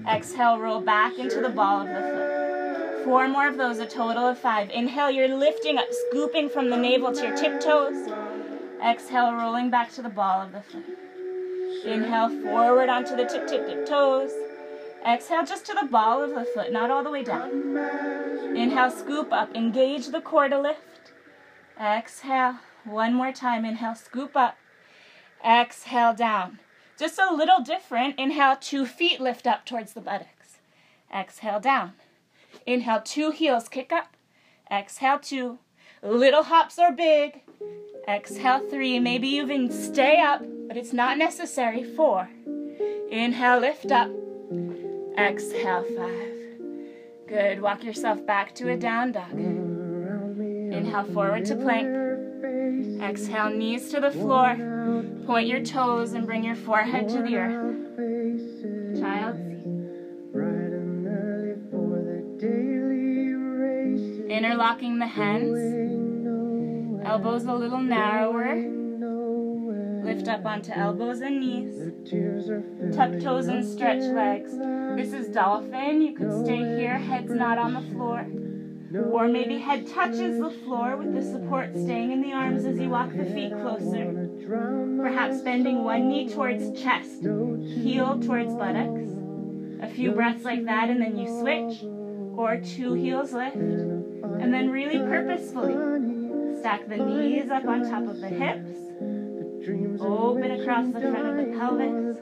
Exhale, 0.08 0.58
roll 0.58 0.80
back 0.80 1.18
into 1.18 1.40
the 1.40 1.50
ball 1.50 1.82
of 1.82 1.86
the 1.86 2.00
foot. 2.00 3.04
Four 3.04 3.28
more 3.28 3.46
of 3.46 3.56
those, 3.56 3.78
a 3.78 3.86
total 3.86 4.26
of 4.26 4.38
five. 4.38 4.70
Inhale, 4.70 5.12
you're 5.12 5.36
lifting 5.36 5.78
up, 5.78 5.86
scooping 6.10 6.48
from 6.48 6.70
the 6.70 6.76
navel 6.76 7.12
to 7.12 7.28
your 7.28 7.36
tiptoes. 7.36 8.10
Exhale, 8.84 9.34
rolling 9.34 9.70
back 9.70 9.92
to 9.92 10.02
the 10.02 10.08
ball 10.08 10.42
of 10.42 10.50
the 10.50 10.62
foot. 10.62 10.84
Inhale, 11.86 12.28
forward 12.42 12.88
onto 12.88 13.14
the 13.14 13.24
tip, 13.24 13.46
tip, 13.46 13.68
tip 13.68 13.86
toes. 13.86 14.32
Exhale, 15.06 15.44
just 15.44 15.64
to 15.66 15.74
the 15.74 15.88
ball 15.88 16.22
of 16.22 16.34
the 16.34 16.44
foot, 16.44 16.72
not 16.72 16.90
all 16.90 17.02
the 17.02 17.10
way 17.10 17.22
down. 17.22 17.76
Inhale, 18.56 18.90
scoop 18.90 19.32
up, 19.32 19.54
engage 19.54 20.08
the 20.08 20.20
core 20.20 20.48
to 20.48 20.60
lift. 20.60 21.12
Exhale, 21.80 22.56
one 22.84 23.14
more 23.14 23.32
time. 23.32 23.64
Inhale, 23.64 23.94
scoop 23.94 24.36
up. 24.36 24.56
Exhale, 25.44 26.14
down. 26.14 26.58
Just 26.98 27.18
a 27.18 27.32
little 27.32 27.60
different. 27.60 28.18
Inhale, 28.18 28.56
two 28.60 28.84
feet 28.84 29.20
lift 29.20 29.46
up 29.46 29.64
towards 29.64 29.92
the 29.92 30.00
buttocks. 30.00 30.58
Exhale, 31.14 31.60
down. 31.60 31.92
Inhale, 32.66 33.00
two 33.02 33.30
heels 33.30 33.68
kick 33.68 33.92
up. 33.92 34.16
Exhale, 34.70 35.20
two. 35.20 35.58
Little 36.02 36.44
hops 36.44 36.78
are 36.78 36.92
big. 36.92 37.42
Exhale, 38.08 38.68
three. 38.68 38.98
Maybe 38.98 39.28
even 39.28 39.70
stay 39.70 40.20
up, 40.20 40.42
but 40.66 40.76
it's 40.76 40.92
not 40.92 41.16
necessary. 41.16 41.84
Four. 41.84 42.28
Inhale, 43.10 43.60
lift 43.60 43.92
up. 43.92 44.10
Exhale, 45.18 45.84
five. 45.96 46.34
Good. 47.26 47.60
Walk 47.60 47.82
yourself 47.82 48.24
back 48.24 48.54
to 48.54 48.70
a 48.70 48.76
down 48.76 49.10
dog. 49.10 49.32
Inhale, 49.32 51.04
forward 51.12 51.44
to 51.46 51.56
plank. 51.56 51.88
Exhale, 53.02 53.50
knees 53.50 53.90
to 53.90 54.00
the 54.00 54.12
floor. 54.12 54.56
Point 55.26 55.48
your 55.48 55.64
toes 55.64 56.12
and 56.12 56.24
bring 56.24 56.44
your 56.44 56.54
forehead 56.54 57.08
to 57.08 57.22
the 57.22 57.36
earth. 57.36 59.00
Child 59.00 59.36
Interlocking 64.30 65.00
the 65.00 65.06
hands. 65.06 65.58
Elbows 67.04 67.44
a 67.44 67.54
little 67.54 67.80
narrower. 67.80 68.54
Lift 70.08 70.26
up 70.28 70.46
onto 70.46 70.72
elbows 70.72 71.20
and 71.20 71.38
knees. 71.38 71.92
Tuck 72.96 73.20
toes 73.20 73.48
and 73.48 73.62
stretch 73.62 74.00
legs. 74.00 74.56
This 74.96 75.12
is 75.12 75.28
dolphin. 75.34 76.00
You 76.00 76.14
could 76.14 76.46
stay 76.46 76.56
here, 76.56 76.96
head's 76.96 77.30
not 77.30 77.58
on 77.58 77.74
the 77.74 77.82
floor. 77.92 78.26
Or 79.12 79.28
maybe 79.28 79.58
head 79.58 79.86
touches 79.86 80.40
the 80.40 80.50
floor 80.64 80.96
with 80.96 81.12
the 81.12 81.22
support 81.22 81.72
staying 81.74 82.12
in 82.12 82.22
the 82.22 82.32
arms 82.32 82.64
as 82.64 82.78
you 82.78 82.88
walk 82.88 83.12
the 83.12 83.26
feet 83.26 83.52
closer. 83.52 84.30
Perhaps 84.98 85.42
bending 85.42 85.84
one 85.84 86.08
knee 86.08 86.26
towards 86.32 86.80
chest, 86.80 87.20
heel 87.20 88.18
towards 88.18 88.54
buttocks. 88.54 89.10
A 89.82 89.90
few 89.94 90.12
breaths 90.12 90.42
like 90.42 90.64
that 90.64 90.88
and 90.88 91.02
then 91.02 91.18
you 91.18 91.28
switch. 91.38 91.82
Or 92.34 92.56
two 92.56 92.94
heels 92.94 93.34
lift. 93.34 93.56
And 93.56 94.54
then 94.54 94.70
really 94.70 95.00
purposefully 95.00 95.74
stack 96.60 96.88
the 96.88 96.96
knees 96.96 97.50
up 97.50 97.66
on 97.66 97.82
top 97.90 98.08
of 98.08 98.22
the 98.22 98.28
hips. 98.28 98.87
Open 99.68 100.50
across 100.52 100.86
the 100.92 101.00
front 101.00 101.26
of 101.26 101.36
the 101.36 101.44
pelvis. 101.58 102.18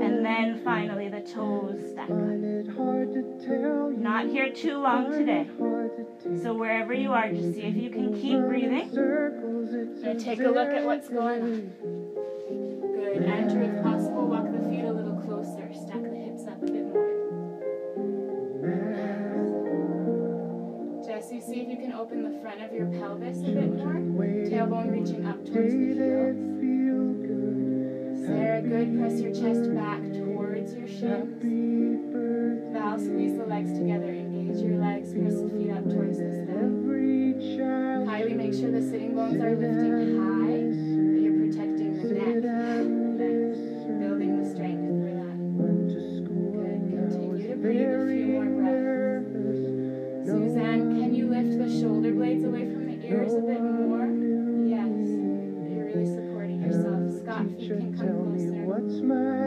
And 0.00 0.24
then 0.24 0.60
finally 0.64 1.08
the 1.08 1.20
toes 1.20 1.80
stack 1.92 2.10
up. 2.10 2.16
Not 3.98 4.26
here 4.26 4.50
too 4.52 4.78
long 4.78 5.12
today. 5.12 5.46
So 6.42 6.54
wherever 6.54 6.92
you 6.92 7.12
are, 7.12 7.30
just 7.30 7.54
see 7.54 7.62
if 7.62 7.76
you 7.76 7.90
can 7.90 8.12
keep 8.20 8.40
breathing. 8.40 8.90
And 10.04 10.18
take 10.18 10.40
a 10.40 10.48
look 10.48 10.70
at 10.70 10.84
what's 10.84 11.08
going 11.08 11.42
on. 11.42 11.72
Good. 12.96 13.22
Enter 13.22 13.62
if 13.62 13.82
possible. 13.84 14.26
Walk 14.26 14.50
the 14.50 14.58
feet 14.68 14.84
a 14.84 14.92
open 21.98 22.22
the 22.22 22.38
front 22.40 22.62
of 22.62 22.72
your 22.72 22.86
pelvis 22.86 23.38
a 23.38 23.50
bit 23.50 23.74
more. 23.74 23.94
Tailbone 24.46 24.92
reaching 24.92 25.26
up 25.26 25.44
towards 25.44 25.74
the 25.74 26.30
heels. 26.62 27.18
Sarah, 28.24 28.62
good. 28.62 28.96
Press 29.00 29.20
your 29.20 29.34
chest 29.34 29.74
back 29.74 30.00
towards 30.12 30.74
your 30.74 30.86
shins. 30.86 31.42
Val, 32.72 32.98
squeeze 33.00 33.36
the 33.36 33.46
legs 33.46 33.72
together. 33.72 34.14
Engage 34.14 34.62
your 34.62 34.78
legs. 34.78 35.12
Press 35.12 35.40
the 35.40 35.48
feet 35.48 35.72
up 35.72 35.82
towards 35.90 36.18
the 36.18 36.30
stem. 36.30 36.86
Kylie, 38.06 38.36
make 38.36 38.54
sure 38.54 38.70
the 38.70 38.80
sitting 38.80 39.16
bones 39.16 39.42
are 39.42 39.56
lifting 39.56 40.18
high. 40.22 40.70
That 40.70 41.20
you're 41.20 41.34
protecting 41.34 42.00
the 42.00 42.14
neck. 42.14 42.57
Ears 53.08 53.32
a 53.34 53.40
bit 53.40 53.60
more? 53.60 54.06
Yes. 54.68 55.08
You're 55.72 55.86
really 55.86 56.06
supporting 56.06 56.60
yourself. 56.60 57.22
Scott, 57.22 57.46
feet 57.58 57.68
can 57.68 57.96
come 57.96 58.34
closer. 58.36 59.37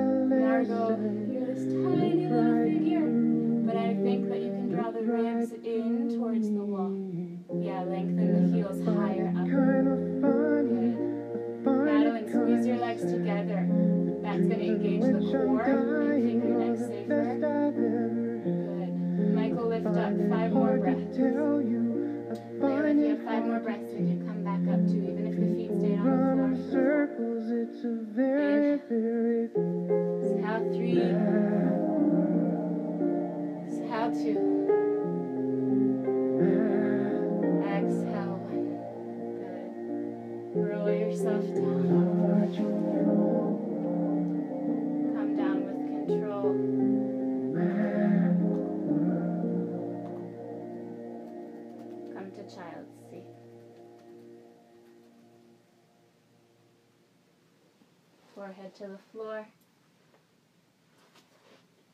To 58.81 58.87
the 58.87 58.97
floor. 59.11 59.45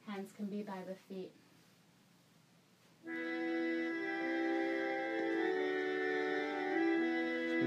Hands 0.08 0.32
can 0.38 0.46
be 0.46 0.64
by 0.64 0.78
the 0.88 0.96
feet. 1.10 1.32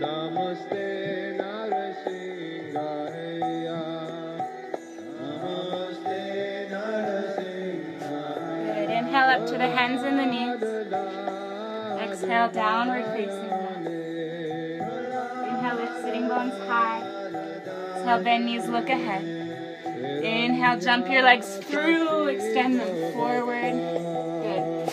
Namaste 0.01 1.37
Narasimhaya 1.37 2.62
Namaste 5.21 6.71
Narasimhaya 6.73 8.07
Good. 8.64 8.89
Inhale 8.91 9.31
up 9.37 9.43
to 9.49 9.53
the 9.59 9.68
hands 9.68 10.03
and 10.03 10.18
the 10.18 10.25
knees. 10.25 10.62
Exhale, 12.01 12.49
downward 12.53 13.05
facing 13.12 13.51
dog. 13.51 13.85
Inhale, 15.47 15.77
lift 15.77 16.01
sitting 16.01 16.27
bones 16.27 16.55
high. 16.66 17.10
Exhale, 18.01 18.22
bend 18.24 18.46
knees, 18.46 18.66
look 18.66 18.88
ahead. 18.88 19.22
Inhale, 20.24 20.80
jump 20.80 21.07
your 21.11 21.22
legs 21.22 21.59
through, 21.59 22.28
extend 22.28 22.80
them 22.80 23.12
forward. 23.12 23.74
Good. 24.40 24.88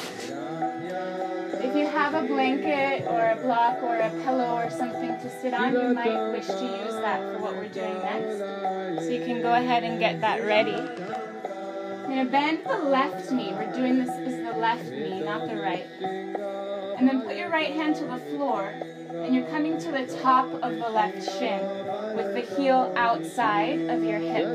If 1.64 1.74
you 1.74 1.88
have 1.88 2.16
a 2.16 2.28
blanket 2.28 3.08
or 3.08 3.30
a 3.30 3.38
block 3.42 3.82
or 3.82 3.96
a 3.96 4.10
pillow 4.26 4.56
or 4.58 4.70
something 4.70 5.08
to 5.08 5.42
sit 5.42 5.54
on, 5.54 5.72
you 5.72 5.94
might 5.94 6.34
wish 6.34 6.48
to 6.48 6.84
use 6.84 6.96
that 6.96 7.22
for 7.22 7.40
what 7.44 7.56
we're 7.56 7.70
doing 7.70 7.98
next. 8.00 9.06
So 9.06 9.10
you 9.10 9.24
can 9.24 9.42
go 9.42 9.54
ahead 9.54 9.86
and 9.86 10.00
get 10.00 10.20
that 10.20 10.44
ready. 10.44 10.72
You're 10.72 12.10
gonna 12.10 12.26
bend 12.26 12.66
the 12.66 12.90
left 12.90 13.32
knee. 13.32 13.54
We're 13.54 13.74
doing 13.74 14.00
this 14.00 14.10
is 14.10 14.44
the 14.44 14.52
left 14.60 14.92
knee, 14.92 15.22
not 15.22 15.48
the 15.48 15.56
right. 15.56 15.88
And 16.02 17.08
then 17.08 17.22
put 17.22 17.38
your 17.38 17.50
right 17.50 17.74
hand 17.74 17.96
to 17.98 18.06
the 18.06 18.18
floor, 18.36 18.66
and 18.66 19.34
you're 19.34 19.48
coming 19.48 19.78
to 19.80 19.92
the 19.94 20.06
top 20.22 20.52
of 20.62 20.76
the 20.76 20.90
left 20.90 21.24
shin 21.40 21.62
with 22.18 22.34
the 22.34 22.56
heel 22.56 22.92
outside 22.98 23.80
of 23.90 24.04
your 24.04 24.20
hip. 24.20 24.48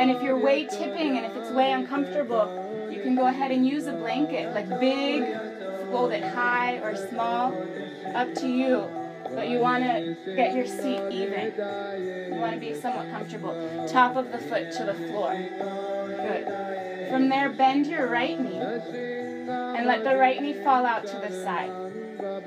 And 0.00 0.10
if 0.10 0.22
you're 0.22 0.38
way 0.38 0.66
tipping 0.66 1.16
and 1.18 1.26
if 1.26 1.36
it's 1.36 1.50
way 1.50 1.72
uncomfortable, 1.72 2.88
you 2.90 3.02
can 3.02 3.14
go 3.14 3.26
ahead 3.26 3.50
and 3.50 3.66
use 3.66 3.86
a 3.86 3.92
blanket, 3.92 4.54
like 4.54 4.68
big, 4.80 5.22
fold 5.90 6.12
it 6.12 6.24
high 6.24 6.78
or 6.78 6.96
small, 6.96 7.52
up 8.14 8.34
to 8.36 8.48
you. 8.48 8.88
but 9.34 9.48
you 9.48 9.58
want 9.58 9.82
to 9.84 10.16
get 10.36 10.54
your 10.54 10.66
seat 10.66 11.00
even. 11.10 11.52
You 12.32 12.38
want 12.38 12.54
to 12.54 12.60
be 12.60 12.74
somewhat 12.74 13.10
comfortable. 13.10 13.86
Top 13.88 14.16
of 14.16 14.30
the 14.32 14.38
foot 14.38 14.72
to 14.72 14.84
the 14.84 14.94
floor. 14.94 15.34
Good. 16.06 17.08
From 17.10 17.28
there, 17.28 17.50
bend 17.50 17.86
your 17.86 18.08
right 18.08 18.38
knee 18.38 18.58
and 18.58 19.86
let 19.86 20.04
the 20.04 20.16
right 20.16 20.40
knee 20.40 20.54
fall 20.64 20.86
out 20.86 21.06
to 21.06 21.16
the 21.18 21.30
side. 21.30 21.83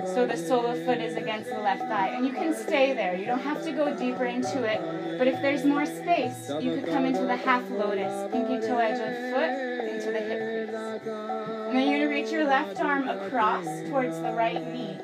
So 0.06 0.26
the 0.28 0.38
sole 0.38 0.68
of 0.68 0.84
foot 0.86 1.00
is 1.00 1.16
against 1.16 1.50
the 1.50 1.60
left 1.60 1.82
thigh. 1.82 2.10
And 2.10 2.26
you 2.26 2.34
can 2.34 2.54
stay 2.54 2.94
there. 2.94 3.16
You 3.16 3.26
don't 3.26 3.42
have 3.42 3.64
to 3.64 3.72
go 3.72 3.96
deeper 3.96 4.26
into 4.26 4.64
it. 4.64 5.18
But 5.18 5.28
if 5.28 5.42
there's 5.42 5.66
more 5.66 5.86
space, 5.86 6.50
you 6.60 6.76
could 6.76 6.86
come 6.86 7.06
into 7.06 7.22
the 7.22 7.36
half 7.36 7.70
lotus, 7.70 8.32
pinky 8.32 8.66
toe 8.66 8.78
edge 8.78 9.00
of 9.00 9.34
foot 9.34 9.88
into 9.90 10.12
the 10.12 10.20
hip 10.20 10.40
crease. 10.40 11.08
And 11.08 11.76
then 11.76 11.88
you're 11.88 12.00
going 12.00 12.10
to 12.10 12.16
reach 12.16 12.32
your 12.32 12.46
left 12.46 12.80
arm 12.80 13.10
across 13.10 13.66
towards 13.90 14.18
the 14.18 14.32
right 14.34 14.66
knee 14.72 14.98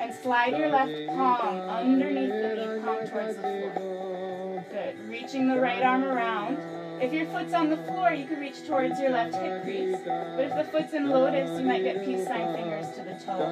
and 0.00 0.14
slide 0.14 0.56
your 0.56 0.68
left 0.68 0.92
palm 1.08 1.60
underneath 1.68 2.30
the 2.30 2.54
knee 2.54 2.82
palm 2.84 3.06
towards 3.06 3.36
the 3.36 3.72
floor. 3.74 4.64
Good. 4.70 5.08
Reaching 5.08 5.48
the 5.48 5.58
right 5.58 5.82
arm 5.82 6.04
around. 6.04 6.58
If 7.00 7.12
your 7.12 7.26
foot's 7.26 7.52
on 7.52 7.68
the 7.68 7.76
floor, 7.76 8.10
you 8.10 8.26
can 8.26 8.40
reach 8.40 8.66
towards 8.66 8.98
your 8.98 9.10
left 9.10 9.34
hip 9.34 9.62
crease. 9.62 9.96
But 10.04 10.44
if 10.44 10.56
the 10.56 10.64
foot's 10.72 10.94
in 10.94 11.10
lotus, 11.10 11.60
you 11.60 11.66
might 11.66 11.82
get 11.82 12.04
peace 12.04 12.26
sign 12.26 12.54
fingers 12.56 12.86
to 12.96 13.02
the 13.02 13.14
toe. 13.24 13.42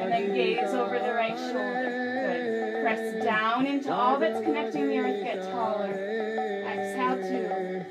And 0.00 0.10
then 0.12 0.34
gaze 0.34 0.74
over 0.74 0.98
the 0.98 1.14
right 1.14 1.38
shoulder. 1.38 2.22
Good. 2.26 2.82
Press 2.82 3.24
down 3.24 3.66
into 3.66 3.92
all 3.92 4.18
that's 4.18 4.40
connecting 4.40 4.88
the 4.88 4.98
earth, 4.98 5.22
get 5.22 5.42
taller. 5.52 5.92
Exhale 6.66 7.16
two. 7.16 7.84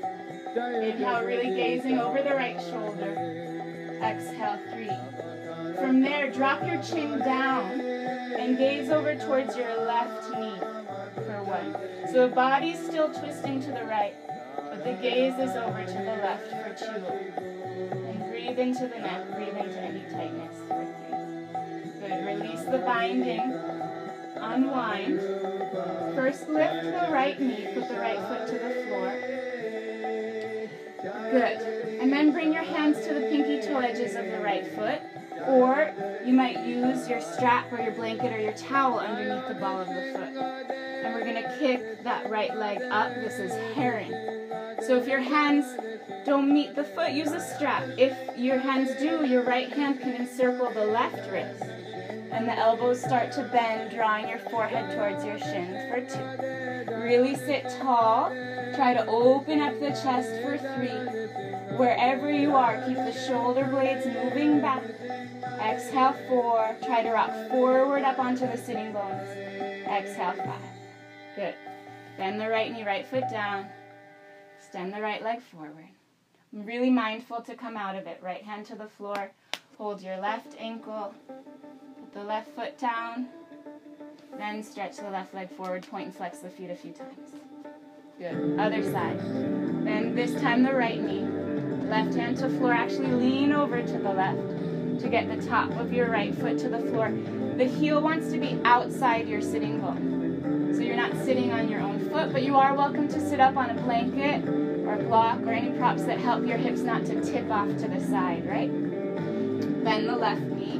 Inhale, 0.60 1.24
really 1.24 1.54
gazing 1.54 1.98
over 1.98 2.22
the 2.22 2.34
right 2.34 2.60
shoulder. 2.60 3.98
Exhale 4.02 4.58
three. 4.72 4.90
From 5.76 6.02
there, 6.02 6.30
drop 6.30 6.66
your 6.66 6.82
chin 6.82 7.18
down 7.20 7.80
and 7.80 8.58
gaze 8.58 8.90
over 8.90 9.14
towards 9.14 9.56
your 9.56 9.86
left 9.86 10.30
knee 10.34 10.58
for 11.14 11.42
one. 11.44 11.76
So 12.12 12.28
the 12.28 12.34
body's 12.34 12.78
still 12.78 13.12
twisting 13.12 13.60
to 13.62 13.68
the 13.68 13.84
right. 13.84 14.14
But 14.56 14.84
the 14.84 14.92
gaze 15.00 15.34
is 15.34 15.56
over 15.56 15.84
to 15.84 15.92
the 15.92 16.16
left 16.22 16.48
for 16.48 16.74
two. 16.74 17.06
And 18.06 18.30
breathe 18.30 18.58
into 18.58 18.86
the 18.88 18.98
neck, 18.98 19.34
breathe 19.34 19.56
into 19.56 19.80
any 19.80 20.02
tightness 20.10 20.56
for 20.68 20.84
three. 21.06 22.08
Good. 22.08 22.26
Release 22.26 22.64
the 22.64 22.78
binding. 22.78 23.40
Unwind. 24.36 25.20
First 26.16 26.48
lift 26.48 26.84
the 26.84 27.08
right 27.12 27.38
knee, 27.40 27.68
put 27.74 27.88
the 27.88 27.94
right 27.94 28.18
foot 28.18 28.46
to 28.48 28.54
the 28.54 28.74
floor. 28.86 29.12
Good. 31.30 31.98
And 32.00 32.12
then 32.12 32.32
bring 32.32 32.52
your 32.52 32.64
hands 32.64 33.06
to 33.06 33.14
the 33.14 33.20
pinky 33.20 33.60
toe 33.66 33.78
edges 33.78 34.16
of 34.16 34.26
the 34.26 34.40
right 34.40 34.66
foot. 34.74 35.00
Or 35.46 35.92
you 36.24 36.32
might 36.32 36.64
use 36.64 37.08
your 37.08 37.20
strap 37.20 37.72
or 37.72 37.80
your 37.80 37.92
blanket 37.92 38.32
or 38.32 38.38
your 38.38 38.52
towel 38.52 38.98
underneath 38.98 39.48
the 39.48 39.54
ball 39.54 39.80
of 39.80 39.88
the 39.88 40.12
foot. 40.12 40.36
And 40.72 41.14
we're 41.14 41.24
going 41.24 41.42
to 41.42 41.56
kick 41.58 42.02
that 42.04 42.28
right 42.30 42.54
leg 42.56 42.82
up. 42.90 43.14
This 43.14 43.38
is 43.38 43.52
heron. 43.74 44.41
So 44.86 44.96
if 44.96 45.06
your 45.06 45.20
hands 45.20 45.64
don't 46.24 46.52
meet 46.52 46.74
the 46.74 46.82
foot, 46.82 47.12
use 47.12 47.30
a 47.30 47.40
strap. 47.40 47.84
If 47.96 48.16
your 48.36 48.58
hands 48.58 48.90
do, 48.98 49.24
your 49.24 49.44
right 49.44 49.72
hand 49.72 50.00
can 50.00 50.14
encircle 50.14 50.70
the 50.72 50.84
left 50.84 51.30
wrist. 51.30 51.62
And 52.32 52.48
the 52.48 52.56
elbows 52.56 53.00
start 53.00 53.30
to 53.32 53.44
bend, 53.44 53.94
drawing 53.94 54.28
your 54.28 54.38
forehead 54.38 54.96
towards 54.96 55.24
your 55.24 55.38
shins 55.38 55.76
for 55.88 56.00
two. 56.00 56.94
Really 57.00 57.36
sit 57.36 57.68
tall. 57.80 58.30
Try 58.74 58.94
to 58.94 59.06
open 59.06 59.60
up 59.60 59.78
the 59.78 59.90
chest 59.90 60.30
for 60.42 60.58
three. 60.58 61.76
Wherever 61.76 62.30
you 62.32 62.56
are, 62.56 62.82
keep 62.86 62.96
the 62.96 63.12
shoulder 63.12 63.64
blades 63.64 64.06
moving 64.06 64.60
back. 64.60 64.82
Exhale, 65.60 66.16
four. 66.28 66.74
Try 66.84 67.02
to 67.02 67.10
rock 67.10 67.30
forward 67.50 68.02
up 68.02 68.18
onto 68.18 68.46
the 68.46 68.56
sitting 68.56 68.92
bones. 68.92 69.28
Exhale, 69.86 70.32
five. 70.32 70.60
Good. 71.36 71.54
Bend 72.16 72.40
the 72.40 72.48
right 72.48 72.72
knee, 72.72 72.84
right 72.84 73.06
foot 73.06 73.24
down. 73.30 73.66
Extend 74.72 74.94
the 74.94 75.02
right 75.02 75.22
leg 75.22 75.42
forward. 75.42 75.84
I'm 76.50 76.64
really 76.64 76.88
mindful 76.88 77.42
to 77.42 77.54
come 77.54 77.76
out 77.76 77.94
of 77.94 78.06
it. 78.06 78.18
Right 78.22 78.42
hand 78.42 78.64
to 78.66 78.74
the 78.74 78.86
floor. 78.86 79.30
Hold 79.76 80.00
your 80.00 80.16
left 80.16 80.56
ankle. 80.58 81.12
Put 81.28 82.14
the 82.14 82.24
left 82.24 82.48
foot 82.56 82.78
down. 82.78 83.28
Then 84.38 84.62
stretch 84.62 84.96
the 84.96 85.10
left 85.10 85.34
leg 85.34 85.50
forward. 85.50 85.86
Point 85.86 86.06
and 86.06 86.16
flex 86.16 86.38
the 86.38 86.48
feet 86.48 86.70
a 86.70 86.74
few 86.74 86.92
times. 86.92 87.32
Good. 88.18 88.58
Other 88.58 88.82
side. 88.82 89.18
Then 89.84 90.14
this 90.14 90.40
time 90.40 90.62
the 90.62 90.72
right 90.72 90.98
knee. 90.98 91.26
Left 91.90 92.14
hand 92.14 92.38
to 92.38 92.48
floor. 92.48 92.72
Actually 92.72 93.12
lean 93.12 93.52
over 93.52 93.82
to 93.82 93.98
the 93.98 94.14
left 94.14 95.02
to 95.02 95.08
get 95.10 95.28
the 95.28 95.46
top 95.46 95.70
of 95.72 95.92
your 95.92 96.10
right 96.10 96.34
foot 96.34 96.58
to 96.60 96.70
the 96.70 96.80
floor. 96.80 97.12
The 97.58 97.66
heel 97.66 98.00
wants 98.00 98.32
to 98.32 98.38
be 98.38 98.58
outside 98.64 99.28
your 99.28 99.42
sitting 99.42 99.82
bone. 99.82 100.72
So 100.74 100.80
you're 100.80 100.96
not 100.96 101.14
sitting 101.26 101.52
on 101.52 101.68
your 101.68 101.80
own 101.82 101.91
foot, 102.12 102.30
but 102.30 102.42
you 102.42 102.56
are 102.56 102.74
welcome 102.74 103.08
to 103.08 103.18
sit 103.18 103.40
up 103.40 103.56
on 103.56 103.70
a 103.70 103.74
blanket 103.84 104.46
or 104.86 104.96
a 104.96 105.02
block 105.04 105.40
or 105.40 105.50
any 105.50 105.70
props 105.78 106.04
that 106.04 106.18
help 106.18 106.46
your 106.46 106.58
hips 106.58 106.80
not 106.80 107.06
to 107.06 107.18
tip 107.24 107.50
off 107.50 107.68
to 107.68 107.88
the 107.88 107.98
side, 108.00 108.46
right? 108.46 108.70
Bend 109.82 110.06
the 110.06 110.14
left 110.14 110.42
knee, 110.42 110.78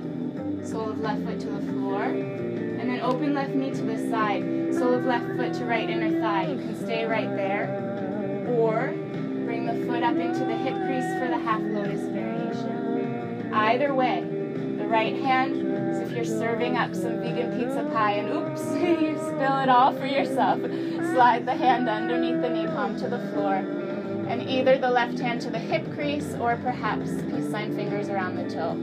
sole 0.63 0.91
of 0.91 1.01
left 1.01 1.25
foot 1.25 1.41
to 1.41 1.47
the 1.47 1.73
floor, 1.73 2.03
and 2.05 2.81
then 2.81 3.01
open 3.01 3.33
left 3.33 3.55
knee 3.55 3.71
to 3.71 3.81
the 3.83 4.11
side, 4.11 4.43
sole 4.75 4.93
of 4.93 5.07
left 5.07 5.25
foot 5.37 5.55
to 5.55 5.65
right 5.65 5.89
inner 5.89 6.21
thigh. 6.21 6.49
You 6.49 6.57
can 6.57 6.77
stay 6.85 7.07
right 7.07 7.35
there, 7.35 8.45
or 8.51 8.89
bring 9.47 9.65
the 9.65 9.87
foot 9.87 10.03
up 10.03 10.17
into 10.17 10.41
the 10.41 10.57
hip 10.57 10.75
crease 10.85 11.19
for 11.19 11.29
the 11.29 11.39
half 11.39 11.63
lotus 11.63 12.03
variation. 12.09 13.51
Either 13.55 13.95
way, 13.95 14.23
right 14.93 15.17
hand 15.23 15.57
if 16.03 16.13
you're 16.13 16.23
serving 16.23 16.77
up 16.77 16.95
some 16.95 17.19
vegan 17.19 17.59
pizza 17.59 17.83
pie 17.95 18.13
and 18.13 18.29
oops, 18.29 18.61
you 18.75 19.17
spill 19.17 19.59
it 19.61 19.71
all 19.71 19.91
for 19.95 20.05
yourself, 20.05 20.61
slide 21.15 21.47
the 21.47 21.55
hand 21.55 21.89
underneath 21.89 22.43
the 22.43 22.51
knee 22.51 22.67
palm 22.67 22.95
to 22.99 23.09
the 23.09 23.19
floor 23.31 23.55
and 23.55 24.43
either 24.43 24.77
the 24.77 24.91
left 24.91 25.19
hand 25.19 25.41
to 25.41 25.49
the 25.49 25.59
hip 25.59 25.91
crease 25.95 26.35
or 26.35 26.57
perhaps 26.59 27.11
peace 27.31 27.51
sign 27.51 27.75
fingers 27.75 28.11
around 28.11 28.37
the 28.37 28.51
toe. 28.51 28.75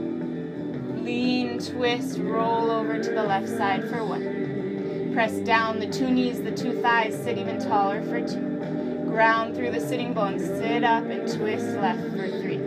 Lean, 1.04 1.60
twist, 1.60 2.18
roll 2.18 2.72
over 2.72 3.00
to 3.00 3.10
the 3.10 3.22
left 3.22 3.48
side 3.48 3.88
for 3.88 4.04
one. 4.04 5.12
Press 5.14 5.34
down 5.38 5.78
the 5.78 5.88
two 5.88 6.10
knees, 6.10 6.42
the 6.42 6.50
two 6.50 6.72
thighs, 6.82 7.14
sit 7.14 7.38
even 7.38 7.60
taller 7.60 8.02
for 8.02 8.20
two. 8.20 9.04
Ground 9.06 9.54
through 9.54 9.70
the 9.70 9.80
sitting 9.80 10.12
bones, 10.12 10.42
sit 10.42 10.82
up 10.82 11.04
and 11.04 11.22
twist 11.32 11.66
left 11.76 12.02
for 12.10 12.28
three. 12.40 12.58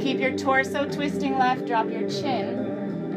Keep 0.00 0.20
your 0.20 0.36
torso 0.36 0.88
twisting 0.88 1.36
left, 1.36 1.66
drop 1.66 1.90
your 1.90 2.08
chin, 2.08 2.61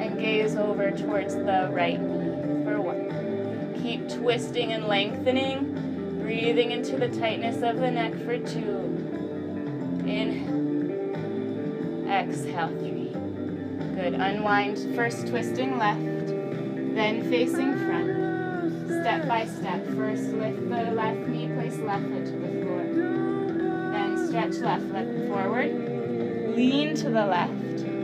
and 0.06 0.20
gaze 0.20 0.56
over 0.56 0.92
towards 0.92 1.36
the 1.36 1.70
right 1.72 2.00
knee 2.00 2.64
for 2.64 2.80
one. 2.80 3.74
Keep 3.82 4.10
twisting 4.10 4.72
and 4.72 4.86
lengthening, 4.88 6.20
breathing 6.22 6.72
into 6.72 6.98
the 6.98 7.10
tightness 7.10 7.64
of 7.64 7.78
the 7.78 7.90
neck 7.90 8.14
for 8.24 8.38
two. 8.38 8.80
Inhale. 10.06 10.56
Exhale, 12.08 12.70
three. 12.80 13.10
Good. 13.96 14.14
Unwind. 14.14 14.96
First 14.96 15.28
twisting 15.28 15.80
left, 15.80 16.28
then 16.28 17.28
facing 17.30 17.74
front. 17.86 18.12
Step 18.86 19.28
by 19.28 19.48
step. 19.48 19.84
First 19.96 20.30
lift 20.34 20.70
the 20.70 20.92
left 20.92 21.28
knee, 21.28 21.48
place 21.48 21.78
left 21.80 22.04
foot 22.04 22.26
to 22.26 22.32
the 22.32 22.48
floor. 22.62 22.84
Then 23.92 24.28
stretch 24.28 24.58
left 24.58 24.86
leg 24.92 25.28
forward. 25.28 26.56
Lean 26.56 26.94
to 26.96 27.10
the 27.10 27.26
left. 27.26 27.95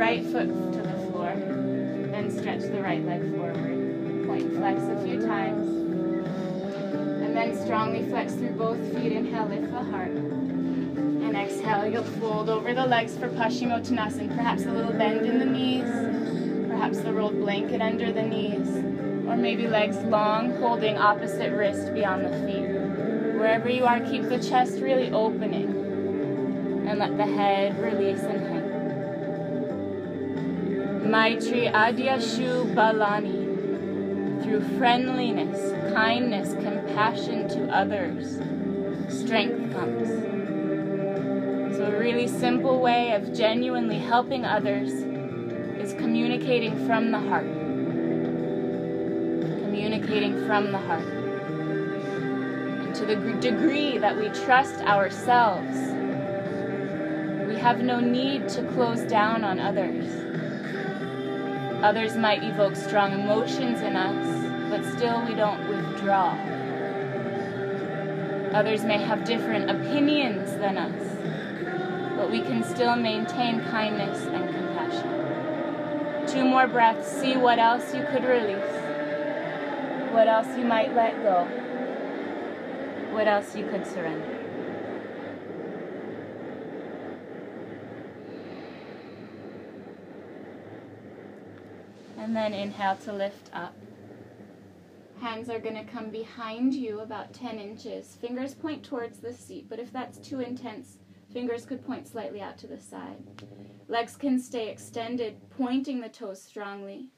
Right 0.00 0.24
foot 0.24 0.48
to 0.48 0.80
the 0.80 1.10
floor. 1.10 1.34
Then 1.36 2.30
stretch 2.30 2.62
the 2.62 2.80
right 2.80 3.04
leg 3.04 3.20
forward. 3.36 4.26
Point 4.26 4.50
flex 4.54 4.80
a 4.80 4.98
few 5.04 5.20
times. 5.20 5.68
And 7.22 7.36
then 7.36 7.54
strongly 7.54 8.08
flex 8.08 8.32
through 8.32 8.52
both 8.52 8.78
feet. 8.94 9.12
Inhale, 9.12 9.48
lift 9.48 9.70
the 9.70 9.82
heart. 9.82 10.08
And 10.08 11.36
exhale, 11.36 11.86
you'll 11.86 12.02
fold 12.02 12.48
over 12.48 12.72
the 12.72 12.86
legs 12.86 13.14
for 13.14 13.28
Paschimottanasana. 13.28 14.34
Perhaps 14.34 14.64
a 14.64 14.72
little 14.72 14.94
bend 14.94 15.26
in 15.26 15.38
the 15.38 15.44
knees, 15.44 15.84
perhaps 16.70 17.00
the 17.00 17.12
rolled 17.12 17.38
blanket 17.38 17.82
under 17.82 18.10
the 18.10 18.22
knees, 18.22 18.68
or 19.28 19.36
maybe 19.36 19.68
legs 19.68 19.98
long, 19.98 20.56
holding 20.60 20.96
opposite 20.96 21.52
wrist 21.52 21.92
beyond 21.92 22.24
the 22.24 22.30
feet. 22.46 22.70
Wherever 23.38 23.68
you 23.68 23.84
are, 23.84 24.00
keep 24.00 24.22
the 24.22 24.38
chest 24.38 24.80
really 24.80 25.12
opening 25.12 26.86
and 26.88 26.98
let 26.98 27.18
the 27.18 27.26
head 27.26 27.78
release 27.82 28.22
and. 28.22 28.49
Maitri 31.10 31.68
Adishu 31.72 32.72
Balani. 32.72 34.44
Through 34.44 34.60
friendliness, 34.78 35.72
kindness, 35.92 36.52
compassion 36.52 37.48
to 37.48 37.66
others, 37.74 38.38
strength 39.08 39.72
comes. 39.72 40.08
So, 41.76 41.86
a 41.86 41.98
really 41.98 42.28
simple 42.28 42.80
way 42.80 43.12
of 43.14 43.34
genuinely 43.34 43.98
helping 43.98 44.44
others 44.44 44.92
is 45.82 45.94
communicating 45.94 46.86
from 46.86 47.10
the 47.10 47.18
heart. 47.18 47.50
Communicating 49.64 50.46
from 50.46 50.70
the 50.70 50.78
heart. 50.78 51.08
And 52.84 52.94
to 52.94 53.04
the 53.04 53.16
degree 53.40 53.98
that 53.98 54.16
we 54.16 54.28
trust 54.44 54.76
ourselves, 54.82 55.76
we 57.48 57.56
have 57.58 57.82
no 57.82 57.98
need 57.98 58.48
to 58.50 58.62
close 58.74 59.00
down 59.00 59.42
on 59.42 59.58
others. 59.58 60.29
Others 61.82 62.14
might 62.16 62.42
evoke 62.44 62.76
strong 62.76 63.12
emotions 63.12 63.80
in 63.80 63.96
us, 63.96 64.70
but 64.70 64.84
still 64.96 65.24
we 65.26 65.34
don't 65.34 65.66
withdraw. 65.66 66.32
Others 68.52 68.84
may 68.84 68.98
have 68.98 69.24
different 69.24 69.70
opinions 69.70 70.52
than 70.58 70.76
us, 70.76 72.16
but 72.16 72.30
we 72.30 72.42
can 72.42 72.62
still 72.62 72.96
maintain 72.96 73.64
kindness 73.70 74.26
and 74.26 74.48
compassion. 74.54 76.26
Two 76.28 76.44
more 76.44 76.66
breaths, 76.66 77.08
see 77.08 77.38
what 77.38 77.58
else 77.58 77.94
you 77.94 78.04
could 78.12 78.24
release, 78.24 78.72
what 80.12 80.28
else 80.28 80.48
you 80.58 80.64
might 80.64 80.94
let 80.94 81.22
go, 81.22 81.44
what 83.12 83.26
else 83.26 83.56
you 83.56 83.66
could 83.66 83.86
surrender. 83.86 84.39
And 92.20 92.36
then 92.36 92.52
inhale 92.52 92.96
to 92.96 93.14
lift 93.14 93.48
up. 93.54 93.74
Hands 95.22 95.48
are 95.48 95.58
going 95.58 95.74
to 95.74 95.90
come 95.90 96.10
behind 96.10 96.74
you 96.74 97.00
about 97.00 97.32
10 97.32 97.58
inches. 97.58 98.18
Fingers 98.20 98.54
point 98.54 98.84
towards 98.84 99.20
the 99.20 99.32
seat, 99.32 99.70
but 99.70 99.78
if 99.78 99.90
that's 99.90 100.18
too 100.18 100.40
intense, 100.40 100.98
fingers 101.32 101.64
could 101.64 101.84
point 101.84 102.06
slightly 102.06 102.42
out 102.42 102.58
to 102.58 102.66
the 102.66 102.78
side. 102.78 103.16
Legs 103.88 104.16
can 104.16 104.38
stay 104.38 104.68
extended, 104.68 105.36
pointing 105.48 106.02
the 106.02 106.10
toes 106.10 106.42
strongly. 106.42 107.08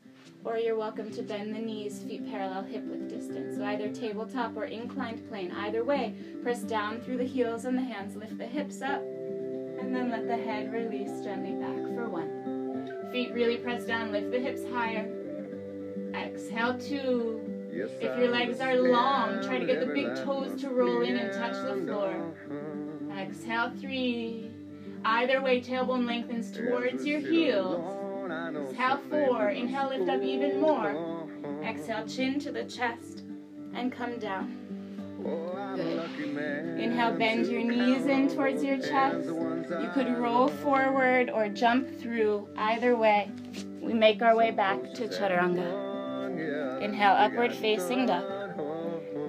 Or 0.44 0.56
you're 0.56 0.78
welcome 0.78 1.10
to 1.12 1.22
bend 1.22 1.54
the 1.54 1.60
knees, 1.60 2.00
feet 2.04 2.30
parallel 2.30 2.62
hip 2.62 2.84
width 2.84 3.08
distance. 3.08 3.56
So 3.56 3.64
either 3.64 3.88
tabletop 3.88 4.56
or 4.56 4.66
inclined 4.66 5.28
plane. 5.28 5.50
Either 5.50 5.82
way, 5.82 6.14
press 6.44 6.60
down 6.60 7.00
through 7.00 7.18
the 7.18 7.24
heels 7.24 7.64
and 7.64 7.76
the 7.76 7.82
hands, 7.82 8.14
lift 8.14 8.38
the 8.38 8.46
hips 8.46 8.80
up, 8.82 9.02
and 9.02 9.94
then 9.94 10.10
let 10.10 10.28
the 10.28 10.36
head 10.36 10.72
release 10.72 11.24
gently 11.24 11.52
back 11.54 11.94
for 11.96 12.08
one. 12.08 12.31
Feet 13.12 13.32
really 13.34 13.58
press 13.58 13.84
down, 13.84 14.10
lift 14.10 14.30
the 14.30 14.40
hips 14.40 14.62
higher. 14.72 15.06
Exhale 16.14 16.78
two. 16.78 17.40
If 17.70 18.18
your 18.18 18.28
legs 18.30 18.58
are 18.60 18.76
long, 18.76 19.42
try 19.42 19.58
to 19.58 19.66
get 19.66 19.80
the 19.80 19.92
big 19.92 20.14
toes 20.16 20.58
to 20.62 20.70
roll 20.70 21.02
in 21.02 21.16
and 21.16 21.30
touch 21.32 21.52
the 21.52 21.82
floor. 21.84 22.34
Exhale, 23.18 23.70
three. 23.80 24.50
Either 25.04 25.42
way, 25.42 25.60
tailbone 25.60 26.06
lengthens 26.06 26.50
towards 26.50 27.06
your 27.06 27.20
heels. 27.20 27.84
Exhale, 28.70 29.00
four. 29.10 29.50
Inhale, 29.50 29.90
lift 29.90 30.08
up 30.08 30.22
even 30.22 30.58
more. 30.60 31.28
Exhale, 31.62 32.06
chin 32.06 32.40
to 32.40 32.50
the 32.50 32.64
chest 32.64 33.24
and 33.74 33.92
come 33.92 34.18
down. 34.18 34.61
Good. 35.22 36.78
Inhale, 36.78 37.14
bend 37.14 37.46
your 37.46 37.62
knees 37.62 38.06
in 38.06 38.28
towards 38.28 38.62
your 38.62 38.78
chest. 38.78 39.26
You 39.26 39.90
could 39.94 40.18
roll 40.18 40.48
forward 40.48 41.30
or 41.30 41.48
jump 41.48 41.88
through. 42.00 42.48
Either 42.56 42.96
way, 42.96 43.30
we 43.80 43.92
make 43.94 44.22
our 44.22 44.36
way 44.36 44.50
back 44.50 44.92
to 44.94 45.08
chaturanga. 45.08 46.80
Inhale, 46.82 47.12
upward 47.12 47.54
facing 47.54 48.06
dog. 48.06 48.24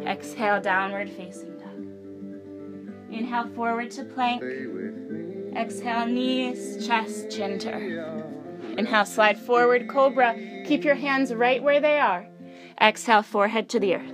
Exhale, 0.05 0.59
downward 0.61 1.09
facing 1.09 1.57
dog. 1.57 1.87
Inhale, 3.11 3.49
forward 3.55 3.91
to 3.91 4.03
plank. 4.03 4.43
Exhale, 5.55 6.07
knees, 6.07 6.85
chest, 6.85 7.29
chin 7.29 7.59
turn. 7.59 8.75
Inhale, 8.77 9.05
slide 9.05 9.39
forward, 9.39 9.87
cobra. 9.87 10.35
Keep 10.65 10.83
your 10.83 10.95
hands 10.95 11.33
right 11.33 11.61
where 11.61 11.79
they 11.79 11.99
are. 11.99 12.27
Exhale, 12.81 13.21
forehead 13.21 13.69
to 13.69 13.79
the 13.79 13.95
earth. 13.95 14.12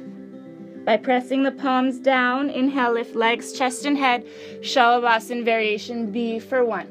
By 0.85 0.97
pressing 0.97 1.43
the 1.43 1.51
palms 1.51 1.99
down, 1.99 2.49
inhale, 2.49 2.93
lift 2.93 3.15
legs, 3.15 3.53
chest, 3.53 3.85
and 3.85 3.97
head. 3.97 4.25
Shalabhasana 4.61 5.43
variation 5.43 6.11
B 6.11 6.39
for 6.39 6.63
one. 6.65 6.87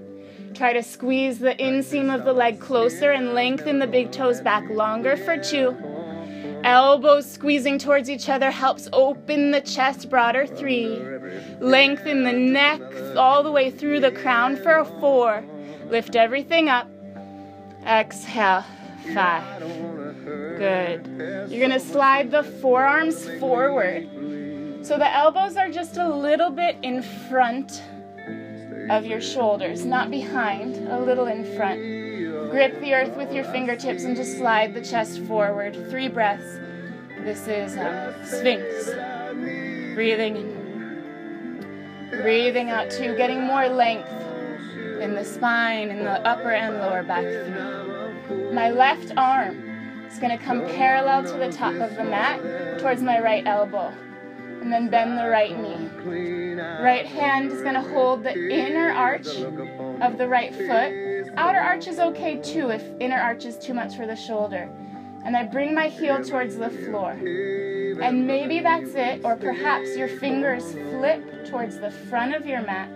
Try 0.54 0.72
to 0.72 0.82
squeeze 0.82 1.38
the 1.38 1.54
inseam 1.54 2.14
of 2.14 2.24
the 2.24 2.32
leg 2.32 2.60
closer 2.60 3.12
and 3.12 3.34
lengthen 3.34 3.78
the 3.78 3.86
big 3.86 4.12
toes 4.12 4.40
back 4.40 4.68
longer 4.70 5.16
for 5.16 5.36
two. 5.36 5.76
Elbows 6.64 7.30
squeezing 7.30 7.78
towards 7.78 8.10
each 8.10 8.28
other 8.28 8.50
helps 8.50 8.88
open 8.92 9.52
the 9.52 9.60
chest 9.60 10.10
broader. 10.10 10.46
Three. 10.46 11.00
Lengthen 11.60 12.24
the 12.24 12.32
neck 12.32 12.80
all 13.16 13.42
the 13.42 13.52
way 13.52 13.70
through 13.70 14.00
the 14.00 14.10
crown 14.10 14.56
for 14.56 14.84
four. 15.00 15.44
Lift 15.88 16.16
everything 16.16 16.68
up. 16.68 16.88
Exhale. 17.86 18.64
Five. 19.14 19.97
Good. 20.58 21.06
You're 21.50 21.66
going 21.66 21.70
to 21.70 21.80
slide 21.80 22.30
the 22.32 22.42
forearms 22.42 23.28
forward. 23.38 24.08
So 24.82 24.98
the 24.98 25.14
elbows 25.14 25.56
are 25.56 25.70
just 25.70 25.96
a 25.98 26.08
little 26.08 26.50
bit 26.50 26.76
in 26.82 27.02
front 27.02 27.82
of 28.90 29.06
your 29.06 29.20
shoulders, 29.20 29.84
not 29.84 30.10
behind, 30.10 30.76
a 30.88 30.98
little 30.98 31.26
in 31.26 31.44
front. 31.56 31.80
Grip 32.50 32.80
the 32.80 32.94
earth 32.94 33.16
with 33.16 33.32
your 33.32 33.44
fingertips 33.44 34.04
and 34.04 34.16
just 34.16 34.36
slide 34.36 34.74
the 34.74 34.80
chest 34.80 35.20
forward. 35.22 35.74
Three 35.90 36.08
breaths. 36.08 36.58
This 37.20 37.46
is 37.46 37.76
um, 37.76 38.14
Sphinx. 38.24 38.86
Breathing 39.94 40.36
in. 40.36 42.08
Breathing 42.10 42.70
out 42.70 42.90
two, 42.90 43.14
getting 43.16 43.42
more 43.42 43.68
length 43.68 44.10
in 45.00 45.14
the 45.14 45.24
spine, 45.24 45.90
in 45.90 45.98
the 46.04 46.26
upper 46.26 46.50
and 46.50 46.78
lower 46.78 47.02
back. 47.02 47.24
My 48.52 48.70
left 48.70 49.12
arm 49.16 49.67
is 50.12 50.18
going 50.18 50.36
to 50.36 50.44
come 50.44 50.66
parallel 50.66 51.24
to 51.24 51.38
the 51.38 51.52
top 51.52 51.74
of 51.74 51.96
the 51.96 52.04
mat 52.04 52.78
towards 52.80 53.02
my 53.02 53.20
right 53.20 53.46
elbow. 53.46 53.92
And 54.60 54.72
then 54.72 54.90
bend 54.90 55.16
the 55.16 55.28
right 55.28 55.56
knee. 55.56 55.88
Right 56.82 57.06
hand 57.06 57.52
is 57.52 57.62
going 57.62 57.74
to 57.74 57.80
hold 57.80 58.24
the 58.24 58.32
inner 58.32 58.90
arch 58.90 59.28
of 59.28 60.18
the 60.18 60.26
right 60.26 60.52
foot. 60.52 61.32
Outer 61.36 61.60
arch 61.60 61.86
is 61.86 62.00
okay 62.00 62.40
too 62.42 62.70
if 62.70 62.82
inner 62.98 63.18
arch 63.18 63.44
is 63.44 63.56
too 63.56 63.72
much 63.72 63.94
for 63.96 64.06
the 64.06 64.16
shoulder. 64.16 64.68
And 65.24 65.36
I 65.36 65.44
bring 65.44 65.74
my 65.74 65.88
heel 65.88 66.24
towards 66.24 66.56
the 66.56 66.70
floor. 66.70 67.12
And 67.12 68.26
maybe 68.26 68.60
that's 68.60 68.94
it, 68.94 69.24
or 69.24 69.36
perhaps 69.36 69.96
your 69.96 70.08
fingers 70.08 70.72
flip 70.72 71.46
towards 71.48 71.78
the 71.78 71.90
front 71.90 72.34
of 72.34 72.46
your 72.46 72.62
mat 72.62 72.90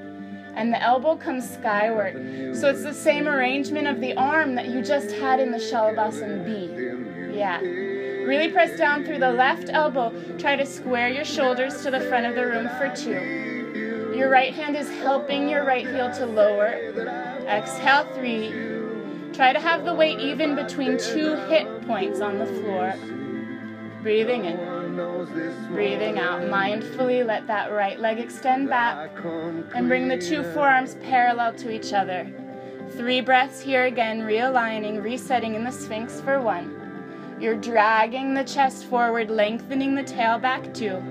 and 0.55 0.73
the 0.73 0.83
elbow 0.83 1.17
comes 1.17 1.49
skyward. 1.49 2.57
So 2.57 2.69
it's 2.69 2.83
the 2.83 2.95
same 2.95 3.29
arrangement 3.29 3.87
of 3.87 4.01
the 4.01 4.15
arm 4.15 4.55
that 4.55 4.69
you 4.69 4.83
just 4.83 5.13
had 5.13 5.41
in 5.41 5.51
the 5.51 5.59
Shalabhasana 5.59 6.45
B. 6.45 7.37
Yeah. 7.37 7.61
Really 7.61 8.51
press 8.51 8.77
down 8.79 9.05
through 9.05 9.19
the 9.19 9.33
left 9.33 9.69
elbow. 9.69 10.13
Try 10.39 10.57
to 10.57 10.67
square 10.67 11.09
your 11.09 11.25
shoulders 11.25 11.83
to 11.83 11.91
the 11.91 12.01
front 12.01 12.27
of 12.27 12.35
the 12.35 12.47
room 12.47 12.69
for 12.79 12.93
two. 12.95 14.13
Your 14.17 14.29
right 14.29 14.53
hand 14.53 14.77
is 14.77 14.89
helping 14.89 15.49
your 15.49 15.65
right 15.65 15.87
heel 15.87 16.13
to 16.13 16.27
lower. 16.27 16.75
Exhale, 17.49 18.05
three. 18.15 18.53
Try 19.33 19.53
to 19.53 19.61
have 19.61 19.85
the 19.85 19.95
weight 19.95 20.21
even 20.21 20.55
between 20.55 20.99
two 20.99 21.35
hip 21.49 21.87
points 21.87 22.21
on 22.21 22.39
the 22.39 22.47
floor. 22.47 22.95
Breathing 24.03 24.45
in. 24.45 24.82
Breathing 25.71 26.19
out. 26.19 26.43
Mindfully 26.43 27.25
let 27.25 27.47
that 27.47 27.73
right 27.73 27.99
leg 27.99 28.19
extend 28.19 28.69
back 28.69 29.11
and 29.75 29.89
bring 29.89 30.09
the 30.09 30.19
two 30.19 30.43
forearms 30.53 30.97
parallel 31.03 31.55
to 31.55 31.71
each 31.71 31.93
other. 31.93 32.31
Three 32.97 33.21
breaths 33.21 33.61
here 33.61 33.87
again, 33.87 34.21
realigning, 34.21 35.03
resetting 35.03 35.55
in 35.55 35.65
the 35.65 35.71
Sphinx 35.71 36.21
for 36.21 36.41
one. 36.41 36.79
You're 37.41 37.57
dragging 37.57 38.35
the 38.35 38.45
chest 38.45 38.85
forward, 38.85 39.31
lengthening 39.31 39.95
the 39.95 40.03
tail 40.03 40.39
back 40.39 40.73
two. 40.75 41.03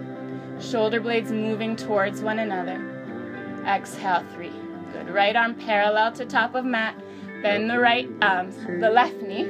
Shoulder 0.59 1.01
blades 1.01 1.31
moving 1.31 1.75
towards 1.75 2.21
one 2.21 2.39
another. 2.39 3.63
Exhale, 3.67 4.23
three. 4.33 4.53
Good. 4.93 5.09
Right 5.09 5.35
arm 5.35 5.55
parallel 5.55 6.11
to 6.13 6.25
top 6.25 6.55
of 6.55 6.65
mat. 6.65 6.95
Bend 7.41 7.69
the 7.69 7.79
right, 7.79 8.07
um, 8.21 8.51
the 8.79 8.89
left 8.89 9.21
knee. 9.21 9.45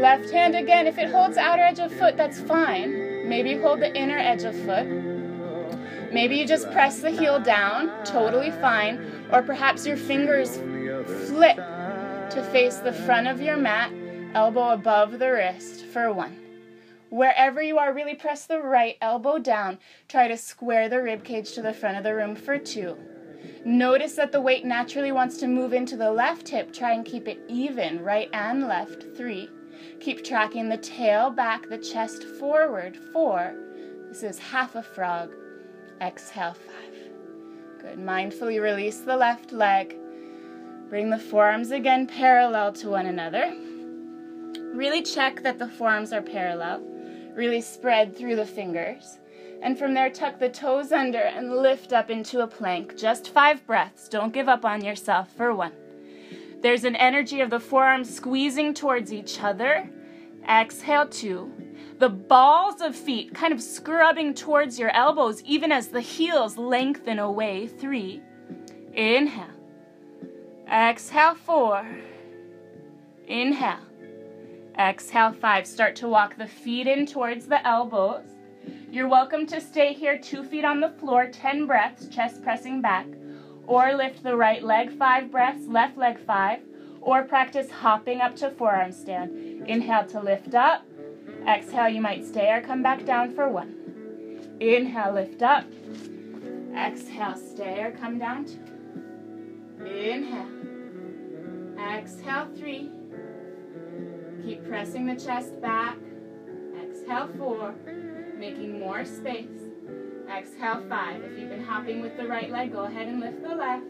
Left 0.00 0.30
hand 0.30 0.54
again. 0.54 0.86
If 0.86 0.96
it 0.98 1.10
holds 1.10 1.36
outer 1.36 1.62
edge 1.62 1.80
of 1.80 1.92
foot, 1.92 2.16
that's 2.16 2.40
fine. 2.40 3.11
Maybe 3.32 3.56
hold 3.56 3.80
the 3.80 3.90
inner 3.96 4.18
edge 4.18 4.42
of 4.42 4.54
foot. 4.54 4.86
Maybe 6.12 6.36
you 6.36 6.46
just 6.46 6.70
press 6.70 7.00
the 7.00 7.10
heel 7.10 7.40
down, 7.40 7.90
totally 8.04 8.50
fine. 8.50 9.24
Or 9.32 9.40
perhaps 9.40 9.86
your 9.86 9.96
fingers 9.96 10.58
flip 11.30 11.56
to 11.56 12.48
face 12.52 12.76
the 12.76 12.92
front 12.92 13.28
of 13.28 13.40
your 13.40 13.56
mat, 13.56 13.90
elbow 14.34 14.74
above 14.74 15.18
the 15.18 15.32
wrist 15.32 15.86
for 15.86 16.12
one. 16.12 16.36
Wherever 17.08 17.62
you 17.62 17.78
are, 17.78 17.94
really 17.94 18.14
press 18.14 18.44
the 18.44 18.60
right 18.60 18.98
elbow 19.00 19.38
down. 19.38 19.78
Try 20.08 20.28
to 20.28 20.36
square 20.36 20.90
the 20.90 21.00
rib 21.00 21.24
cage 21.24 21.52
to 21.52 21.62
the 21.62 21.72
front 21.72 21.96
of 21.96 22.04
the 22.04 22.14
room 22.14 22.36
for 22.36 22.58
two. 22.58 22.98
Notice 23.64 24.12
that 24.16 24.30
the 24.32 24.42
weight 24.42 24.66
naturally 24.66 25.10
wants 25.10 25.38
to 25.38 25.46
move 25.46 25.72
into 25.72 25.96
the 25.96 26.12
left 26.12 26.50
hip. 26.50 26.70
Try 26.70 26.92
and 26.92 27.02
keep 27.02 27.26
it 27.26 27.40
even, 27.48 28.04
right 28.04 28.28
and 28.34 28.68
left. 28.68 29.16
Three. 29.16 29.48
Keep 30.02 30.24
tracking 30.24 30.68
the 30.68 30.78
tail 30.78 31.30
back, 31.30 31.68
the 31.68 31.78
chest 31.78 32.24
forward. 32.24 32.96
Four. 33.12 33.54
This 34.08 34.24
is 34.24 34.36
half 34.36 34.74
a 34.74 34.82
frog. 34.82 35.32
Exhale, 36.00 36.54
five. 36.54 36.94
Good. 37.80 37.98
Mindfully 38.00 38.60
release 38.60 38.98
the 38.98 39.16
left 39.16 39.52
leg. 39.52 39.96
Bring 40.88 41.08
the 41.08 41.20
forearms 41.20 41.70
again 41.70 42.08
parallel 42.08 42.72
to 42.72 42.88
one 42.88 43.06
another. 43.06 43.56
Really 44.74 45.02
check 45.02 45.44
that 45.44 45.60
the 45.60 45.68
forearms 45.68 46.12
are 46.12 46.20
parallel. 46.20 46.82
Really 47.36 47.60
spread 47.60 48.16
through 48.16 48.34
the 48.34 48.44
fingers. 48.44 49.20
And 49.62 49.78
from 49.78 49.94
there, 49.94 50.10
tuck 50.10 50.40
the 50.40 50.48
toes 50.48 50.90
under 50.90 51.20
and 51.20 51.58
lift 51.58 51.92
up 51.92 52.10
into 52.10 52.40
a 52.40 52.48
plank. 52.48 52.98
Just 52.98 53.32
five 53.32 53.64
breaths. 53.68 54.08
Don't 54.08 54.34
give 54.34 54.48
up 54.48 54.64
on 54.64 54.84
yourself 54.84 55.30
for 55.36 55.54
one. 55.54 55.72
There's 56.62 56.84
an 56.84 56.94
energy 56.94 57.40
of 57.40 57.50
the 57.50 57.58
forearms 57.58 58.14
squeezing 58.14 58.72
towards 58.72 59.12
each 59.12 59.42
other. 59.42 59.90
Exhale, 60.48 61.08
two. 61.08 61.52
The 61.98 62.08
balls 62.08 62.80
of 62.80 62.94
feet 62.94 63.34
kind 63.34 63.52
of 63.52 63.60
scrubbing 63.60 64.34
towards 64.34 64.78
your 64.78 64.90
elbows, 64.90 65.42
even 65.42 65.72
as 65.72 65.88
the 65.88 66.00
heels 66.00 66.56
lengthen 66.56 67.18
away. 67.18 67.66
Three. 67.66 68.22
Inhale. 68.92 69.46
Exhale, 70.72 71.34
four. 71.34 71.84
Inhale. 73.26 73.80
Exhale, 74.78 75.32
five. 75.32 75.66
Start 75.66 75.96
to 75.96 76.08
walk 76.08 76.36
the 76.36 76.46
feet 76.46 76.86
in 76.86 77.06
towards 77.06 77.46
the 77.46 77.66
elbows. 77.66 78.24
You're 78.88 79.08
welcome 79.08 79.46
to 79.46 79.60
stay 79.60 79.92
here, 79.92 80.16
two 80.16 80.44
feet 80.44 80.64
on 80.64 80.78
the 80.78 80.90
floor, 80.90 81.26
10 81.26 81.66
breaths, 81.66 82.06
chest 82.08 82.42
pressing 82.42 82.80
back. 82.80 83.06
Or 83.72 83.94
lift 83.94 84.22
the 84.22 84.36
right 84.36 84.62
leg, 84.62 84.98
five 84.98 85.30
breaths, 85.30 85.66
left 85.66 85.96
leg, 85.96 86.18
five. 86.18 86.60
Or 87.00 87.22
practice 87.22 87.70
hopping 87.70 88.20
up 88.20 88.36
to 88.36 88.50
forearm 88.50 88.92
stand. 88.92 89.66
Inhale 89.66 90.04
to 90.08 90.20
lift 90.20 90.54
up. 90.54 90.84
Exhale, 91.48 91.88
you 91.88 92.02
might 92.02 92.22
stay 92.26 92.52
or 92.52 92.60
come 92.60 92.82
back 92.82 93.06
down 93.06 93.34
for 93.34 93.48
one. 93.48 94.58
Inhale, 94.60 95.14
lift 95.14 95.40
up. 95.40 95.64
Exhale, 96.76 97.34
stay 97.34 97.82
or 97.82 97.92
come 97.92 98.18
down 98.18 98.44
two. 98.44 98.60
Inhale. 99.86 100.50
Exhale, 101.96 102.48
three. 102.54 102.90
Keep 104.44 104.68
pressing 104.68 105.06
the 105.06 105.16
chest 105.16 105.58
back. 105.62 105.96
Exhale, 106.78 107.30
four. 107.38 107.74
Making 108.36 108.80
more 108.80 109.06
space. 109.06 109.61
Exhale, 110.30 110.82
five. 110.88 111.22
If 111.22 111.38
you've 111.38 111.50
been 111.50 111.64
hopping 111.64 112.00
with 112.00 112.16
the 112.16 112.26
right 112.26 112.50
leg, 112.50 112.72
go 112.72 112.84
ahead 112.84 113.08
and 113.08 113.20
lift 113.20 113.42
the 113.42 113.54
left. 113.54 113.84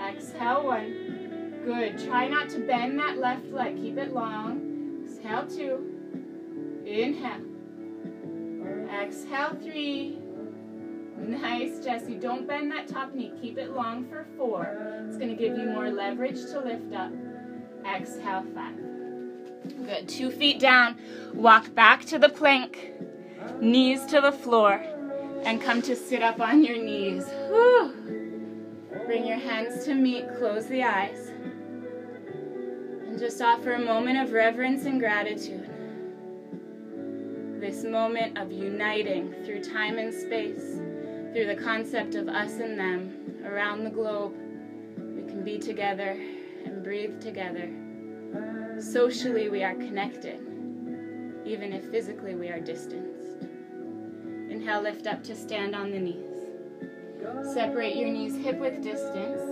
Exhale, 0.00 0.64
one. 0.64 1.60
Good. 1.64 1.98
Try 1.98 2.28
not 2.28 2.48
to 2.50 2.58
bend 2.58 2.98
that 2.98 3.18
left 3.18 3.46
leg. 3.46 3.76
Keep 3.76 3.98
it 3.98 4.12
long. 4.12 5.04
Exhale, 5.04 5.46
two. 5.46 6.82
Inhale. 6.84 7.40
Exhale, 8.90 9.56
three. 9.62 10.18
Nice, 11.16 11.82
Jesse. 11.82 12.16
Don't 12.16 12.46
bend 12.46 12.70
that 12.72 12.86
top 12.86 13.14
knee. 13.14 13.32
Keep 13.40 13.58
it 13.58 13.70
long 13.70 14.04
for 14.08 14.26
four. 14.36 15.04
It's 15.06 15.16
going 15.16 15.30
to 15.30 15.36
give 15.36 15.56
you 15.56 15.66
more 15.66 15.90
leverage 15.90 16.40
to 16.46 16.60
lift 16.60 16.92
up. 16.92 17.12
Exhale, 17.86 18.44
five. 18.54 18.76
Good. 19.86 20.08
Two 20.08 20.30
feet 20.30 20.60
down. 20.60 20.96
Walk 21.32 21.74
back 21.74 22.04
to 22.06 22.18
the 22.18 22.28
plank. 22.28 22.92
Knees 23.60 24.04
to 24.06 24.20
the 24.20 24.32
floor. 24.32 24.84
And 25.44 25.60
come 25.60 25.82
to 25.82 25.94
sit 25.94 26.22
up 26.22 26.40
on 26.40 26.64
your 26.64 26.82
knees. 26.82 27.28
Whew. 27.48 27.92
Bring 29.04 29.26
your 29.26 29.38
hands 29.38 29.84
to 29.84 29.94
meet. 29.94 30.26
Close 30.38 30.66
the 30.66 30.82
eyes. 30.82 31.28
And 33.06 33.18
just 33.18 33.42
offer 33.42 33.72
a 33.72 33.78
moment 33.78 34.18
of 34.18 34.32
reverence 34.32 34.86
and 34.86 34.98
gratitude. 34.98 35.68
This 37.60 37.84
moment 37.84 38.38
of 38.38 38.50
uniting 38.50 39.34
through 39.44 39.62
time 39.62 39.98
and 39.98 40.12
space, 40.12 40.80
through 41.32 41.46
the 41.46 41.60
concept 41.62 42.14
of 42.14 42.28
us 42.28 42.58
and 42.60 42.78
them 42.78 43.42
around 43.44 43.84
the 43.84 43.90
globe. 43.90 44.34
We 44.96 45.22
can 45.22 45.44
be 45.44 45.58
together 45.58 46.18
and 46.64 46.82
breathe 46.82 47.20
together. 47.20 47.70
Socially, 48.80 49.50
we 49.50 49.62
are 49.62 49.74
connected, 49.74 50.40
even 51.44 51.72
if 51.72 51.84
physically 51.90 52.34
we 52.34 52.48
are 52.48 52.60
distanced. 52.60 53.13
Inhale, 54.54 54.82
lift 54.82 55.08
up 55.08 55.24
to 55.24 55.34
stand 55.34 55.74
on 55.74 55.90
the 55.90 55.98
knees. 55.98 56.38
Separate 57.52 57.96
your 57.96 58.08
knees 58.08 58.36
hip 58.36 58.56
width 58.60 58.84
distance. 58.84 59.42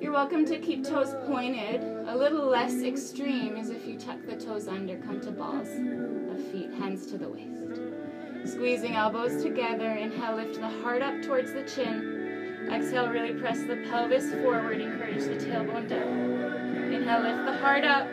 You're 0.00 0.12
welcome 0.12 0.46
to 0.46 0.58
keep 0.58 0.84
toes 0.84 1.12
pointed. 1.26 1.82
A 2.06 2.16
little 2.16 2.46
less 2.46 2.84
extreme 2.84 3.56
is 3.56 3.70
if 3.70 3.84
you 3.84 3.98
tuck 3.98 4.24
the 4.28 4.36
toes 4.36 4.68
under, 4.68 4.96
come 4.98 5.20
to 5.22 5.32
balls 5.32 5.66
of 5.66 6.52
feet, 6.52 6.70
hands 6.74 7.06
to 7.06 7.18
the 7.18 7.28
waist. 7.28 8.52
Squeezing 8.52 8.94
elbows 8.94 9.42
together. 9.42 9.90
Inhale, 9.90 10.36
lift 10.36 10.60
the 10.60 10.68
heart 10.82 11.02
up 11.02 11.20
towards 11.22 11.52
the 11.52 11.64
chin. 11.64 12.68
Exhale, 12.70 13.08
really 13.08 13.32
press 13.32 13.58
the 13.64 13.84
pelvis 13.90 14.30
forward. 14.34 14.80
Encourage 14.80 15.24
the 15.24 15.34
tailbone 15.34 15.88
down. 15.88 16.92
Inhale, 16.92 17.22
lift 17.22 17.44
the 17.44 17.58
heart 17.58 17.82
up. 17.82 18.06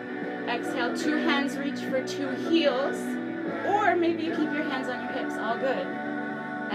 Exhale, 0.50 0.98
two 0.98 1.18
hands 1.18 1.56
reach 1.56 1.82
for 1.82 2.04
two 2.04 2.32
heels. 2.50 2.98
Or 3.68 3.96
maybe 3.96 4.24
you 4.24 4.32
keep 4.32 4.52
your 4.52 4.64
hands 4.64 4.90
on 4.90 5.04
your 5.04 5.12
hips, 5.12 5.36
all 5.36 5.60
good. 5.60 6.05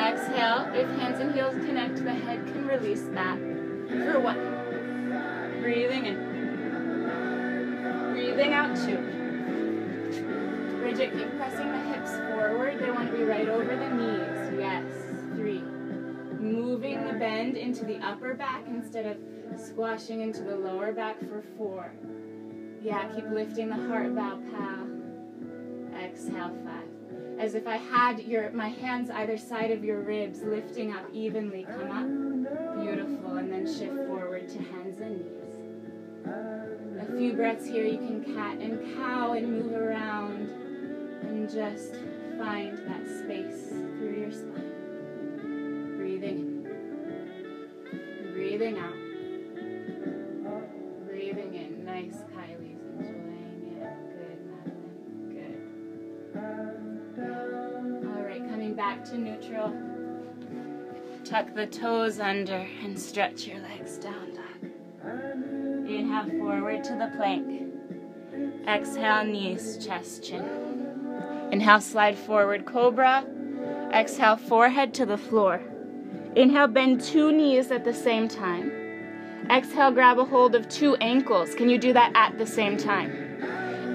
Exhale, 0.01 0.71
if 0.75 0.89
hands 0.99 1.21
and 1.21 1.35
heels 1.35 1.55
connect, 1.67 1.97
the 2.03 2.13
head 2.13 2.47
can 2.47 2.67
release 2.67 3.03
back 3.03 3.39
for 3.39 4.19
one. 4.19 4.39
Breathing 5.61 6.07
in. 6.07 6.17
Breathing 8.13 8.53
out 8.55 8.75
two. 8.77 8.97
Bridget, 10.79 11.13
keep 11.13 11.37
pressing 11.37 11.71
the 11.71 11.79
hips 11.93 12.13
forward. 12.31 12.79
They 12.81 12.91
want 12.91 13.11
to 13.11 13.17
be 13.17 13.25
right 13.25 13.49
over 13.49 13.77
the 13.77 13.91
knees. 13.91 14.59
Yes. 14.59 14.85
Three. 15.37 15.63
Moving 16.41 17.05
the 17.05 17.13
bend 17.13 17.57
into 17.57 17.85
the 17.85 17.99
upper 17.99 18.35
back 18.35 18.65
instead 18.67 19.05
of 19.07 19.19
squashing 19.61 20.23
into 20.23 20.43
the 20.43 20.57
lower 20.57 20.93
back 20.93 21.21
for 21.21 21.43
four. 21.59 21.93
Yeah, 22.83 23.07
keep 23.15 23.29
lifting 23.29 23.69
the 23.69 23.77
heart, 23.89 24.15
bow, 24.15 24.41
pal. 24.51 24.87
Exhale, 26.03 26.57
five. 26.65 26.90
As 27.41 27.55
if 27.55 27.67
I 27.67 27.79
had 27.79 28.21
your 28.21 28.51
my 28.51 28.69
hands 28.69 29.09
either 29.09 29.39
side 29.39 29.71
of 29.71 29.83
your 29.83 30.03
ribs, 30.03 30.43
lifting 30.43 30.93
up 30.93 31.07
evenly. 31.11 31.65
Come 31.65 31.91
up. 31.91 32.07
Beautiful. 32.83 33.39
And 33.39 33.51
then 33.51 33.67
shift 33.67 33.97
forward 34.07 34.47
to 34.51 34.59
hands 34.59 35.01
and 35.01 35.21
knees. 35.21 35.57
A 37.01 37.07
few 37.17 37.33
breaths 37.33 37.67
here. 37.67 37.87
You 37.87 37.97
can 37.97 38.23
cat 38.35 38.59
and 38.59 38.95
cow 38.95 39.33
and 39.33 39.51
move 39.51 39.73
around 39.73 40.51
and 41.23 41.49
just 41.51 41.95
find 42.39 42.77
that 42.87 43.07
space 43.07 43.71
through 43.71 44.17
your 44.21 44.31
spine. 44.31 45.97
Breathing 45.97 46.39
in. 46.67 48.33
Breathing 48.35 48.79
out. 48.79 48.99
Breathing 51.07 51.55
in. 51.55 51.85
Nice, 51.87 52.23
to 59.07 59.19
neutral. 59.19 59.73
Tuck 61.25 61.55
the 61.55 61.67
toes 61.67 62.21
under 62.21 62.67
and 62.83 62.99
stretch 62.99 63.47
your 63.47 63.59
legs 63.61 63.99
down, 63.99 64.35
dog. 64.35 64.71
Inhale 65.89 66.31
forward 66.39 66.85
to 66.85 66.93
the 66.93 67.11
plank. 67.17 67.73
Exhale, 68.67 69.25
knees, 69.25 69.85
chest, 69.85 70.25
chin. 70.25 70.45
Inhale, 71.51 71.81
slide 71.81 72.19
forward, 72.19 72.67
cobra. 72.67 73.25
Exhale, 73.93 74.37
forehead 74.37 74.95
to 74.95 75.07
the 75.07 75.19
floor. 75.19 75.61
Inhale, 76.37 76.69
bend 76.69 77.01
two 77.01 77.33
knees 77.33 77.71
at 77.71 77.85
the 77.85 77.95
same 77.95 78.29
time. 78.29 78.71
Exhale, 79.51 79.91
grab 79.91 80.19
a 80.19 80.25
hold 80.25 80.55
of 80.55 80.69
two 80.69 80.95
ankles. 80.97 81.55
Can 81.55 81.69
you 81.69 81.79
do 81.79 81.93
that 81.93 82.13
at 82.15 82.39
the 82.39 82.47
same 82.47 82.77
time? 82.77 83.11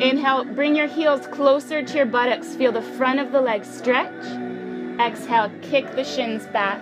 Inhale, 0.02 0.44
bring 0.44 0.76
your 0.76 0.88
heels 0.88 1.28
closer 1.28 1.82
to 1.82 1.96
your 1.96 2.06
buttocks. 2.06 2.56
Feel 2.56 2.74
the 2.74 2.82
front 2.82 3.20
of 3.20 3.32
the 3.32 3.40
leg 3.40 3.64
stretch. 3.64 4.55
Exhale, 5.00 5.52
kick 5.62 5.92
the 5.96 6.04
shins 6.04 6.46
back. 6.48 6.82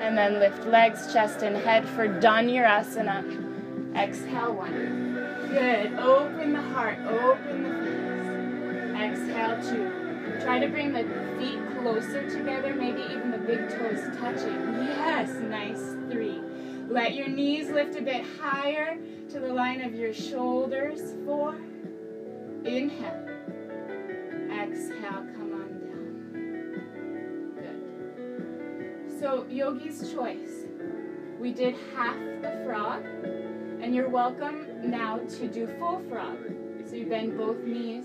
And 0.00 0.16
then 0.16 0.38
lift 0.38 0.66
legs, 0.66 1.12
chest, 1.12 1.42
and 1.42 1.56
head 1.56 1.88
for 1.88 2.06
Dhanurasana. 2.06 3.96
Exhale, 3.96 4.52
one. 4.52 5.14
Good. 5.48 5.94
Open 5.98 6.52
the 6.52 6.60
heart, 6.60 6.98
open 7.06 7.62
the 7.62 7.70
face. 7.84 9.26
Exhale, 9.28 9.62
two. 9.62 10.40
Try 10.44 10.58
to 10.58 10.68
bring 10.68 10.92
the 10.92 11.04
feet 11.38 11.60
closer 11.78 12.28
together, 12.28 12.74
maybe 12.74 13.00
even 13.02 13.30
the 13.30 13.38
big 13.38 13.68
toes 13.70 14.02
touching. 14.18 14.74
Yes, 14.84 15.30
nice. 15.34 15.94
Three. 16.10 16.40
Let 16.88 17.14
your 17.14 17.28
knees 17.28 17.70
lift 17.70 17.96
a 17.96 18.02
bit 18.02 18.24
higher 18.40 18.98
to 19.30 19.40
the 19.40 19.52
line 19.52 19.80
of 19.80 19.94
your 19.94 20.12
shoulders. 20.12 21.14
Four. 21.24 21.56
Inhale. 22.64 23.28
Exhale, 24.50 25.26
come 25.36 25.45
So, 29.18 29.46
yogi's 29.48 30.12
choice. 30.12 30.66
We 31.40 31.52
did 31.52 31.74
half 31.94 32.16
the 32.42 32.62
frog, 32.66 33.02
and 33.80 33.94
you're 33.94 34.10
welcome 34.10 34.90
now 34.90 35.18
to 35.18 35.48
do 35.48 35.66
full 35.78 36.02
frog. 36.10 36.36
So 36.86 36.96
you 36.96 37.06
bend 37.06 37.38
both 37.38 37.58
knees, 37.64 38.04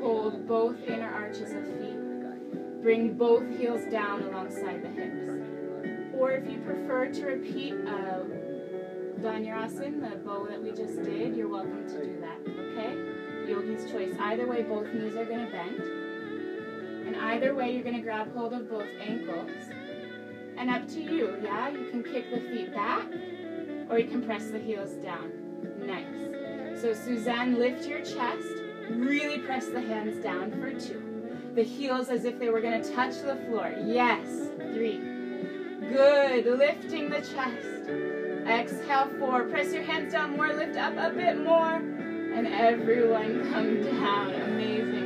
hold 0.00 0.46
both 0.48 0.82
inner 0.86 1.12
arches 1.12 1.52
of 1.52 1.66
feet, 1.78 2.82
bring 2.82 3.18
both 3.18 3.46
heels 3.58 3.82
down 3.90 4.22
alongside 4.22 4.82
the 4.82 4.88
hips. 4.88 6.14
Or 6.14 6.32
if 6.32 6.50
you 6.50 6.58
prefer 6.58 7.12
to 7.12 7.26
repeat 7.26 7.74
uh, 7.86 8.24
Dhanurasana, 9.20 10.10
the 10.10 10.16
bow 10.24 10.46
that 10.46 10.62
we 10.62 10.70
just 10.70 11.02
did, 11.02 11.36
you're 11.36 11.48
welcome 11.48 11.86
to 11.86 12.04
do 12.06 12.20
that, 12.20 12.38
okay? 12.48 13.50
Yogi's 13.50 13.90
choice. 13.90 14.14
Either 14.18 14.46
way, 14.46 14.62
both 14.62 14.86
knees 14.94 15.16
are 15.16 15.26
going 15.26 15.44
to 15.44 15.52
bend. 15.52 15.80
And 17.06 17.16
either 17.16 17.54
way, 17.54 17.72
you're 17.74 17.84
going 17.84 17.96
to 17.96 18.02
grab 18.02 18.34
hold 18.34 18.54
of 18.54 18.70
both 18.70 18.88
ankles. 18.98 19.50
And 20.56 20.70
up 20.70 20.86
to 20.88 21.00
you, 21.00 21.36
yeah? 21.42 21.68
You 21.68 21.86
can 21.90 22.02
kick 22.02 22.30
the 22.30 22.40
feet 22.40 22.72
back, 22.72 23.06
or 23.90 23.98
you 23.98 24.08
can 24.08 24.22
press 24.22 24.50
the 24.50 24.58
heels 24.58 24.92
down. 24.92 25.32
Nice. 25.84 26.80
So, 26.80 26.94
Suzanne, 26.94 27.58
lift 27.58 27.86
your 27.86 28.00
chest. 28.00 28.46
Really 28.90 29.38
press 29.38 29.68
the 29.68 29.80
hands 29.80 30.22
down 30.22 30.52
for 30.60 30.72
two. 30.72 31.02
The 31.54 31.62
heels 31.62 32.08
as 32.08 32.24
if 32.24 32.38
they 32.38 32.50
were 32.50 32.60
going 32.60 32.82
to 32.82 32.94
touch 32.94 33.14
the 33.22 33.36
floor. 33.46 33.74
Yes. 33.84 34.26
Three. 34.74 34.98
Good. 35.88 36.46
Lifting 36.46 37.10
the 37.10 37.20
chest. 37.20 37.88
Exhale, 38.46 39.08
four. 39.18 39.44
Press 39.44 39.72
your 39.72 39.82
hands 39.82 40.12
down 40.12 40.36
more. 40.36 40.52
Lift 40.52 40.76
up 40.76 40.94
a 40.96 41.14
bit 41.14 41.42
more. 41.42 41.74
And 41.76 42.46
everyone 42.46 43.50
come 43.52 43.82
down. 43.82 44.34
Amazing. 44.34 45.03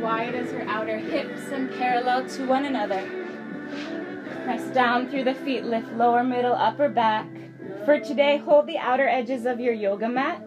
Wide 0.00 0.34
as 0.34 0.52
your 0.52 0.62
outer 0.62 0.98
hips 0.98 1.48
and 1.52 1.70
parallel 1.76 2.28
to 2.28 2.46
one 2.46 2.64
another. 2.64 3.02
Press 4.44 4.62
down 4.74 5.08
through 5.08 5.24
the 5.24 5.34
feet, 5.34 5.64
lift 5.64 5.92
lower, 5.92 6.24
middle, 6.24 6.54
upper 6.54 6.88
back. 6.88 7.26
For 7.84 8.00
today, 8.00 8.38
hold 8.38 8.66
the 8.66 8.78
outer 8.78 9.08
edges 9.08 9.44
of 9.46 9.60
your 9.60 9.74
yoga 9.74 10.08
mat 10.08 10.42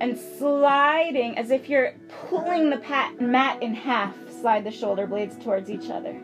and 0.00 0.18
sliding 0.18 1.38
as 1.38 1.50
if 1.50 1.68
you're 1.68 1.94
pulling 2.28 2.70
the 2.70 2.80
mat 3.20 3.62
in 3.62 3.74
half. 3.74 4.14
Slide 4.40 4.64
the 4.64 4.70
shoulder 4.70 5.06
blades 5.06 5.36
towards 5.42 5.70
each 5.70 5.90
other. 5.90 6.20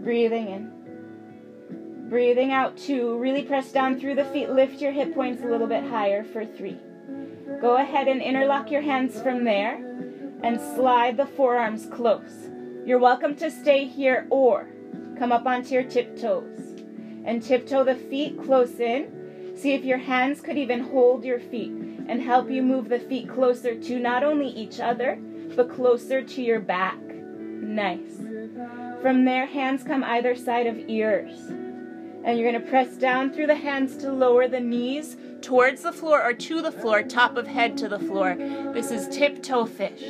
Breathing 0.00 0.48
in. 0.48 2.08
Breathing 2.08 2.52
out 2.52 2.76
two. 2.76 3.18
Really 3.18 3.42
press 3.42 3.72
down 3.72 3.98
through 3.98 4.14
the 4.14 4.24
feet. 4.26 4.50
Lift 4.50 4.80
your 4.80 4.92
hip 4.92 5.14
points 5.14 5.42
a 5.42 5.46
little 5.46 5.66
bit 5.66 5.84
higher 5.84 6.24
for 6.24 6.44
three. 6.44 6.78
Go 7.60 7.76
ahead 7.76 8.08
and 8.08 8.22
interlock 8.22 8.70
your 8.70 8.82
hands 8.82 9.20
from 9.20 9.44
there 9.44 10.09
and 10.42 10.60
slide 10.60 11.16
the 11.16 11.26
forearms 11.26 11.86
close. 11.86 12.48
You're 12.86 12.98
welcome 12.98 13.34
to 13.36 13.50
stay 13.50 13.86
here 13.86 14.26
or 14.30 14.68
come 15.18 15.32
up 15.32 15.46
onto 15.46 15.74
your 15.74 15.82
tiptoes 15.82 16.58
and 17.24 17.42
tiptoe 17.42 17.84
the 17.84 17.94
feet 17.94 18.42
close 18.42 18.80
in. 18.80 19.54
See 19.56 19.74
if 19.74 19.84
your 19.84 19.98
hands 19.98 20.40
could 20.40 20.56
even 20.56 20.80
hold 20.80 21.24
your 21.24 21.40
feet 21.40 21.70
and 21.70 22.22
help 22.22 22.50
you 22.50 22.62
move 22.62 22.88
the 22.88 22.98
feet 22.98 23.28
closer 23.28 23.74
to 23.74 23.98
not 23.98 24.24
only 24.24 24.48
each 24.48 24.80
other, 24.80 25.16
but 25.54 25.74
closer 25.74 26.22
to 26.22 26.42
your 26.42 26.60
back. 26.60 26.98
Nice. 27.02 28.16
From 29.02 29.24
there, 29.24 29.46
hands 29.46 29.82
come 29.82 30.02
either 30.02 30.34
side 30.34 30.66
of 30.66 30.78
ears. 30.88 31.38
And 32.24 32.38
you're 32.38 32.50
going 32.50 32.62
to 32.62 32.70
press 32.70 32.96
down 32.96 33.32
through 33.32 33.46
the 33.46 33.54
hands 33.54 33.96
to 33.98 34.12
lower 34.12 34.48
the 34.48 34.60
knees 34.60 35.16
towards 35.42 35.82
the 35.82 35.92
floor 35.92 36.22
or 36.22 36.32
to 36.32 36.62
the 36.62 36.72
floor, 36.72 37.02
top 37.02 37.36
of 37.36 37.46
head 37.46 37.76
to 37.78 37.88
the 37.88 37.98
floor. 37.98 38.34
This 38.72 38.90
is 38.90 39.08
tiptoe 39.08 39.66
fish. 39.66 40.02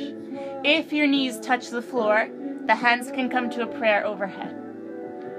If 0.63 0.93
your 0.93 1.07
knees 1.07 1.39
touch 1.39 1.69
the 1.69 1.81
floor, 1.81 2.29
the 2.65 2.75
hands 2.75 3.11
can 3.11 3.29
come 3.29 3.49
to 3.51 3.63
a 3.63 3.67
prayer 3.67 4.05
overhead. 4.05 4.55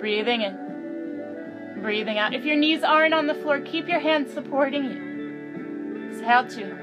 Breathing 0.01 0.43
in. 0.43 1.80
Breathing 1.80 2.18
out. 2.18 2.34
If 2.34 2.45
your 2.45 2.57
knees 2.57 2.82
aren't 2.82 3.14
on 3.14 3.26
the 3.26 3.34
floor, 3.34 3.61
keep 3.61 3.88
your 3.88 4.01
hands 4.01 4.32
supporting 4.32 4.84
you. 4.84 6.11
Exhale 6.11 6.47
two. 6.49 6.76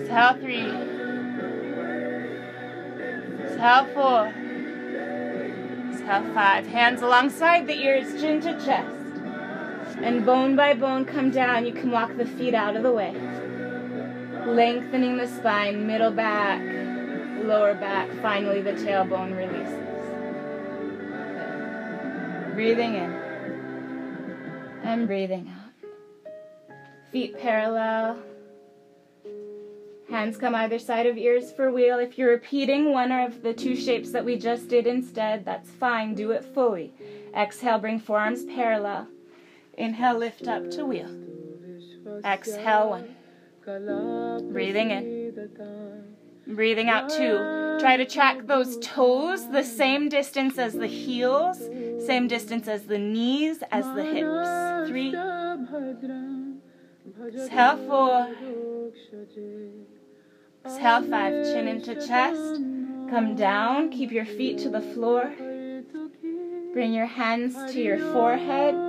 Exhale 0.00 0.34
three. 0.40 0.70
Exhale 3.44 3.86
four. 3.94 4.32
Exhale 5.92 6.34
five. 6.34 6.66
Hands 6.66 7.00
alongside 7.02 7.66
the 7.66 7.74
ears, 7.74 8.20
chin 8.20 8.40
to 8.42 8.52
chest. 8.64 8.97
And 10.02 10.24
bone 10.24 10.56
by 10.56 10.74
bone 10.74 11.04
come 11.04 11.30
down. 11.30 11.66
You 11.66 11.72
can 11.72 11.90
walk 11.90 12.16
the 12.16 12.26
feet 12.26 12.54
out 12.54 12.76
of 12.76 12.82
the 12.82 12.92
way. 12.92 13.12
Lengthening 14.46 15.16
the 15.16 15.26
spine, 15.26 15.86
middle 15.86 16.10
back, 16.12 16.60
lower 17.44 17.74
back. 17.74 18.10
Finally, 18.22 18.62
the 18.62 18.72
tailbone 18.72 19.36
releases. 19.36 19.84
Breathing 22.54 22.94
in 22.94 23.28
and 24.88 25.06
breathing 25.06 25.52
out. 25.54 26.76
Feet 27.12 27.38
parallel. 27.38 28.18
Hands 30.08 30.36
come 30.38 30.54
either 30.54 30.78
side 30.78 31.06
of 31.06 31.18
ears 31.18 31.52
for 31.52 31.70
wheel. 31.70 31.98
If 31.98 32.16
you're 32.16 32.30
repeating 32.30 32.92
one 32.92 33.12
of 33.12 33.42
the 33.42 33.52
two 33.52 33.76
shapes 33.76 34.10
that 34.12 34.24
we 34.24 34.38
just 34.38 34.68
did 34.68 34.86
instead, 34.86 35.44
that's 35.44 35.68
fine. 35.68 36.14
Do 36.14 36.30
it 36.30 36.42
fully. 36.42 36.94
Exhale, 37.36 37.78
bring 37.78 38.00
forearms 38.00 38.44
parallel. 38.44 39.08
Inhale, 39.78 40.18
lift 40.18 40.48
up 40.48 40.70
to 40.72 40.84
wheel. 40.84 41.08
Exhale, 42.24 42.90
one. 42.90 43.14
Breathing 44.52 44.90
in. 44.90 45.48
Breathing 46.48 46.88
out 46.88 47.08
two. 47.10 47.76
Try 47.78 47.96
to 47.96 48.04
track 48.04 48.46
those 48.46 48.76
toes 48.78 49.48
the 49.50 49.62
same 49.62 50.08
distance 50.08 50.58
as 50.58 50.74
the 50.74 50.88
heels, 50.88 51.58
same 52.04 52.26
distance 52.26 52.66
as 52.66 52.86
the 52.86 52.98
knees, 52.98 53.62
as 53.70 53.84
the 53.94 54.04
hips. 54.04 54.88
Three. 54.88 55.14
Exhale 57.28 57.76
four. 57.86 58.28
Exhale 60.64 61.02
five. 61.02 61.44
Chin 61.44 61.68
into 61.68 61.94
chest. 61.94 62.54
Come 63.10 63.36
down. 63.36 63.90
Keep 63.90 64.10
your 64.10 64.26
feet 64.26 64.58
to 64.58 64.68
the 64.70 64.80
floor. 64.80 65.32
Bring 66.72 66.92
your 66.92 67.06
hands 67.06 67.54
to 67.72 67.80
your 67.80 67.98
forehead. 68.12 68.87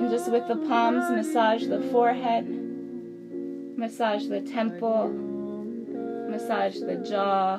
And 0.00 0.10
just 0.10 0.32
with 0.32 0.48
the 0.48 0.56
palms, 0.56 1.10
massage 1.10 1.66
the 1.66 1.80
forehead. 1.90 2.48
Massage 3.76 4.26
the 4.26 4.40
temple 4.40 5.30
massage 6.30 6.78
the 6.78 6.96
jaw. 6.96 7.58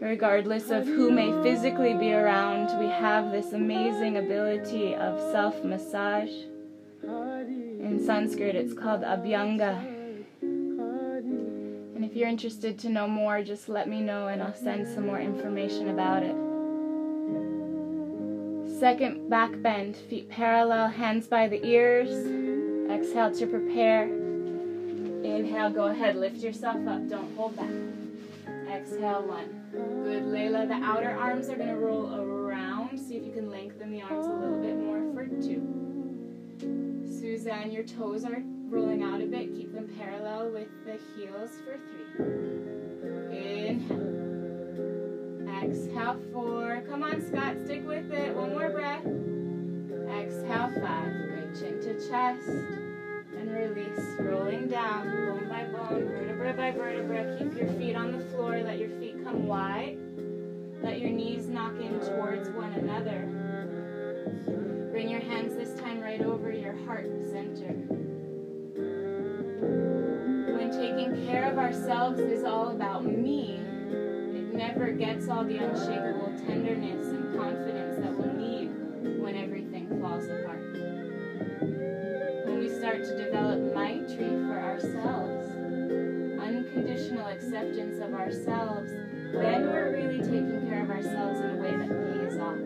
Regardless 0.00 0.70
of 0.70 0.86
who 0.86 1.10
may 1.10 1.32
physically 1.42 1.94
be 1.94 2.12
around, 2.12 2.78
we 2.78 2.86
have 2.86 3.32
this 3.32 3.52
amazing 3.52 4.18
ability 4.18 4.94
of 4.94 5.18
self 5.32 5.64
massage. 5.64 6.32
In 7.02 8.02
Sanskrit, 8.04 8.54
it's 8.54 8.74
called 8.74 9.02
Abhyanga. 9.02 9.78
And 10.42 12.04
if 12.04 12.14
you're 12.14 12.28
interested 12.28 12.78
to 12.80 12.90
know 12.90 13.08
more, 13.08 13.42
just 13.42 13.68
let 13.68 13.88
me 13.88 14.00
know 14.00 14.28
and 14.28 14.42
I'll 14.42 14.54
send 14.54 14.86
some 14.86 15.06
more 15.06 15.20
information 15.20 15.88
about 15.88 16.22
it. 16.22 16.45
Second 18.78 19.30
back 19.30 19.62
bend, 19.62 19.96
feet 19.96 20.28
parallel, 20.28 20.88
hands 20.88 21.26
by 21.26 21.48
the 21.48 21.64
ears. 21.66 22.10
Exhale 22.90 23.32
to 23.34 23.46
prepare. 23.46 24.02
Inhale, 24.04 25.70
go 25.70 25.86
ahead, 25.86 26.14
lift 26.14 26.36
yourself 26.36 26.86
up, 26.86 27.08
don't 27.08 27.34
hold 27.36 27.56
back. 27.56 27.70
Exhale, 28.70 29.22
one. 29.26 29.48
Good, 29.72 30.24
Layla. 30.24 30.68
The 30.68 30.74
outer 30.74 31.10
arms 31.10 31.48
are 31.48 31.56
going 31.56 31.70
to 31.70 31.76
roll 31.76 32.14
around. 32.16 32.98
See 32.98 33.16
if 33.16 33.24
you 33.24 33.32
can 33.32 33.50
lengthen 33.50 33.90
the 33.90 34.02
arms 34.02 34.26
a 34.26 34.30
little 34.30 34.60
bit 34.60 34.76
more 34.76 35.00
for 35.14 35.26
two. 35.40 37.06
Suzanne, 37.08 37.70
your 37.72 37.84
toes 37.84 38.24
are 38.24 38.42
rolling 38.68 39.02
out 39.02 39.22
a 39.22 39.26
bit. 39.26 39.54
Keep 39.54 39.72
them 39.72 39.88
parallel 39.98 40.50
with 40.50 40.68
the 40.84 40.98
heels 41.16 41.50
for 41.64 41.78
three. 42.18 43.38
Inhale. 43.38 44.15
Exhale, 45.62 46.20
four. 46.32 46.82
Come 46.88 47.02
on, 47.02 47.20
Scott, 47.26 47.56
stick 47.64 47.86
with 47.86 48.12
it. 48.12 48.34
One 48.34 48.50
more 48.50 48.70
breath. 48.70 49.06
Exhale, 50.10 50.70
five. 50.82 51.12
Good, 51.12 51.58
chin 51.58 51.80
to 51.80 52.08
chest 52.08 52.48
and 53.36 53.50
release, 53.50 54.04
rolling 54.20 54.68
down, 54.68 55.04
bone 55.04 55.48
by 55.48 55.64
bone, 55.64 56.06
vertebra 56.06 56.52
by 56.54 56.70
vertebra. 56.72 57.36
Keep 57.38 57.56
your 57.56 57.68
feet 57.74 57.96
on 57.96 58.12
the 58.12 58.24
floor, 58.26 58.60
let 58.62 58.78
your 58.78 58.90
feet 58.98 59.22
come 59.24 59.46
wide. 59.46 59.98
Let 60.82 61.00
your 61.00 61.10
knees 61.10 61.48
knock 61.48 61.74
in 61.80 62.00
towards 62.00 62.48
one 62.50 62.72
another. 62.72 63.26
Bring 64.92 65.08
your 65.08 65.20
hands 65.20 65.54
this 65.54 65.78
time 65.80 66.00
right 66.00 66.20
over 66.22 66.50
your 66.50 66.76
heart 66.84 67.10
center. 67.30 67.72
When 70.56 70.70
taking 70.70 71.26
care 71.26 71.50
of 71.50 71.58
ourselves 71.58 72.20
is 72.20 72.44
all 72.44 72.70
about 72.70 73.04
me, 73.04 73.65
never 74.56 74.90
gets 74.90 75.28
all 75.28 75.44
the 75.44 75.58
unshakable 75.58 76.32
tenderness 76.46 77.06
and 77.08 77.36
confidence 77.36 77.98
that 77.98 78.16
we'll 78.16 78.32
need 78.32 78.68
when 79.20 79.36
everything 79.36 79.86
falls 80.00 80.24
apart 80.24 80.60
When 82.46 82.58
we 82.58 82.70
start 82.70 83.04
to 83.04 83.16
develop 83.22 83.58
Maitri 83.74 84.48
for 84.48 84.58
ourselves, 84.58 85.46
unconditional 86.40 87.26
acceptance 87.26 87.98
of 88.02 88.14
ourselves, 88.14 88.90
then 89.34 89.66
we're 89.66 89.92
really 89.92 90.20
taking 90.20 90.66
care 90.68 90.84
of 90.84 90.90
ourselves 90.90 91.38
in 91.40 91.50
a 91.50 91.56
way 91.56 91.76
that 91.76 91.90
pays 92.14 92.38
off. 92.38 92.56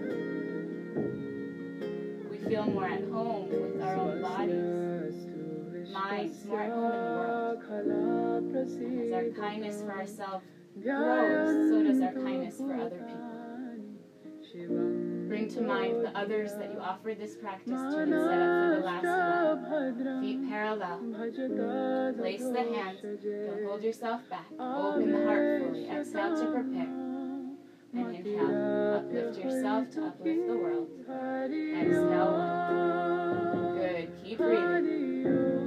We 2.30 2.38
feel 2.48 2.66
more 2.66 2.86
at 2.86 3.02
home 3.10 3.48
with 3.50 3.82
our 3.82 3.96
own 3.96 4.22
bodies, 4.22 5.26
minds 5.92 6.44
more 6.44 6.60
at 6.60 6.70
home 6.70 6.92
in 6.92 7.00
the 7.00 7.10
world. 7.18 7.40
As 8.52 9.12
our 9.12 9.24
kindness 9.30 9.82
for 9.82 9.92
ourselves 9.92 10.44
grows, 10.82 11.70
so 11.70 11.82
does 11.82 12.00
our 12.00 12.12
kindness 12.12 12.56
for 12.58 12.74
other 12.74 12.98
people. 13.06 13.30
Bring 15.28 15.48
to 15.50 15.60
mind 15.60 16.04
the 16.04 16.10
others 16.18 16.54
that 16.54 16.72
you 16.72 16.80
offered 16.80 17.20
this 17.20 17.36
practice 17.36 17.70
to 17.70 17.98
and 17.98 18.10
set 18.10 18.40
up 18.40 18.50
for 18.58 18.70
the 18.74 18.82
last 18.84 19.04
one. 19.70 20.20
Feet 20.20 20.48
parallel. 20.48 20.98
Place 22.18 22.42
the 22.42 22.64
hands. 22.74 23.00
Don't 23.00 23.64
hold 23.64 23.82
yourself 23.82 24.28
back. 24.28 24.46
Open 24.58 25.12
the 25.12 25.24
heart 25.24 25.62
fully. 25.62 25.88
Exhale 25.88 26.36
to 26.36 26.46
prepare. 26.50 26.88
And 27.92 28.16
inhale. 28.16 28.96
Uplift 28.96 29.38
yourself 29.38 29.90
to 29.90 30.06
uplift 30.06 30.46
the 30.48 30.56
world. 30.56 30.88
Exhale. 31.80 32.34
Good. 33.78 34.10
Keep 34.24 34.38
breathing. 34.38 35.59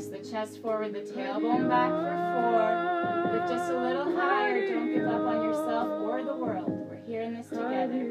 Press 0.00 0.08
the 0.08 0.30
chest 0.30 0.62
forward, 0.62 0.94
the 0.94 1.00
tailbone 1.00 1.68
back 1.68 1.90
for 1.90 2.16
four. 2.32 3.38
Lift 3.38 3.48
just 3.50 3.70
a 3.70 3.78
little 3.78 4.16
higher. 4.16 4.66
Don't 4.66 4.94
give 4.94 5.06
up 5.06 5.20
on 5.20 5.42
yourself 5.42 5.88
or 6.00 6.24
the 6.24 6.36
world. 6.36 6.70
We're 6.88 6.96
here 7.06 7.20
in 7.20 7.34
this 7.34 7.48
together. 7.50 8.02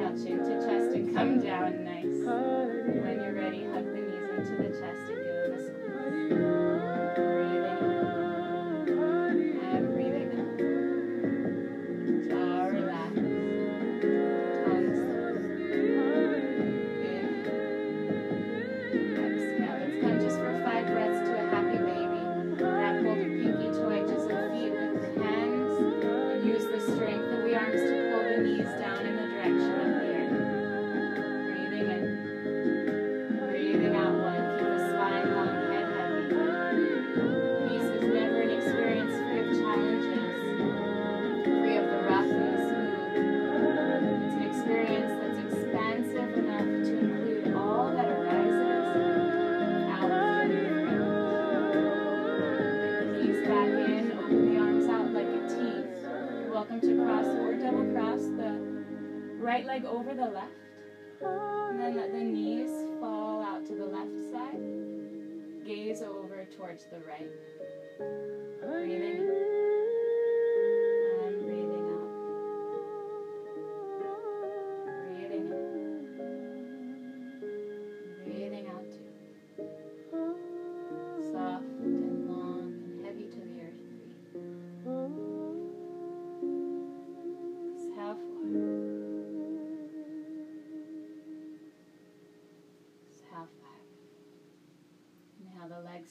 Now 0.00 0.10
chin 0.20 0.38
to 0.38 0.66
chest 0.66 0.96
and 0.96 1.14
come 1.14 1.40
down 1.40 1.84
nice. 1.84 2.02
When 2.02 3.20
you're 3.22 3.34
ready, 3.34 3.62
hug 3.66 3.84
the 3.84 4.00
knees 4.00 4.30
into 4.36 4.56
the 4.64 4.70
chest 4.80 5.08
and 5.08 5.22
give 5.22 5.36
them 5.42 5.52
a 5.54 5.58
squeeze. 5.62 6.75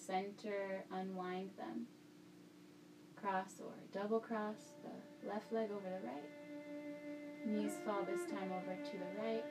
Center, 0.05 0.83
unwind 0.91 1.51
them. 1.57 1.87
Cross 3.15 3.61
or 3.61 3.73
double 3.91 4.19
cross 4.19 4.73
the 4.83 5.27
left 5.27 5.51
leg 5.51 5.69
over 5.71 5.89
the 5.89 6.07
right. 6.07 7.47
Knees 7.47 7.73
fall 7.85 8.03
this 8.05 8.29
time 8.31 8.51
over 8.51 8.75
to 8.83 8.91
the 8.91 9.21
right 9.21 9.43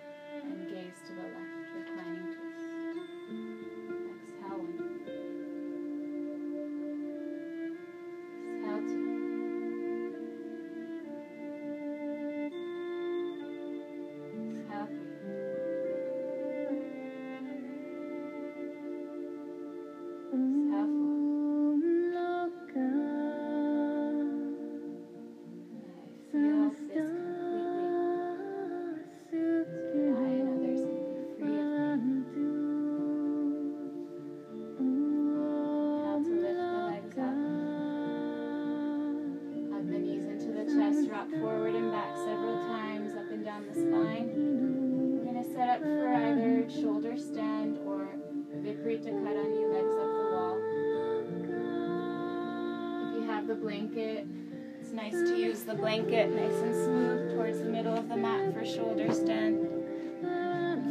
nice 56.45 56.61
and 56.61 56.75
smooth 56.75 57.35
towards 57.35 57.59
the 57.59 57.65
middle 57.65 57.97
of 57.97 58.09
the 58.09 58.17
mat 58.17 58.53
for 58.53 58.65
shoulder 58.67 59.13
stand. 59.15 59.67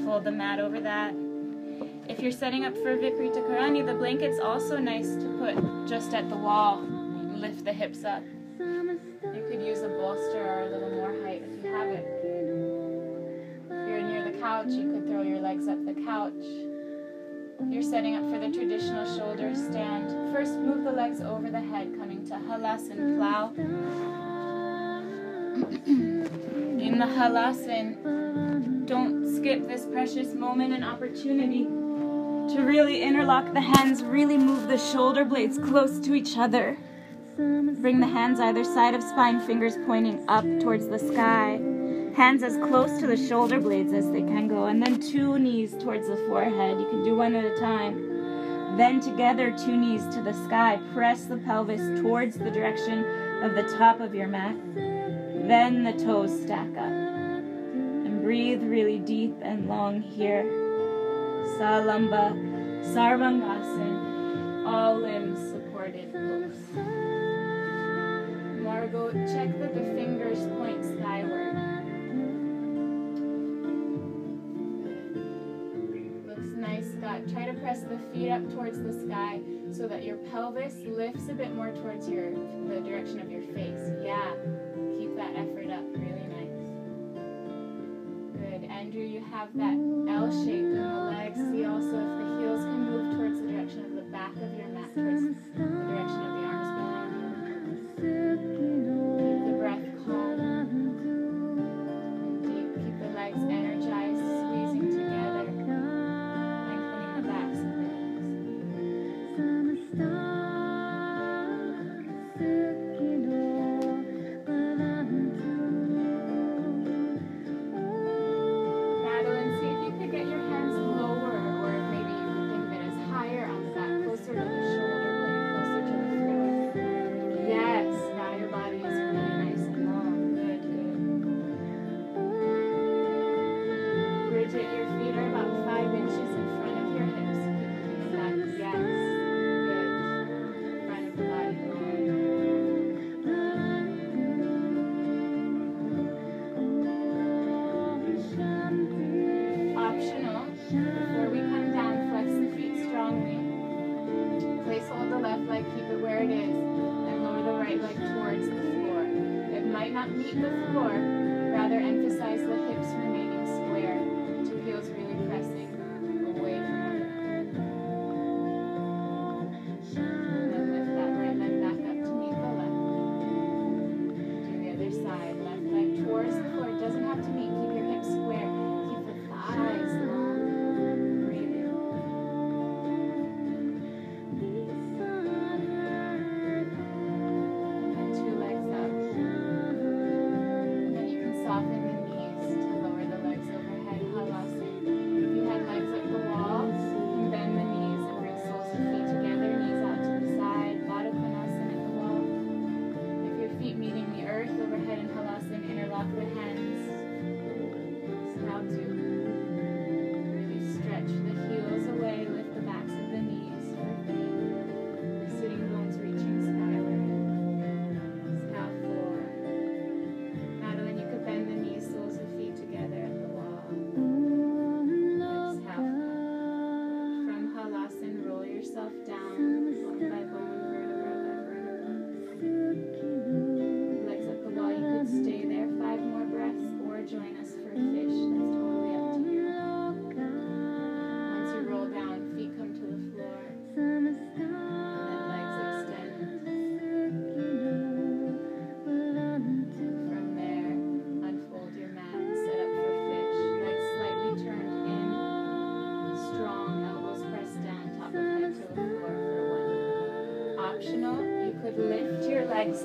Fold 0.04 0.24
the 0.24 0.32
mat 0.32 0.60
over 0.60 0.80
that. 0.80 1.14
If 2.10 2.20
you're 2.20 2.32
setting 2.32 2.66
up 2.66 2.74
for 2.78 2.98
Viparita 2.98 3.48
Karani, 3.48 3.86
the 3.86 3.94
blanket's 3.94 4.40
also 4.40 4.78
nice 4.78 5.16
to 5.16 5.38
put 5.38 5.88
just 5.88 6.14
at 6.14 6.30
the 6.30 6.36
wall. 6.36 6.82
Lift 6.82 7.66
the 7.66 7.74
hips 7.74 8.04
up. 8.04 8.24
You 8.60 9.46
could 9.48 9.62
use 9.62 9.82
a 9.82 9.90
bolster 9.90 10.42
or 10.42 10.64
a 10.64 10.70
little 10.70 10.92
more 10.92 11.14
height 11.24 11.44
if 11.44 11.64
you 11.64 11.72
have 11.72 11.90
it. 11.90 12.06
If 13.70 13.90
you're 13.90 14.02
near 14.02 14.24
the 14.24 14.38
couch, 14.40 14.68
you 14.70 14.92
could 14.92 15.08
throw 15.08 15.22
your 15.22 15.40
legs 15.40 15.68
up 15.68 15.86
the 15.86 15.94
couch. 15.94 16.34
If 17.60 17.72
you're 17.72 17.84
setting 17.84 18.16
up 18.16 18.30
for 18.30 18.40
the 18.40 18.50
traditional 18.52 19.06
shoulder 19.18 19.54
stand, 19.56 20.34
first 20.34 20.54
move 20.54 20.84
the 20.84 20.92
legs 20.92 21.22
over 21.22 21.50
the 21.50 21.62
head, 21.62 21.94
coming 21.98 22.26
to 22.28 22.34
Halasana 22.34 23.18
plow. 23.18 24.23
In 25.54 26.98
the 26.98 27.06
Halasana, 27.06 28.88
don't 28.88 29.38
skip 29.38 29.68
this 29.68 29.86
precious 29.86 30.34
moment 30.34 30.74
and 30.74 30.84
opportunity 30.84 31.66
to 31.66 32.64
really 32.66 33.04
interlock 33.04 33.54
the 33.54 33.62
hands, 33.62 34.04
really 34.04 34.36
move 34.38 34.68
the 34.68 34.80
shoulder 34.80 35.24
blades 35.24 35.60
close 35.60 36.00
to 36.00 36.16
each 36.16 36.40
other. 36.40 36.76
Bring 37.38 38.00
the 38.00 38.08
hands 38.08 38.40
either 38.40 38.64
side 38.64 38.96
of 38.96 39.04
spine, 39.04 39.40
fingers 39.42 39.78
pointing 39.86 40.26
up 40.28 40.44
towards 40.60 40.88
the 40.88 40.98
sky. 40.98 41.60
Hands 42.16 42.42
as 42.42 42.58
close 42.58 43.00
to 43.00 43.06
the 43.06 43.18
shoulder 43.18 43.60
blades 43.60 43.94
as 43.94 44.10
they 44.10 44.22
can 44.22 44.48
go, 44.48 44.66
and 44.66 44.82
then 44.82 45.00
two 45.00 45.38
knees 45.38 45.74
towards 45.78 46.08
the 46.08 46.18
forehead. 46.28 46.80
You 46.80 46.90
can 46.90 47.04
do 47.04 47.16
one 47.16 47.36
at 47.36 47.46
a 47.46 47.56
time. 47.60 48.76
Then 48.76 49.00
together, 49.00 49.52
two 49.56 49.78
knees 49.78 50.04
to 50.16 50.22
the 50.24 50.34
sky. 50.46 50.80
Press 50.94 51.26
the 51.26 51.38
pelvis 51.38 52.02
towards 52.02 52.38
the 52.38 52.50
direction 52.50 53.06
of 53.44 53.54
the 53.54 53.78
top 53.78 54.00
of 54.00 54.16
your 54.16 54.28
mat. 54.28 54.56
Then 55.48 55.84
the 55.84 55.92
toes 55.92 56.42
stack 56.42 56.70
up. 56.78 56.88
And 56.88 58.22
breathe 58.22 58.64
really 58.64 58.98
deep 58.98 59.36
and 59.42 59.68
long 59.68 60.02
here. 60.02 60.46
Salamba, 61.58 62.32
Sarvangasana, 62.94 64.66
all 64.66 64.96
limbs 65.00 65.40
supported 65.52 66.14
pose. 66.14 66.56
Margot, 68.64 69.12
check 69.28 69.60
that 69.60 69.76
the 69.76 69.82
fingers 69.94 70.40
point 70.58 70.84
skyward. 70.86 71.58
Looks 76.26 76.56
nice, 76.56 76.90
Scott. 76.94 77.22
Try 77.34 77.46
to 77.48 77.54
press 77.60 77.82
the 77.82 78.00
feet 78.14 78.32
up 78.32 78.50
towards 78.54 78.82
the 78.82 78.94
sky 79.06 79.42
so 79.74 79.90
that 79.90 80.06
your 80.06 80.16
pelvis 80.32 80.76
lifts 80.86 81.28
a 81.28 81.34
bit 81.34 81.54
more 81.54 81.74
towards 81.74 82.08
your 82.08 82.32
the 82.32 82.80
direction 82.80 83.20
of 83.20 83.30
your 83.30 83.44
face. 83.54 83.92
Yeah. 84.02 84.32
That 85.24 85.40
effort 85.40 85.70
up. 85.72 85.86
Really 85.94 86.28
nice. 86.28 86.60
Good. 88.36 88.70
Andrew, 88.70 89.04
you 89.04 89.24
have 89.32 89.56
that 89.56 89.78
L 90.12 90.30
shape 90.44 90.60
in 90.60 90.76
the 90.76 91.00
legs. 91.12 91.40
See 91.40 91.64
also 91.64 91.96
if 91.96 92.12
the 92.20 92.26
heels 92.42 92.64
can 92.66 92.92
move 92.92 93.16
towards 93.16 93.40
the 93.40 93.48
direction 93.48 93.86
of 93.86 93.96
the 93.96 94.02
back 94.12 94.36
of 94.36 94.54
your 94.58 94.68
mat 94.68 94.94
towards 94.94 95.24
Forearms. 95.56 96.53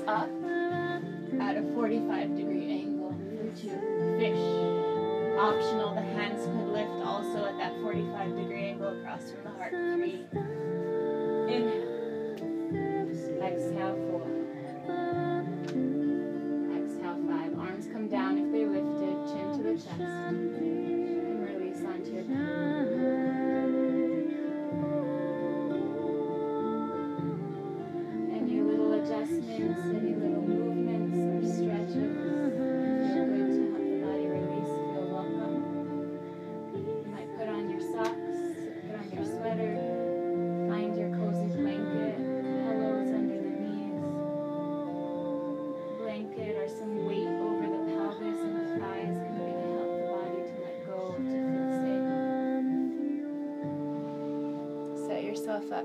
up. 0.07 0.38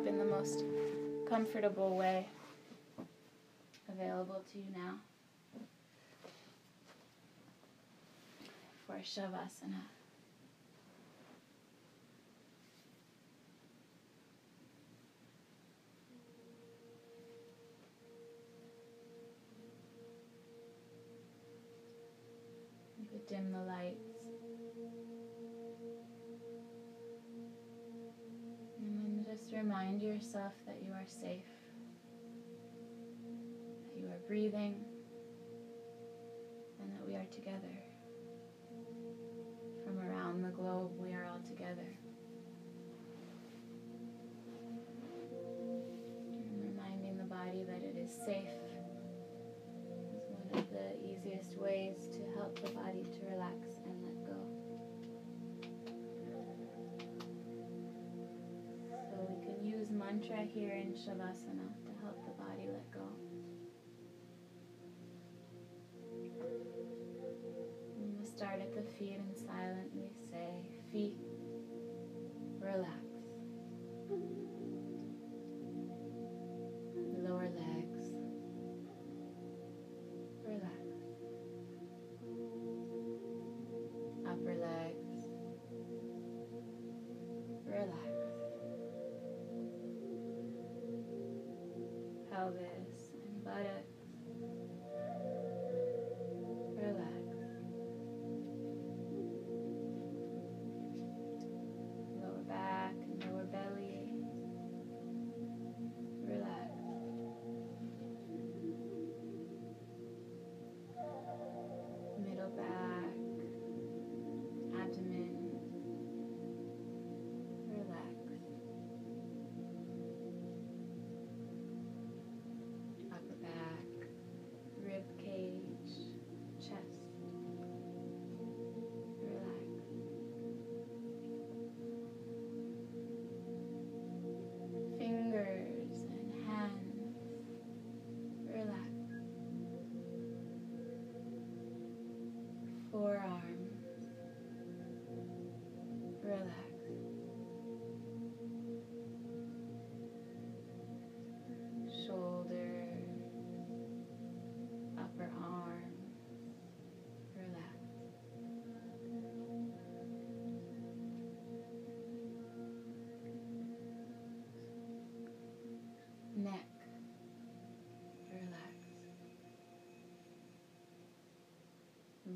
in 0.06 0.18
the 0.18 0.24
most 0.24 0.64
comfortable 1.28 1.96
way 1.96 2.26
available 3.88 4.42
to 4.52 4.58
you 4.58 4.64
now 4.74 4.94
for 8.86 8.96
Shavasana. 8.96 9.80
breathing, 34.26 34.84
and 36.80 36.90
that 36.92 37.06
we 37.06 37.14
are 37.14 37.26
together. 37.30 37.78
From 39.84 39.98
around 39.98 40.42
the 40.42 40.48
globe, 40.48 40.92
we 40.98 41.12
are 41.12 41.26
all 41.30 41.40
together. 41.46 41.86
And 46.50 46.64
reminding 46.64 47.18
the 47.18 47.24
body 47.24 47.64
that 47.66 47.82
it 47.82 47.96
is 47.98 48.10
safe 48.24 48.48
is 50.16 50.30
one 50.30 50.58
of 50.58 50.70
the 50.70 50.96
easiest 51.04 51.58
ways 51.58 52.08
to 52.12 52.20
help 52.38 52.58
the 52.62 52.70
body 52.70 53.02
to 53.02 53.26
relax 53.30 53.76
and 53.84 54.02
let 54.04 54.24
go. 54.26 54.38
So 58.90 59.26
we 59.28 59.44
can 59.44 59.62
use 59.62 59.90
mantra 59.90 60.44
here 60.44 60.72
in 60.72 60.94
Shavasana. 60.94 61.83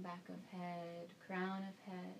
Back 0.02 0.28
of 0.28 0.36
head, 0.52 1.08
crown 1.26 1.58
of 1.58 1.92
head. 1.92 2.17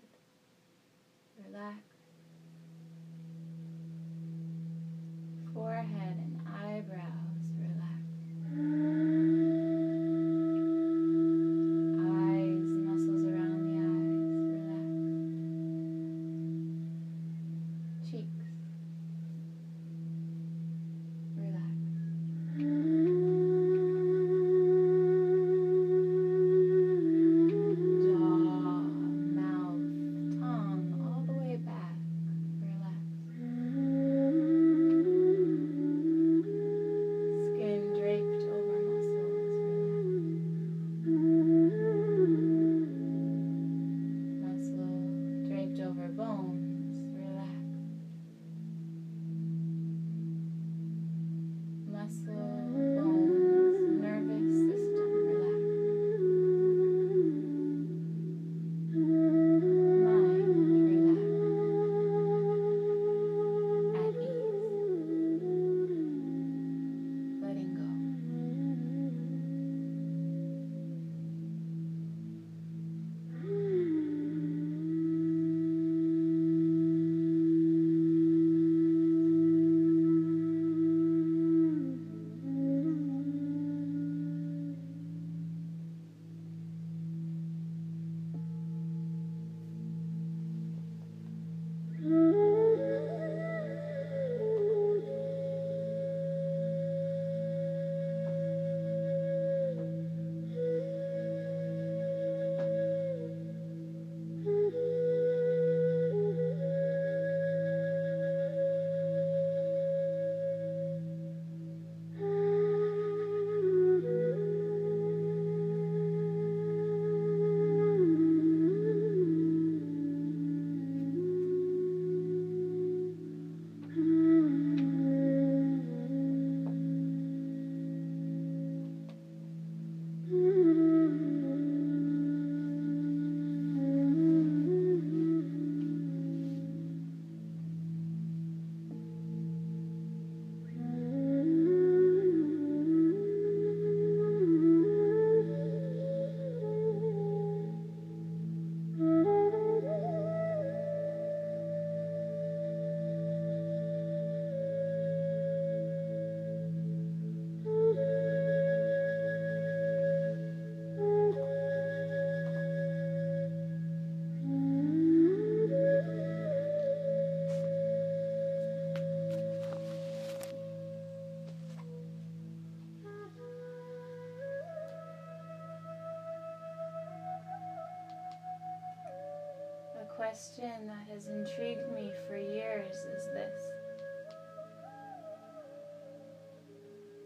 Question 180.39 180.87
that 180.87 181.13
has 181.13 181.27
intrigued 181.27 181.91
me 181.93 182.13
for 182.29 182.37
years 182.37 182.95
is 182.95 183.25
this 183.35 183.71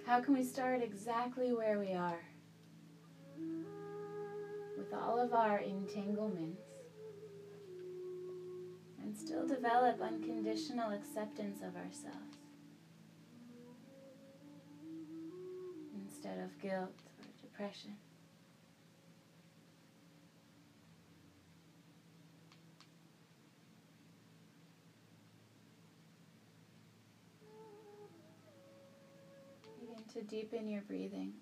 How 0.06 0.20
can 0.20 0.32
we 0.34 0.42
start 0.42 0.82
exactly 0.82 1.52
where 1.52 1.78
we 1.78 1.92
are? 1.92 2.24
With 4.78 4.92
all 4.94 5.20
of 5.20 5.34
our 5.34 5.58
entanglements, 5.58 6.62
and 9.02 9.16
still 9.16 9.46
develop 9.46 10.00
unconditional 10.00 10.92
acceptance 10.92 11.60
of 11.60 11.76
ourselves 11.76 12.38
instead 15.94 16.38
of 16.38 16.58
guilt 16.62 16.96
or 17.20 17.26
depression. 17.42 17.96
Begin 29.82 29.96
to 29.96 30.04
deepen 30.22 30.68
your 30.68 30.82
breathing, 30.82 31.32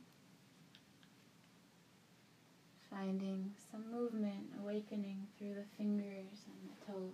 finding 2.90 3.52
some 3.70 3.90
movement 3.90 4.50
awakening 4.62 5.26
through 5.38 5.54
the 5.54 5.64
fingers 5.76 6.44
and 6.46 6.70
the 6.70 6.92
toes. 6.92 7.12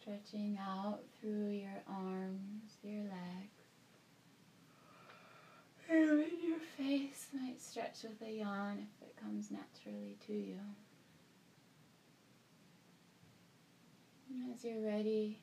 Stretching 0.00 0.58
out 0.60 1.00
through 1.20 1.48
your 1.50 1.82
arms, 1.88 2.76
your 2.82 3.02
legs. 3.02 3.60
Even 5.88 6.26
your 6.42 6.58
face 6.76 7.26
might 7.34 7.60
stretch 7.60 8.02
with 8.04 8.22
a 8.26 8.32
yawn 8.32 8.78
if 8.78 9.08
it 9.08 9.16
comes 9.16 9.50
naturally 9.50 10.16
to 10.26 10.32
you. 10.32 10.58
And 14.30 14.54
as 14.54 14.64
you're 14.64 14.84
ready 14.84 15.40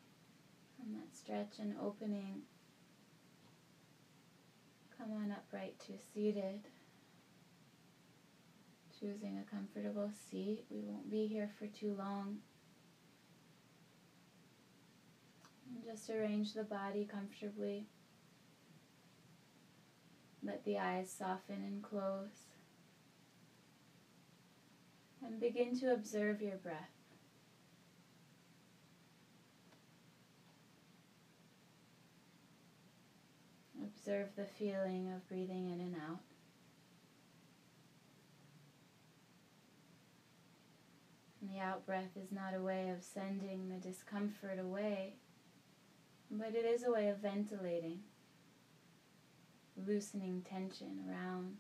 from 0.78 0.94
that 0.94 1.16
stretch 1.16 1.60
and 1.60 1.76
opening, 1.82 2.42
come 4.98 5.12
on 5.12 5.32
upright 5.32 5.80
to 5.80 5.94
seated. 6.14 6.62
Choosing 9.00 9.38
a 9.38 9.50
comfortable 9.50 10.10
seat. 10.30 10.66
We 10.72 10.82
won't 10.82 11.10
be 11.10 11.28
here 11.28 11.52
for 11.60 11.68
too 11.68 11.96
long. 11.98 12.38
And 15.70 15.84
just 15.84 16.10
arrange 16.10 16.54
the 16.54 16.64
body 16.64 17.08
comfortably. 17.12 17.88
Let 20.44 20.64
the 20.66 20.80
eyes 20.80 21.12
soften 21.12 21.58
and 21.58 21.84
close. 21.84 22.48
And 25.24 25.40
begin 25.40 25.78
to 25.80 25.94
observe 25.94 26.42
your 26.42 26.58
breath. 26.58 26.97
Observe 34.08 34.30
the 34.38 34.46
feeling 34.46 35.12
of 35.14 35.28
breathing 35.28 35.70
in 35.70 35.82
and 35.82 35.96
out. 35.96 36.22
And 41.42 41.50
the 41.50 41.60
out 41.60 41.86
breath 41.86 42.16
is 42.16 42.32
not 42.32 42.54
a 42.56 42.62
way 42.62 42.88
of 42.88 43.04
sending 43.04 43.68
the 43.68 43.86
discomfort 43.86 44.60
away, 44.60 45.16
but 46.32 46.56
it 46.56 46.64
is 46.64 46.86
a 46.86 46.92
way 46.92 47.10
of 47.10 47.18
ventilating, 47.18 48.00
loosening 49.86 50.42
tension 50.50 51.04
around, 51.10 51.58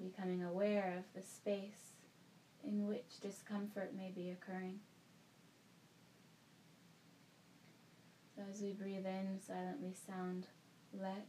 becoming 0.00 0.44
aware 0.44 0.94
of 0.96 1.20
the 1.20 1.26
space 1.26 1.96
in 2.62 2.86
which 2.86 3.18
discomfort 3.20 3.94
may 3.96 4.12
be 4.14 4.30
occurring. 4.30 4.78
So 8.36 8.42
as 8.48 8.62
we 8.62 8.70
breathe 8.70 9.06
in, 9.06 9.40
silently 9.44 9.92
sound 10.06 10.46
let. 11.00 11.26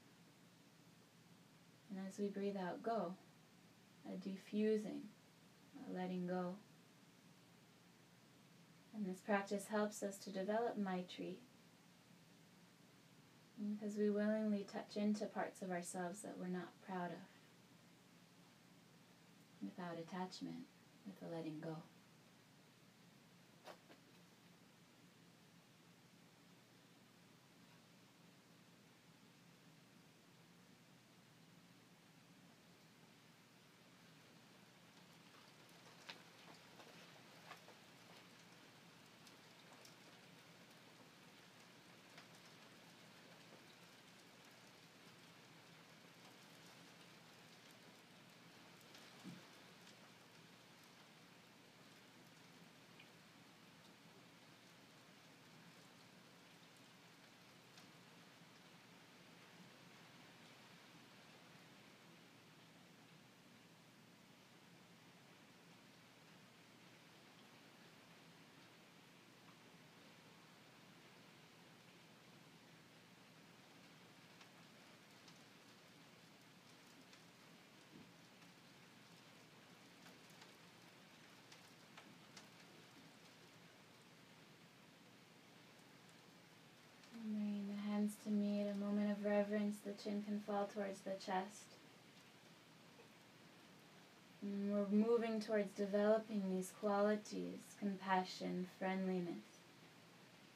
And 1.89 1.99
as 2.07 2.17
we 2.19 2.27
breathe 2.27 2.57
out, 2.57 2.83
go. 2.83 3.13
A 4.11 4.15
diffusing, 4.17 5.01
a 5.89 5.93
letting 5.93 6.27
go. 6.27 6.55
And 8.95 9.05
this 9.05 9.19
practice 9.19 9.67
helps 9.67 10.03
us 10.03 10.17
to 10.19 10.29
develop 10.29 10.77
Maitri 10.77 11.37
because 13.79 13.97
we 13.97 14.09
willingly 14.09 14.65
touch 14.71 14.95
into 14.97 15.25
parts 15.25 15.61
of 15.61 15.71
ourselves 15.71 16.21
that 16.21 16.35
we're 16.39 16.47
not 16.47 16.69
proud 16.85 17.11
of 17.11 17.17
without 19.61 19.97
attachment, 19.97 20.65
with 21.05 21.29
a 21.29 21.35
letting 21.35 21.59
go. 21.59 21.75
Bringing 87.27 87.67
the 87.67 87.81
hands 87.89 88.13
to 88.23 88.29
meet, 88.29 88.67
a 88.69 88.75
moment 88.75 89.11
of 89.11 89.25
reverence, 89.25 89.74
the 89.85 89.91
chin 90.03 90.23
can 90.25 90.39
fall 90.39 90.69
towards 90.73 90.99
the 91.01 91.11
chest. 91.11 91.75
And 94.41 94.73
we're 94.73 94.87
moving 94.89 95.39
towards 95.39 95.75
developing 95.75 96.43
these 96.49 96.71
qualities 96.79 97.59
compassion, 97.79 98.67
friendliness. 98.79 99.59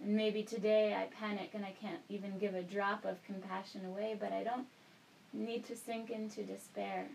And 0.02 0.16
maybe 0.16 0.44
today 0.44 0.96
I 0.96 1.08
panic 1.14 1.52
and 1.54 1.66
I 1.66 1.74
can't 1.80 2.02
even 2.10 2.40
give 2.40 2.56
a 2.56 2.64
drop 2.64 3.06
of 3.06 3.24
compassion 3.24 3.82
away, 3.86 4.16
but 4.20 4.32
I 4.32 4.44
don't 4.44 4.68
need 5.34 5.66
to 5.68 5.76
sink 5.76 6.10
into 6.10 6.44
despair. 6.44 7.08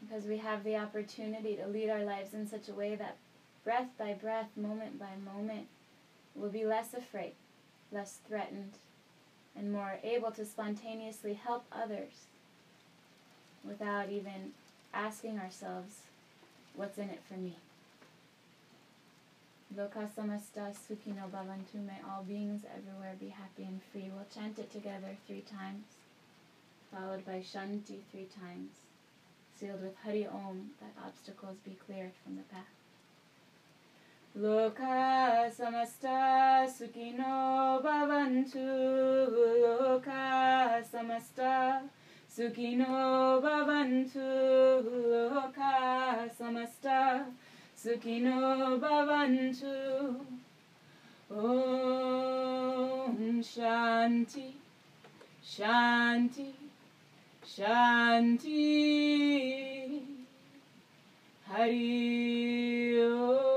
Because 0.00 0.26
we 0.26 0.38
have 0.38 0.62
the 0.62 0.76
opportunity 0.76 1.56
to 1.56 1.66
lead 1.66 1.88
our 1.88 2.04
lives 2.04 2.34
in 2.34 2.46
such 2.46 2.68
a 2.68 2.74
way 2.74 2.94
that 2.96 3.16
breath 3.64 3.88
by 3.98 4.12
breath, 4.12 4.50
moment 4.56 4.98
by 4.98 5.10
moment, 5.24 5.66
we'll 6.34 6.50
be 6.50 6.66
less 6.66 6.92
afraid 6.92 7.32
less 7.92 8.18
threatened, 8.28 8.72
and 9.58 9.72
more 9.72 9.98
able 10.02 10.30
to 10.32 10.44
spontaneously 10.44 11.34
help 11.34 11.64
others 11.72 12.26
without 13.64 14.10
even 14.10 14.52
asking 14.92 15.38
ourselves, 15.38 15.96
what's 16.74 16.98
in 16.98 17.08
it 17.08 17.20
for 17.28 17.34
me? 17.34 17.56
Loka 19.76 20.08
samasta 20.16 20.72
sukhino 20.72 21.28
bhavantu, 21.30 21.84
may 21.84 21.98
all 22.08 22.22
beings 22.22 22.62
everywhere 22.64 23.14
be 23.18 23.28
happy 23.28 23.64
and 23.64 23.80
free. 23.92 24.10
We'll 24.14 24.26
chant 24.32 24.58
it 24.58 24.72
together 24.72 25.16
three 25.26 25.42
times, 25.42 25.84
followed 26.94 27.26
by 27.26 27.40
shanti 27.40 27.98
three 28.12 28.28
times, 28.40 28.70
sealed 29.58 29.82
with 29.82 29.96
Hari 30.04 30.26
Om, 30.26 30.70
that 30.80 31.04
obstacles 31.04 31.56
be 31.64 31.76
cleared 31.84 32.12
from 32.22 32.36
the 32.36 32.42
path. 32.42 32.75
Loka 34.38 35.50
samasta 35.50 36.68
sukhino 36.68 37.80
bhavantu. 37.82 38.68
Loka 39.64 40.84
samasta 40.84 41.80
sukhino 42.28 43.40
bhavantu. 43.40 44.28
Loka 45.32 46.28
samasta 46.38 47.24
sukhino 47.74 48.78
bhavantu. 48.78 50.20
Om 51.30 53.16
Shanti 53.42 54.52
Shanti 55.42 56.52
Shanti. 57.42 58.62
Hari 61.48 63.00
Om. 63.00 63.55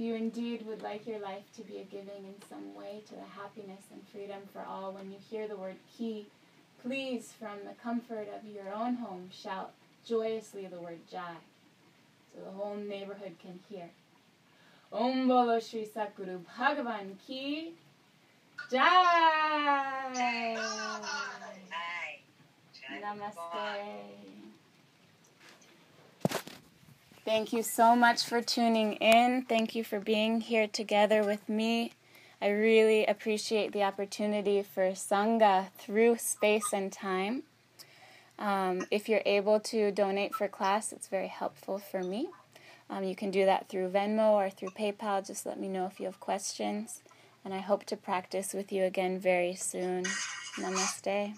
If 0.00 0.06
you 0.06 0.14
indeed 0.14 0.64
would 0.66 0.80
like 0.80 1.06
your 1.06 1.18
life 1.18 1.42
to 1.56 1.62
be 1.62 1.76
a 1.76 1.84
giving 1.84 2.24
in 2.24 2.34
some 2.48 2.74
way 2.74 3.02
to 3.08 3.14
the 3.14 3.20
happiness 3.20 3.82
and 3.92 4.00
freedom 4.08 4.40
for 4.50 4.62
all, 4.66 4.92
when 4.92 5.10
you 5.10 5.18
hear 5.28 5.46
the 5.46 5.58
word 5.58 5.76
ki, 5.94 6.26
please, 6.82 7.34
from 7.38 7.58
the 7.66 7.74
comfort 7.82 8.26
of 8.34 8.50
your 8.50 8.72
own 8.72 8.94
home, 8.94 9.28
shout 9.30 9.74
joyously 10.06 10.66
the 10.68 10.80
word 10.80 11.00
jai 11.12 11.34
so 12.32 12.42
the 12.42 12.50
whole 12.50 12.76
neighborhood 12.76 13.36
can 13.42 13.60
hear. 13.68 13.90
Om 14.90 15.28
Bolo 15.28 15.60
Shri 15.60 15.86
Satguru 15.86 16.40
Bhagavan 16.58 17.18
Ki 17.26 17.74
Jai! 18.70 20.56
Namaste. 23.02 24.39
Thank 27.24 27.52
you 27.52 27.62
so 27.62 27.94
much 27.94 28.24
for 28.24 28.40
tuning 28.40 28.94
in. 28.94 29.42
Thank 29.42 29.74
you 29.74 29.84
for 29.84 30.00
being 30.00 30.40
here 30.40 30.66
together 30.66 31.22
with 31.22 31.48
me. 31.50 31.92
I 32.40 32.48
really 32.48 33.04
appreciate 33.04 33.72
the 33.72 33.82
opportunity 33.82 34.62
for 34.62 34.92
Sangha 34.92 35.70
through 35.76 36.16
space 36.16 36.72
and 36.72 36.90
time. 36.90 37.42
Um, 38.38 38.86
if 38.90 39.06
you're 39.06 39.22
able 39.26 39.60
to 39.60 39.92
donate 39.92 40.34
for 40.34 40.48
class, 40.48 40.92
it's 40.92 41.08
very 41.08 41.28
helpful 41.28 41.78
for 41.78 42.02
me. 42.02 42.28
Um, 42.88 43.04
you 43.04 43.14
can 43.14 43.30
do 43.30 43.44
that 43.44 43.68
through 43.68 43.90
Venmo 43.90 44.32
or 44.32 44.48
through 44.48 44.70
PayPal. 44.70 45.24
Just 45.24 45.44
let 45.44 45.60
me 45.60 45.68
know 45.68 45.84
if 45.84 46.00
you 46.00 46.06
have 46.06 46.20
questions. 46.20 47.02
And 47.44 47.52
I 47.52 47.58
hope 47.58 47.84
to 47.86 47.96
practice 47.98 48.54
with 48.54 48.72
you 48.72 48.84
again 48.84 49.18
very 49.18 49.54
soon. 49.54 50.04
Namaste. 50.58 51.34